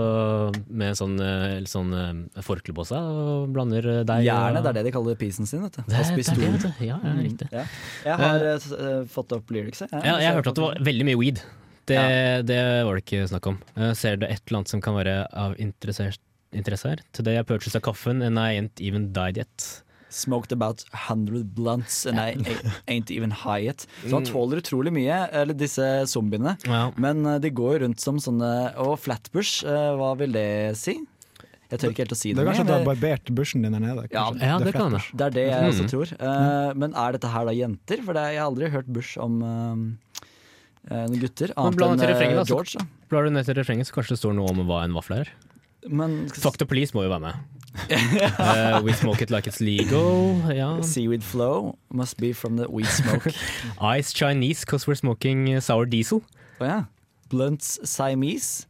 med 0.68 0.92
en 0.92 0.96
sånn, 0.96 1.16
eh, 1.20 1.58
sånn 1.68 1.90
eh, 1.92 2.42
forkle 2.44 2.72
på 2.76 2.84
seg 2.88 2.98
og 2.98 3.50
blander 3.52 3.84
eh, 4.00 4.04
deg 4.08 4.24
Jernet, 4.24 4.62
det 4.64 4.70
er 4.72 4.78
det 4.78 4.84
de 4.88 4.92
kaller 4.94 5.18
pisen 5.20 5.48
sin. 5.48 5.64
Vet 5.66 5.76
du. 5.76 5.93
Det 5.94 6.00
er- 6.02 6.16
Fast 6.18 6.34
det 6.34 6.50
det, 6.52 6.62
du. 6.78 6.84
Ja, 6.88 6.98
ja, 7.02 7.12
riktig. 7.22 7.48
Ja. 7.54 7.64
Jeg 8.04 8.16
har 8.18 8.46
uh, 8.50 9.04
fått 9.14 9.32
opp 9.36 9.50
lyricset. 9.54 9.92
Ja, 9.94 10.18
jeg 10.18 10.34
hørte 10.34 10.50
at 10.52 10.58
det 10.58 10.64
var 10.66 10.82
veldig 10.90 11.06
mye 11.12 11.20
weed. 11.22 11.40
Det, 11.86 11.94
Ja. 12.00 12.42
det 12.42 12.60
var 12.88 12.96
det 12.98 13.04
ikke 13.04 13.28
snakk 13.28 13.46
om. 13.52 13.58
Uh, 13.76 13.92
ser 13.94 14.16
du 14.16 14.26
et 14.26 14.40
eller 14.46 14.58
annet 14.62 14.68
som 14.72 14.80
kan 14.80 14.94
være 14.98 15.16
av 15.32 15.54
interesse 15.60 16.10
her? 16.10 17.00
Today 17.12 17.38
I 17.38 17.42
purchased 17.42 17.76
a 17.76 17.80
coffin 17.80 18.22
and 18.22 18.38
I 18.38 18.54
ain't 18.58 18.80
even 18.80 19.12
died 19.12 19.36
yet. 19.36 19.82
Smoked 20.14 20.52
about 20.52 20.84
100 20.94 21.42
blunts 21.56 22.06
and 22.06 22.20
I 22.20 22.36
ain't 22.88 23.10
even 23.10 23.32
high 23.32 23.64
yet. 23.66 23.86
Så 24.06 24.12
han 24.14 24.22
Mm. 24.22 24.30
tåler 24.32 24.60
utrolig 24.62 24.92
mye, 24.94 25.28
eller 25.32 25.54
disse 25.54 25.82
zombiene. 26.06 26.56
Ja. 26.64 26.92
Men 26.96 27.24
de 27.42 27.50
går 27.50 27.72
jo 27.80 27.86
rundt 27.88 28.00
som 28.00 28.18
sånne 28.22 28.76
Og 28.78 28.98
Flatbush, 29.00 29.64
hva 29.66 30.16
vil 30.16 30.32
det 30.32 30.76
si? 30.78 31.00
Jeg 31.70 31.78
tør 31.80 31.90
ikke 31.90 32.02
helt 32.04 32.12
å 32.12 32.16
si 32.16 32.32
Det 32.32 32.36
det. 32.36 32.42
er 32.44 32.50
kanskje 32.52 32.60
at 32.60 32.66
du 32.66 32.72
har 32.74 32.84
barbert 32.94 33.30
bushen 33.34 33.62
din 33.62 33.72
der 33.72 33.80
nede. 33.80 34.06
Ja, 34.12 34.24
ja, 34.38 34.58
det 34.58 34.72
kan 34.74 34.92
jeg 34.92 35.00
det. 35.00 35.16
Det 35.16 35.26
er 35.26 35.30
det 35.30 35.46
jeg 35.48 35.70
også 35.72 35.84
Mm. 35.84 35.88
tror. 35.90 36.12
Uh, 36.20 36.74
men 36.74 36.94
er 36.94 37.12
dette 37.12 37.28
her 37.32 37.44
da 37.44 37.52
jenter? 37.52 38.02
For 38.04 38.12
det, 38.12 38.22
jeg 38.34 38.38
har 38.38 38.50
aldri 38.50 38.70
hørt 38.70 38.86
Bush 38.92 39.16
om 39.18 39.42
eh, 39.42 40.94
eh, 40.94 41.06
noen 41.08 41.20
gutter. 41.20 41.52
Annet 41.56 41.80
enn 41.80 42.44
så- 42.44 42.46
George. 42.46 42.76
Da. 42.78 42.84
Blar 43.08 43.24
du 43.24 43.30
ned 43.30 43.44
til 43.46 43.54
refrenget, 43.54 43.86
så 43.88 43.92
kanskje 43.96 44.08
det 44.14 44.18
står 44.20 44.34
noe 44.34 44.48
om 44.50 44.56
hva 44.66 44.84
en 44.84 44.92
vaffel 44.92 45.20
er. 45.20 45.28
Men 45.88 46.28
Fuck 46.30 46.56
the 46.58 46.64
police 46.66 46.92
må 46.92 47.02
jo 47.04 47.10
være 47.10 47.20
med. 47.20 47.34
uh, 48.38 48.80
we 48.84 48.92
smoke 48.92 49.20
it 49.20 49.30
like 49.30 49.46
it's 49.46 49.60
legal. 49.60 50.40
Yeah. 50.52 50.80
Seaweed 50.80 51.22
flow 51.24 51.76
must 51.92 52.16
be 52.18 52.32
from 52.32 52.56
the 52.56 52.70
weed 52.70 52.86
smoke. 52.86 53.26
Ice 53.80 54.12
Chinese 54.12 54.64
cause 54.64 54.86
we're 54.86 54.94
smoking 54.94 55.60
sour 55.60 55.84
diesel. 55.86 56.22
Oh, 56.60 56.64
ja. 56.64 56.84
Blunts 57.30 57.78
Siamese. 57.84 58.66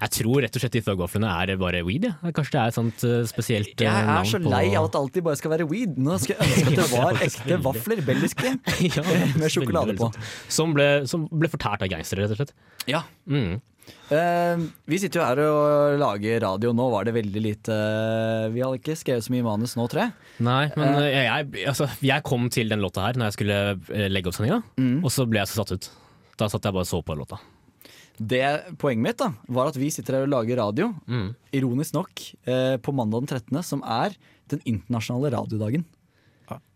Jeg 0.00 0.10
tror 0.18 0.40
rett 0.44 0.56
og 0.58 0.62
slett 0.64 0.74
de 0.76 0.82
thug-vaflene 0.84 1.28
er 1.42 1.54
bare 1.60 1.82
weed. 1.86 2.08
Ja. 2.10 2.32
Kanskje 2.34 2.56
det 2.56 2.62
er 2.62 2.72
et 2.72 2.78
sånt 2.78 3.04
eh, 3.08 3.20
spesielt 3.30 3.84
eh, 3.84 3.88
Jeg 3.88 4.08
er 4.14 4.30
så 4.30 4.40
lei 4.42 4.64
av 4.74 4.88
at 4.88 4.94
det 4.96 5.02
alltid 5.04 5.26
bare 5.28 5.40
skal 5.40 5.54
være 5.54 5.68
weed. 5.70 5.98
Nå 6.02 6.16
skal 6.22 6.36
jeg 6.40 6.48
ønske 6.48 6.72
at 6.72 6.80
det 6.80 6.88
var 6.98 7.20
ekte 7.28 7.60
vafler, 7.68 8.02
belgiske, 8.08 8.54
Ja, 8.96 9.04
med 9.40 9.52
sjokolade 9.54 9.94
på. 10.00 10.10
Som 10.52 10.74
ble, 10.76 10.88
som 11.10 11.28
ble 11.30 11.50
fortært 11.52 11.86
av 11.86 11.92
gangstere, 11.94 12.26
rett 12.26 12.34
og 12.36 12.42
slett. 12.42 12.52
Ja. 12.90 13.04
Mm. 13.30 13.62
Uh, 14.08 14.62
vi 14.88 14.96
sitter 15.00 15.20
jo 15.20 15.24
her 15.26 15.40
og 15.44 15.98
lager 16.00 16.38
radio. 16.44 16.72
Nå 16.76 16.86
var 16.92 17.04
det 17.04 17.12
veldig 17.18 17.40
lite 17.44 17.74
Vi 18.54 18.62
hadde 18.64 18.78
ikke 18.80 18.94
skrevet 18.96 19.26
så 19.26 19.32
mye 19.34 19.44
manus 19.44 19.74
nå, 19.76 19.84
tror 19.92 20.06
jeg. 20.06 20.14
Nei, 20.44 20.62
men 20.76 20.96
uh, 21.00 21.08
jeg, 21.08 21.50
altså, 21.68 21.88
jeg 22.04 22.24
kom 22.24 22.48
til 22.52 22.72
den 22.72 22.80
låta 22.84 23.04
her 23.06 23.18
når 23.20 23.28
jeg 23.30 23.36
skulle 23.38 23.58
eh, 23.92 24.06
legge 24.12 24.32
opp 24.32 24.38
sendinga, 24.38 24.62
Mm. 24.80 25.02
og 25.04 25.12
så 25.12 25.26
ble 25.28 25.42
jeg 25.42 25.52
så 25.52 25.60
satt 25.62 25.74
ut. 25.76 25.90
Da 26.40 26.48
satt 26.50 26.64
jeg 26.66 26.74
bare 26.74 26.86
og 26.86 26.90
så 26.90 27.02
på 27.06 27.14
låta. 27.20 27.38
Det 28.18 28.76
Poenget 28.78 29.02
mitt 29.02 29.18
da 29.18 29.32
var 29.48 29.68
at 29.72 29.76
vi 29.80 29.88
sitter 29.90 30.14
her 30.20 30.22
og 30.26 30.30
lager 30.30 30.56
radio, 30.60 30.92
Mm. 31.08 31.34
ironisk 31.52 31.94
nok, 31.94 32.20
eh, 32.46 32.76
på 32.78 32.92
mandag 32.94 33.26
den 33.26 33.26
13., 33.40 33.62
som 33.64 33.82
er 33.82 34.14
den 34.48 34.60
internasjonale 34.64 35.32
radiodagen. 35.34 35.84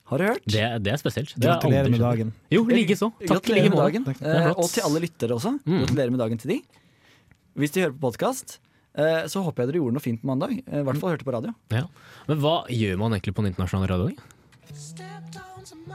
Har 0.08 0.16
du 0.18 0.24
hørt? 0.24 0.44
Det, 0.48 0.62
det 0.82 0.88
er 0.94 0.96
spesielt. 0.96 1.34
Det 1.36 1.44
Gratulerer 1.44 1.90
med 1.92 2.00
dagen. 2.00 2.32
Jo, 2.50 2.62
likeså. 2.64 3.10
Takk 3.20 3.28
Gratulerer 3.28 3.62
like 3.68 3.68
med 3.68 3.76
måte. 3.76 4.14
dagen. 4.24 4.46
Eh, 4.46 4.52
og 4.56 4.70
til 4.72 4.82
alle 4.82 5.00
lyttere 5.04 5.36
også. 5.36 5.52
Mm. 5.66 5.82
Gratulerer 5.84 6.10
med 6.10 6.18
dagen 6.18 6.38
til 6.40 6.48
de. 6.48 6.62
Hvis 7.60 7.72
de 7.74 7.82
hører 7.82 7.92
på 7.92 8.00
podkast, 8.08 8.56
eh, 8.96 9.26
så 9.28 9.44
håper 9.44 9.66
jeg 9.66 9.68
dere 9.74 9.82
gjorde 9.82 9.92
noe 9.98 10.00
fint 10.00 10.22
på 10.22 10.24
mandag. 10.32 10.62
Eh, 10.66 10.80
I 10.80 10.82
hvert 10.82 10.96
fall 10.98 11.10
hørte 11.12 11.26
på 11.28 11.34
radio. 11.36 11.52
Ja. 11.70 11.84
Men 12.26 12.40
hva 12.40 12.64
gjør 12.72 12.96
man 12.96 13.12
egentlig 13.12 13.34
på 13.36 13.44
den 13.44 13.52
internasjonale 13.52 13.90
radioen? 13.92 14.16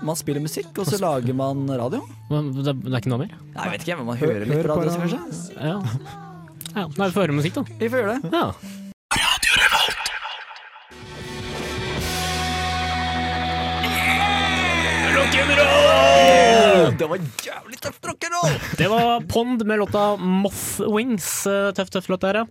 Man 0.04 0.18
spiller 0.20 0.44
musikk, 0.44 0.72
og 0.80 0.88
så 0.90 1.00
lager 1.02 1.36
man 1.38 1.66
radio. 1.80 2.02
Men 2.30 2.52
Det, 2.58 2.74
det 2.84 2.94
er 2.94 3.02
ikke 3.02 3.14
noe 3.14 3.24
mer? 3.26 3.34
Nei, 3.54 3.66
jeg 3.66 3.74
vet 3.76 3.86
ikke, 3.88 3.98
men 4.02 4.10
man 4.12 4.22
hører 4.22 4.46
litt 4.46 4.62
på 4.62 4.70
radio, 4.72 4.94
radio. 4.94 5.20
kanskje. 5.20 5.58
Ja. 5.60 5.78
ja. 6.76 6.88
Nei, 6.88 7.08
vi 7.08 7.12
får 7.18 7.22
høre 7.28 7.38
musikk, 7.42 7.60
da. 7.60 7.66
Vi 7.82 7.92
får 7.94 8.04
gjøre 8.04 8.16
det. 8.20 8.34
Ja. 8.34 8.48
Det 16.98 17.08
var 17.10 17.18
jævlig 17.18 17.78
tøft 17.82 18.06
rock'n'roll! 18.06 18.54
Det 18.78 18.88
var 18.92 19.22
Pond 19.30 19.64
med 19.66 19.80
låta 19.80 20.16
Moth 20.18 20.82
Wings. 20.96 21.48
Eh, 21.48 21.72
Tøff, 21.74 21.90
tøff 21.90 22.10
låt 22.10 22.22
der, 22.22 22.44
ja. 22.44 22.46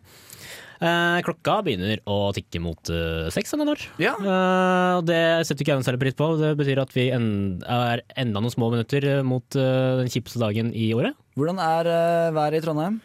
Eh, 0.82 1.18
klokka 1.22 1.60
begynner 1.62 2.00
å 2.10 2.32
tikke 2.34 2.58
mot 2.62 2.90
uh, 2.90 3.28
seks 3.30 3.54
denne 3.54 3.70
år. 3.70 3.84
Ja. 4.02 4.16
Eh, 4.18 4.96
det 5.06 5.20
setter 5.46 5.62
ikke 5.62 5.76
jeg 5.76 5.82
noe 5.82 5.86
særlig 5.86 6.02
pris 6.02 6.16
på. 6.18 6.30
Det 6.40 6.50
betyr 6.58 6.80
at 6.82 6.94
vi 6.96 7.04
en, 7.14 7.28
er 7.62 8.02
enda 8.18 8.42
noen 8.42 8.54
små 8.54 8.72
minutter 8.74 9.06
eh, 9.06 9.22
mot 9.26 9.46
eh, 9.54 10.00
den 10.00 10.10
kjipeste 10.10 10.42
dagen 10.42 10.72
i 10.74 10.90
året. 10.96 11.14
Hvordan 11.38 11.62
er 11.62 11.90
eh, 11.92 12.32
været 12.34 12.58
i 12.58 12.64
Trondheim? 12.66 12.98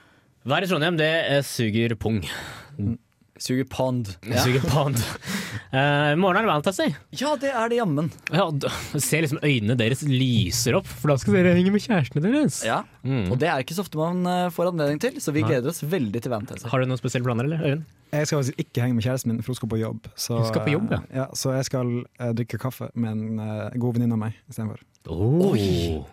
Vær 0.48 0.66
i 0.66 0.72
Trondheim, 0.72 0.98
det 0.98 1.12
eh, 1.28 1.44
suger 1.46 1.94
pung. 2.02 2.24
Suger 3.44 3.68
pond. 3.70 4.10
Ja. 4.26 4.42
Suger 4.46 4.64
pond. 4.70 4.98
Eh, 5.72 6.14
I 6.14 6.18
morgen 6.20 6.40
er 6.40 6.48
det 6.48 6.52
Valentine's 6.52 6.80
Day. 6.82 6.96
ja, 7.20 7.36
det 7.42 7.52
er 7.52 7.70
det 7.72 7.80
jammen. 7.80 8.10
Ja, 8.34 8.48
ser 8.98 9.26
liksom 9.26 9.42
øynene 9.44 9.78
deres 9.80 10.02
lyser 10.08 10.78
opp, 10.80 10.88
for 10.90 11.12
da 11.14 11.18
skal 11.22 11.38
dere 11.40 11.56
henge 11.58 11.74
med 11.76 11.84
kjærestene 11.86 12.24
deres. 12.26 12.62
Ja. 12.68 12.82
Mm. 13.04 13.28
Og 13.32 13.38
det 13.42 13.50
er 13.52 13.64
ikke 13.64 13.78
så 13.78 13.86
ofte 13.86 14.00
man 14.00 14.26
eh, 14.32 14.48
får 14.54 14.72
anledning 14.74 15.02
til, 15.04 15.22
så 15.24 15.34
vi 15.36 15.46
gleder 15.46 15.70
oss 15.74 15.84
veldig 15.86 16.24
til 16.24 16.34
Valentine's 16.34 16.66
Day. 16.66 16.72
Har 16.74 16.84
du 16.84 16.90
noen 16.90 17.00
spesielle 17.02 17.28
planer, 17.28 17.48
eller 17.50 17.64
Øyvind? 17.68 17.88
Jeg 18.12 18.28
skal 18.30 18.40
faktisk 18.40 18.62
ikke 18.64 18.84
henge 18.86 18.98
med 18.98 19.04
kjæresten 19.04 19.32
min, 19.34 19.42
for 19.44 19.52
hun 19.54 19.60
skal 19.60 19.72
på 19.72 19.80
jobb. 19.82 20.12
Så, 20.16 20.38
Hun 20.38 20.46
skal 20.48 20.64
på 20.64 20.76
jobb, 20.76 20.92
ja. 20.94 21.00
ja, 21.22 21.26
så 21.36 21.56
jeg 21.58 21.68
skal 21.68 21.90
uh, 22.06 22.30
drikke 22.38 22.60
kaffe 22.62 22.88
med 22.96 23.12
en 23.12 23.42
uh, 23.42 23.74
god 23.76 23.98
venninne 23.98 24.16
av 24.16 24.22
meg 24.22 24.38
istedenfor. 24.48 24.84
Oh. 25.08 25.56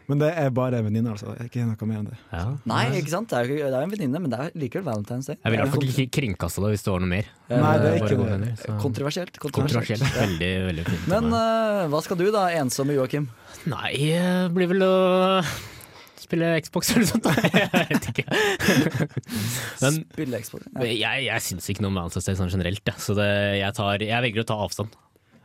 Men 0.07 0.21
det 0.21 0.29
er 0.39 0.51
bare 0.55 0.79
en 0.79 0.87
venninne, 0.87 1.11
altså. 1.11 1.33
Ikke 1.43 1.65
noe 1.67 1.89
mer 1.91 2.01
enn 2.01 2.09
det. 2.13 2.19
Ja. 2.31 2.45
Nei, 2.71 2.83
ikke 3.01 3.11
sant? 3.11 3.33
Det 3.33 3.41
er 3.41 3.51
det 3.51 3.73
er 3.73 3.81
en 3.81 3.95
venninne, 3.95 4.21
men 4.23 4.31
det 4.31 4.39
er 4.39 4.55
likevel 4.59 4.87
Valentine's 4.87 5.31
Day. 5.31 5.39
Jeg 5.41 5.51
vil 5.51 5.59
i 5.59 5.63
hvert 5.65 5.75
fall 5.75 5.89
ikke 5.91 6.07
kringkaste 6.21 6.63
det 6.63 6.73
hvis 6.75 6.87
det 6.87 6.93
var 6.95 7.05
noe 7.05 7.11
mer. 7.11 7.31
Eh, 7.49 7.59
Nei, 7.59 7.75
det 7.83 7.91
er 7.91 7.99
ikke 7.99 8.15
det. 8.15 8.31
venner, 8.31 8.65
kontroversielt. 8.85 9.39
Kontroversielt. 9.43 10.05
Kontroversielt. 10.07 10.19
Veldig, 10.23 10.53
veldig 10.71 10.87
fint. 10.93 11.07
Men 11.11 11.31
uh, 11.35 11.85
hva 11.91 12.03
skal 12.07 12.21
du 12.23 12.27
da, 12.35 12.47
ensomme 12.61 12.95
Joakim? 12.99 13.31
Nei, 13.71 13.95
det 13.99 14.53
blir 14.55 14.71
vel 14.75 14.87
å 14.87 14.95
spille 16.25 16.51
Xbox 16.65 16.93
eller 16.93 17.05
noe 17.05 17.13
sånt. 17.13 17.29
Jeg 17.55 17.89
vet 17.93 18.09
ikke. 18.13 18.25
Men 19.83 19.99
Spille 20.03 20.41
Xbox? 20.45 20.69
Ja. 20.75 20.87
jeg, 20.91 21.27
jeg 21.29 21.47
syns 21.49 21.69
ikke 21.71 21.85
noe 21.85 21.93
om 21.93 21.99
Manchester 22.03 22.39
sånn 22.39 22.53
generelt, 22.53 22.95
så 23.01 23.17
det, 23.19 23.29
jeg, 23.61 23.77
tar, 23.77 24.05
jeg 24.05 24.27
velger 24.29 24.45
å 24.45 24.49
ta 24.53 24.61
avstand. 24.67 24.97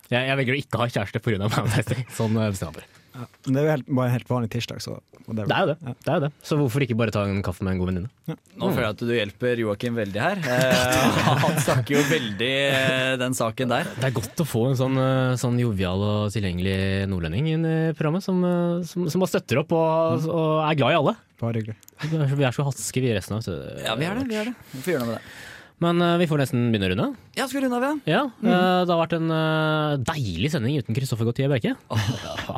Jeg, 0.10 0.24
jeg 0.26 0.40
velger 0.42 0.56
å 0.56 0.62
ikke 0.64 0.82
ha 0.82 0.90
kjæreste 0.90 1.22
pga. 1.24 1.50
Manchester. 1.50 2.02
Sånn 2.18 2.40
eh, 2.40 2.50
bestemmer 2.56 2.86
jeg. 2.86 2.99
Ja. 3.20 3.26
Men 3.46 3.54
det 3.56 3.62
er 3.62 3.66
jo 3.68 3.72
helt, 3.76 3.88
bare 4.00 4.10
en 4.10 4.16
helt 4.16 4.30
vanlig 4.32 4.50
tirsdag, 4.56 4.82
så 4.84 4.98
og 5.30 5.36
Det 5.38 5.44
er 5.46 5.60
jo 5.62 5.68
det. 5.70 5.76
Ja. 5.86 5.92
det, 5.94 6.14
er 6.16 6.22
det. 6.24 6.30
Så 6.42 6.56
hvorfor 6.58 6.82
ikke 6.82 6.96
bare 6.98 7.14
ta 7.14 7.22
en 7.30 7.44
kaffe 7.46 7.62
med 7.62 7.76
en 7.76 7.82
god 7.84 7.90
venninne? 7.92 8.10
Nå 8.58 8.70
føler 8.72 8.88
jeg 8.88 8.96
at 8.96 9.02
du 9.04 9.12
hjelper 9.14 9.60
Joakim 9.62 10.00
veldig 10.00 10.22
her. 10.24 10.40
Eh, 10.42 11.20
han 11.44 11.60
snakker 11.62 11.94
jo 12.00 12.02
veldig 12.10 12.50
eh, 12.72 13.12
den 13.22 13.36
saken 13.38 13.70
der. 13.76 13.92
Det 14.00 14.08
er 14.10 14.16
godt 14.16 14.42
å 14.42 14.48
få 14.50 14.64
en 14.72 14.80
sånn, 14.80 14.98
eh, 15.04 15.36
sånn 15.42 15.60
jovial 15.62 16.02
og 16.08 16.34
tilgjengelig 16.34 16.80
nordlending 17.12 17.52
inn 17.54 17.68
i 17.70 17.76
programmet, 18.00 18.26
som, 18.26 18.42
eh, 18.42 18.82
som, 18.90 19.06
som 19.12 19.22
bare 19.22 19.34
støtter 19.36 19.62
opp 19.62 19.76
og, 19.78 20.26
og 20.34 20.50
er 20.66 20.80
glad 20.82 20.96
i 20.96 21.00
alle. 21.04 21.16
Bare 21.44 21.62
hyggelig. 21.62 21.78
Vi 22.02 22.18
er 22.18 22.26
så- 22.34 22.40
Vi 22.42 22.50
er 22.50 22.58
så 22.58 22.66
hatske, 22.72 23.06
vi 23.06 23.14
resten 23.14 23.38
av 23.38 23.44
oss. 23.46 23.54
Ja, 23.86 23.94
vi 24.00 24.10
er 24.10 24.18
det. 24.18 24.26
vi 24.34 24.40
er 24.42 24.50
det. 24.50 24.56
Vi 24.74 24.82
får 24.88 24.96
gjøre 24.96 25.06
noe 25.06 25.14
med 25.14 25.20
det. 25.22 25.38
Men 25.84 26.02
eh, 26.04 26.18
vi 26.20 26.28
får 26.28 26.42
nesten 26.42 26.66
begynne 26.74 26.90
å 26.90 26.94
runde. 26.94 27.08
Ja, 27.38 27.46
skal 27.48 27.64
runde 27.64 27.78
av, 27.80 27.86
ja? 27.86 27.94
Ja, 28.10 28.24
eh, 28.44 28.82
Det 28.84 28.92
har 28.92 29.00
vært 29.00 29.16
en 29.16 29.32
eh, 29.32 29.94
deilig 30.10 30.52
sending 30.54 30.80
uten 30.80 30.98
Kristoffer 30.98 31.30
Gautier 31.30 31.52
Bjerke. 31.52 31.76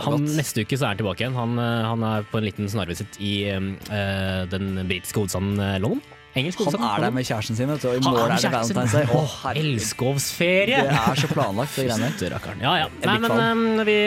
Han, 0.08 0.26
neste 0.26 0.66
uke 0.66 0.78
så 0.78 0.88
er 0.88 0.96
han 0.96 1.02
tilbake 1.04 1.26
igjen. 1.26 1.38
Han, 1.38 1.60
han 1.60 2.08
er 2.08 2.26
på 2.32 2.40
en 2.40 2.48
liten 2.48 2.70
snarvisitt 2.72 3.20
i 3.22 3.34
uh, 3.52 4.44
den 4.50 4.74
britiske 4.90 5.20
hovedstaden 5.20 5.60
London. 5.84 6.02
Engelsk 6.32 6.62
Han 6.64 6.86
er 6.88 7.04
der 7.04 7.12
med 7.12 7.26
kjæresten 7.28 7.58
sin, 7.60 7.68
vet 7.68 7.84
du, 7.84 7.90
og 7.92 7.98
i 8.00 8.04
morgen 8.06 8.32
er 8.32 8.40
det. 8.40 8.52
Valentine's 8.54 8.94
Day. 8.96 9.10
Oh, 9.12 9.34
Elskovsferie! 9.52 10.80
Det 10.88 10.96
er 10.96 11.20
så 11.20 11.28
planlagt, 11.32 11.76
det 11.76 11.88
greiene 11.90 12.12
der. 12.22 12.38
Ja, 12.62 12.76
ja. 12.80 12.88
Nei, 13.04 13.18
men 13.26 13.82
eh, 13.82 13.84
vi, 13.90 13.98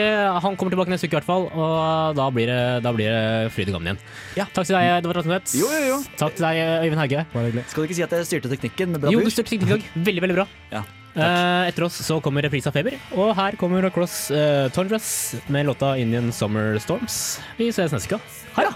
han 0.46 0.56
kommer 0.56 0.72
tilbake 0.72 0.94
neste 0.94 1.10
uke 1.10 1.18
i 1.18 1.18
hvert 1.18 1.28
fall, 1.28 1.46
og 1.52 2.16
da 2.16 2.30
blir 2.32 2.48
det, 2.48 2.58
da 2.86 2.94
blir 2.96 3.12
det 3.12 3.52
fryd 3.52 3.68
og 3.68 3.76
gammen 3.76 3.92
igjen. 3.92 4.02
Ja. 4.40 4.48
Takk 4.56 4.70
til 4.70 4.78
deg, 4.78 4.90
Edvard 5.02 5.20
Rattenvedt. 5.20 5.54
Jo, 5.60 5.68
jo, 5.68 5.86
jo. 5.92 6.02
Takk 6.16 6.38
til 6.38 6.48
deg, 6.48 6.64
Øyvind 6.88 7.02
Hauge. 7.04 7.24
Skal 7.68 7.84
du 7.84 7.88
ikke 7.90 8.00
si 8.00 8.08
at 8.08 8.18
jeg 8.18 8.30
styrte 8.32 8.52
teknikken 8.56 8.96
med 8.96 9.04
bra 9.04 9.12
Jo, 9.12 9.20
du 9.20 9.32
styrte 9.32 9.52
teknikken 9.52 9.74
i 9.74 9.76
dag. 9.76 10.04
Veldig, 10.08 10.28
veldig 10.28 10.38
bra. 10.42 10.52
Ja, 10.72 10.86
Uh, 11.14 11.62
etter 11.68 11.84
oss 11.86 12.00
så 12.02 12.16
kommer 12.18 12.42
reprise 12.42 12.66
av 12.66 12.74
Feber, 12.74 12.96
og 13.14 13.28
her 13.38 13.54
kommer 13.54 13.86
Across 13.86 14.16
uh, 14.34 14.66
Tondras 14.74 15.06
med 15.46 15.68
låta 15.68 15.92
Indian 16.02 16.32
Summer 16.34 16.74
Storms. 16.82 17.38
Vi 17.54 17.70
ses 17.70 17.94
neste 17.94 18.10
uke. 18.10 18.18
Ha 18.56 18.66
det! 18.66 18.74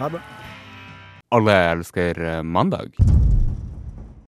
Ha 0.00 0.10
det. 0.10 0.24
Alle 1.28 1.52
elsker 1.52 2.20
eh, 2.22 2.42
mandag. 2.42 2.94